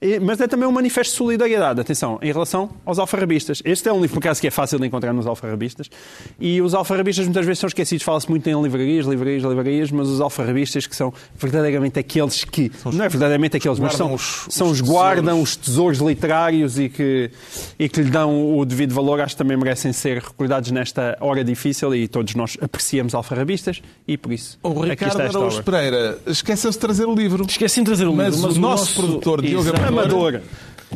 E- 0.00 0.20
mas 0.20 0.40
é 0.40 0.46
também 0.46 0.68
um 0.68 0.72
manifesto 0.72 1.10
de 1.12 1.16
solidariedade, 1.18 1.80
atenção, 1.80 2.18
em 2.22 2.32
relação 2.32 2.70
aos 2.84 2.98
alfarrabistas. 2.98 3.60
Este 3.64 3.88
é 3.88 3.92
um 3.92 4.00
livro, 4.00 4.14
por 4.14 4.18
acaso, 4.20 4.40
que 4.40 4.46
é 4.46 4.50
fácil 4.50 4.78
de 4.78 4.86
encontrar 4.86 5.12
nos 5.12 5.26
alfarrabistas. 5.26 5.90
E 6.38 6.60
os 6.62 6.74
alfarrabistas 6.74 7.24
muitas 7.26 7.44
vezes 7.44 7.58
são 7.58 7.66
esquecidos. 7.68 8.04
Fala-se 8.04 8.28
muito 8.30 8.48
em 8.48 8.62
livrarias, 8.62 9.06
livrarias, 9.06 9.42
livrarias, 9.42 9.90
mas 9.90 10.08
os 10.08 10.20
alfarrabistas 10.20 10.86
que 10.86 10.94
são 10.94 11.12
verdadeiramente 11.36 11.98
aqueles 11.98 12.44
que. 12.44 12.70
Não 12.84 13.04
é 13.04 13.08
verdadeiramente 13.08 13.56
aqueles, 13.56 13.78
mas 13.78 13.94
são, 13.94 14.11
guardam 14.12 14.14
os- 14.14 14.46
são 14.54 14.66
os 14.68 14.72
os 14.72 14.80
guardam 14.80 15.24
tesouros. 15.24 15.50
os 15.50 15.56
tesouros 15.56 15.98
literários 15.98 16.78
e 16.78 16.88
que, 16.88 17.30
e 17.78 17.88
que 17.88 18.02
lhe 18.02 18.10
dão 18.10 18.56
o 18.58 18.64
devido 18.64 18.94
valor. 18.94 19.20
Acho 19.20 19.34
que 19.34 19.38
também 19.38 19.56
merecem 19.56 19.92
ser 19.92 20.18
recordados 20.22 20.70
nesta 20.70 21.16
hora 21.20 21.42
difícil 21.44 21.94
e 21.94 22.06
todos 22.08 22.34
nós 22.34 22.56
apreciamos 22.60 23.14
alfarrabistas 23.14 23.82
e 24.06 24.16
por 24.16 24.32
isso. 24.32 24.58
O 24.62 24.80
Ricardo 24.80 25.20
Araújo. 25.20 25.62
Pereira 25.62 26.18
esqueceu-se 26.26 26.76
de 26.78 26.80
trazer 26.80 27.06
o 27.06 27.14
livro. 27.14 27.44
Esqueci 27.48 27.80
de 27.80 27.86
trazer 27.86 28.04
o 28.06 28.10
livro, 28.10 28.24
Mas, 28.24 28.40
mas 28.40 28.56
o 28.56 28.60
nosso, 28.60 28.94
produtor, 28.94 29.42
Diogo. 29.42 29.70
Amador, 29.86 30.40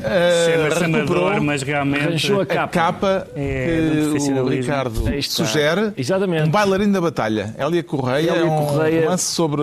Chama-se 0.00 0.84
recuperou 0.92 1.40
mas 1.42 1.62
realmente. 1.62 2.02
Arranjou 2.04 2.40
a 2.40 2.42
a 2.42 2.46
capa. 2.46 2.68
capa 2.72 3.28
É, 3.34 3.66
que 3.92 3.98
o 3.98 4.04
profissionalismo. 4.10 4.60
Ricardo 4.62 5.22
sugere. 5.22 5.92
Exatamente. 5.96 6.48
Um 6.48 6.50
bailarino 6.50 6.92
da 6.92 7.00
batalha. 7.00 7.54
Hélia 7.58 7.82
Correia 7.82 8.30
Hélia 8.30 8.40
é 8.40 8.44
um 8.44 8.66
Correia. 8.66 9.00
romance 9.04 9.24
sobre 9.32 9.62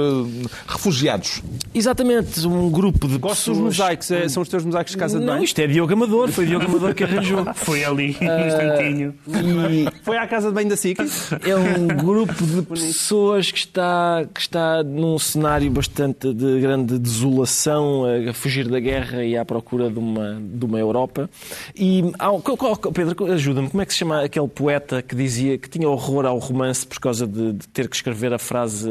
refugiados. 0.67 1.41
Exatamente, 1.73 2.45
um 2.47 2.69
grupo 2.69 3.07
de 3.07 3.17
Gosto 3.17 3.51
dos 3.51 3.57
pessoas... 3.57 3.57
mosaicos, 3.79 4.11
é- 4.11 4.27
são 4.29 4.43
os 4.43 4.49
teus 4.49 4.63
mosaicos 4.63 4.91
de 4.91 4.97
casa 4.97 5.19
de 5.19 5.25
Não, 5.25 5.33
banho? 5.33 5.43
isto 5.43 5.59
é 5.59 5.67
Diogo 5.67 5.93
Amador, 5.93 6.29
foi 6.29 6.45
Diogo 6.45 6.65
Amador 6.65 6.93
que 6.93 7.03
arranjou. 7.03 7.45
Foi 7.55 7.83
ali, 7.83 8.15
Ah, 8.21 8.37
num 8.37 8.47
instantinho. 8.47 9.13
E 9.27 10.03
Foi 10.03 10.17
à 10.17 10.27
casa 10.27 10.49
de 10.49 10.53
banho 10.53 10.69
da 10.69 10.75
SIC? 10.77 10.97
é 11.47 11.55
um 11.55 11.87
grupo 11.87 12.33
de 12.45 12.61
pessoas 12.63 13.51
que 13.51 13.57
está, 13.57 14.25
que 14.33 14.41
está 14.41 14.83
num 14.83 15.17
cenário 15.17 15.69
bastante 15.71 16.33
de 16.33 16.59
grande 16.59 16.97
desolação, 16.99 18.03
a 18.29 18.33
fugir 18.33 18.67
da 18.67 18.79
guerra 18.79 19.23
e 19.23 19.37
à 19.37 19.45
procura 19.45 19.89
de 19.89 19.99
uma, 19.99 20.22
de 20.41 20.65
uma 20.65 20.79
Europa. 20.79 21.29
E 21.75 22.03
há 22.19 22.29
qual- 22.39 22.57
qual- 22.57 22.77
Pedro, 22.93 23.31
ajuda-me, 23.31 23.69
como 23.69 23.81
é 23.81 23.85
que 23.85 23.93
se 23.93 23.99
chama 23.99 24.23
aquele 24.23 24.47
poeta 24.47 25.01
que 25.01 25.15
dizia 25.15 25.57
que 25.57 25.69
tinha 25.69 25.89
horror 25.89 26.25
ao 26.25 26.37
romance 26.37 26.85
por 26.85 26.99
causa 26.99 27.25
de, 27.27 27.53
de 27.53 27.67
ter 27.69 27.87
que 27.89 27.95
escrever 27.95 28.33
a 28.33 28.39
frase 28.39 28.89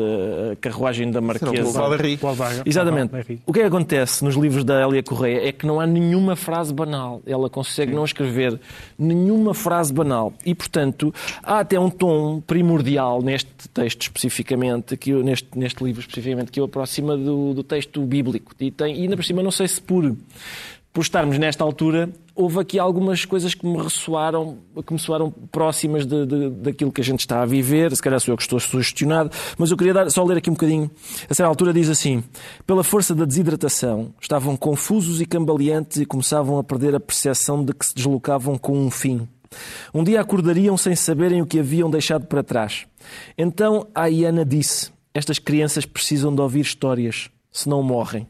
a 0.53 0.57
carruagem 0.57 1.11
da 1.11 1.21
Será 1.21 1.23
o 1.23 1.27
Marquesa? 1.27 1.73
Valéry. 1.81 2.17
Exatamente. 2.67 3.41
O 3.47 3.53
que 3.53 3.59
é 3.61 3.63
que 3.63 3.69
acontece 3.69 4.25
nos 4.25 4.35
livros 4.37 4.65
da 4.65 4.81
Hélia 4.81 5.03
Correia 5.03 5.49
é 5.49 5.53
que 5.53 5.67
não 5.67 5.81
há 5.81 5.87
nenhuma 5.87 6.37
frase 6.37 6.73
banal. 6.73 7.23
Ela 7.27 7.49
consegue 7.51 7.93
não 7.93 8.05
escrever 8.05 8.59
nenhuma 8.99 9.55
frase 9.55 9.93
banal. 9.93 10.33
E, 10.45 10.55
portanto, 10.55 11.13
há 11.43 11.61
até 11.61 11.79
um 11.79 11.91
tom 11.91 12.41
primordial 12.41 13.23
neste 13.23 13.69
texto 13.73 14.03
especificamente, 14.03 14.97
que 14.97 15.11
eu- 15.11 15.23
neste, 15.23 15.49
neste 15.57 15.83
livro 15.85 16.01
especificamente, 16.01 16.51
que 16.51 16.61
o 16.61 16.65
aproxima 16.65 17.17
do, 17.17 17.55
do 17.55 17.63
texto 17.63 18.01
bíblico. 18.03 18.53
E, 18.61 18.71
tem, 18.71 18.97
e 18.99 19.03
ainda 19.03 19.17
por 19.17 19.25
cima, 19.25 19.43
não 19.43 19.51
sei 19.51 19.69
se 19.69 19.81
por, 19.81 20.15
por 20.93 21.01
estarmos 21.01 21.39
nesta 21.39 21.65
altura, 21.65 22.11
houve 22.35 22.61
aqui 22.61 22.79
algumas 22.79 23.25
coisas 23.25 23.55
que 23.55 23.67
me 23.67 23.83
ressoaram, 23.83 24.59
que 24.87 24.93
me 24.93 24.99
soaram 24.99 25.31
próximas 25.31 26.05
de, 26.05 26.27
de- 26.27 26.51
daquilo 26.51 26.93
que 26.93 27.01
a 27.01 27.05
gente 27.05 27.21
está 27.21 27.41
a 27.41 27.47
viver. 27.47 27.95
Se 27.97 28.03
calhar 28.03 28.21
sou 28.21 28.33
eu 28.33 28.37
que 28.37 28.43
estou 28.43 28.61
sugestionado, 28.61 29.31
mas 29.57 29.71
eu 29.71 29.77
queria 29.77 29.95
dar, 29.95 30.11
só 30.11 30.23
ler 30.23 30.37
aqui 30.37 30.51
um 30.51 30.53
bocadinho. 30.53 30.91
A 31.31 31.35
certa 31.35 31.49
altura 31.49 31.73
diz 31.73 31.89
assim: 31.89 32.23
pela 32.67 32.85
força 32.85 33.15
da 33.15 33.25
desidratação, 33.25 34.13
estavam 34.21 34.55
confusos 34.57 35.21
e 35.21 35.27
cambaleantes 35.27 35.97
e 35.99 36.05
começavam 36.05 36.59
a 36.59 36.65
perder 36.65 36.95
a 36.95 37.01
percepção 37.01 37.65
de 37.65 37.73
que 37.73 37.87
se 37.87 37.95
deslocavam 37.95 38.59
com 38.59 38.79
um 38.79 38.91
fim. 38.91 39.27
Um 39.95 40.05
dia 40.05 40.21
acordariam 40.21 40.77
sem 40.77 40.95
saberem 40.97 41.41
o 41.43 41.47
que 41.47 41.59
haviam 41.59 41.91
deixado 41.91 42.27
para 42.27 42.43
trás. 42.43 42.87
Então 43.37 43.87
a 43.95 44.07
Iana 44.09 44.45
disse: 44.45 44.91
Estas 45.15 45.39
crianças 45.39 45.87
precisam 45.87 46.35
de 46.35 46.41
ouvir 46.43 46.61
histórias, 46.61 47.31
senão 47.51 47.83
morrem. 47.83 48.27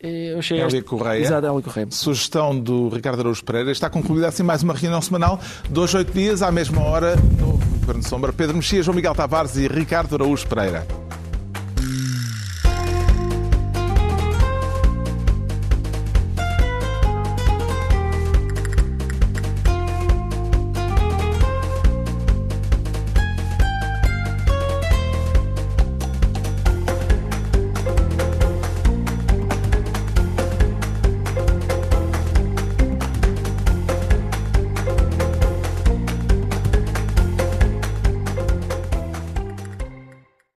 Eu 0.00 0.40
Hélia 0.40 0.66
esta- 0.66 0.82
Correia. 0.82 1.22
Exato, 1.22 1.46
Hélia 1.46 1.62
Correia. 1.62 1.86
Sugestão 1.90 2.58
do 2.58 2.88
Ricardo 2.90 3.20
Araújo 3.20 3.44
Pereira. 3.44 3.70
Está 3.72 3.88
concluída 3.88 4.28
assim 4.28 4.42
mais 4.42 4.62
uma 4.62 4.74
reunião 4.74 5.00
semanal, 5.00 5.40
dois, 5.70 5.94
oito 5.94 6.12
dias, 6.12 6.42
à 6.42 6.50
mesma 6.52 6.82
hora, 6.82 7.16
no 7.16 7.58
Governo 7.80 8.02
de 8.02 8.08
Sombra. 8.08 8.32
Pedro 8.32 8.56
Mexias, 8.56 8.84
João 8.84 8.94
Miguel 8.96 9.14
Tavares 9.14 9.56
e 9.56 9.66
Ricardo 9.66 10.14
Araújo 10.14 10.46
Pereira. 10.46 10.86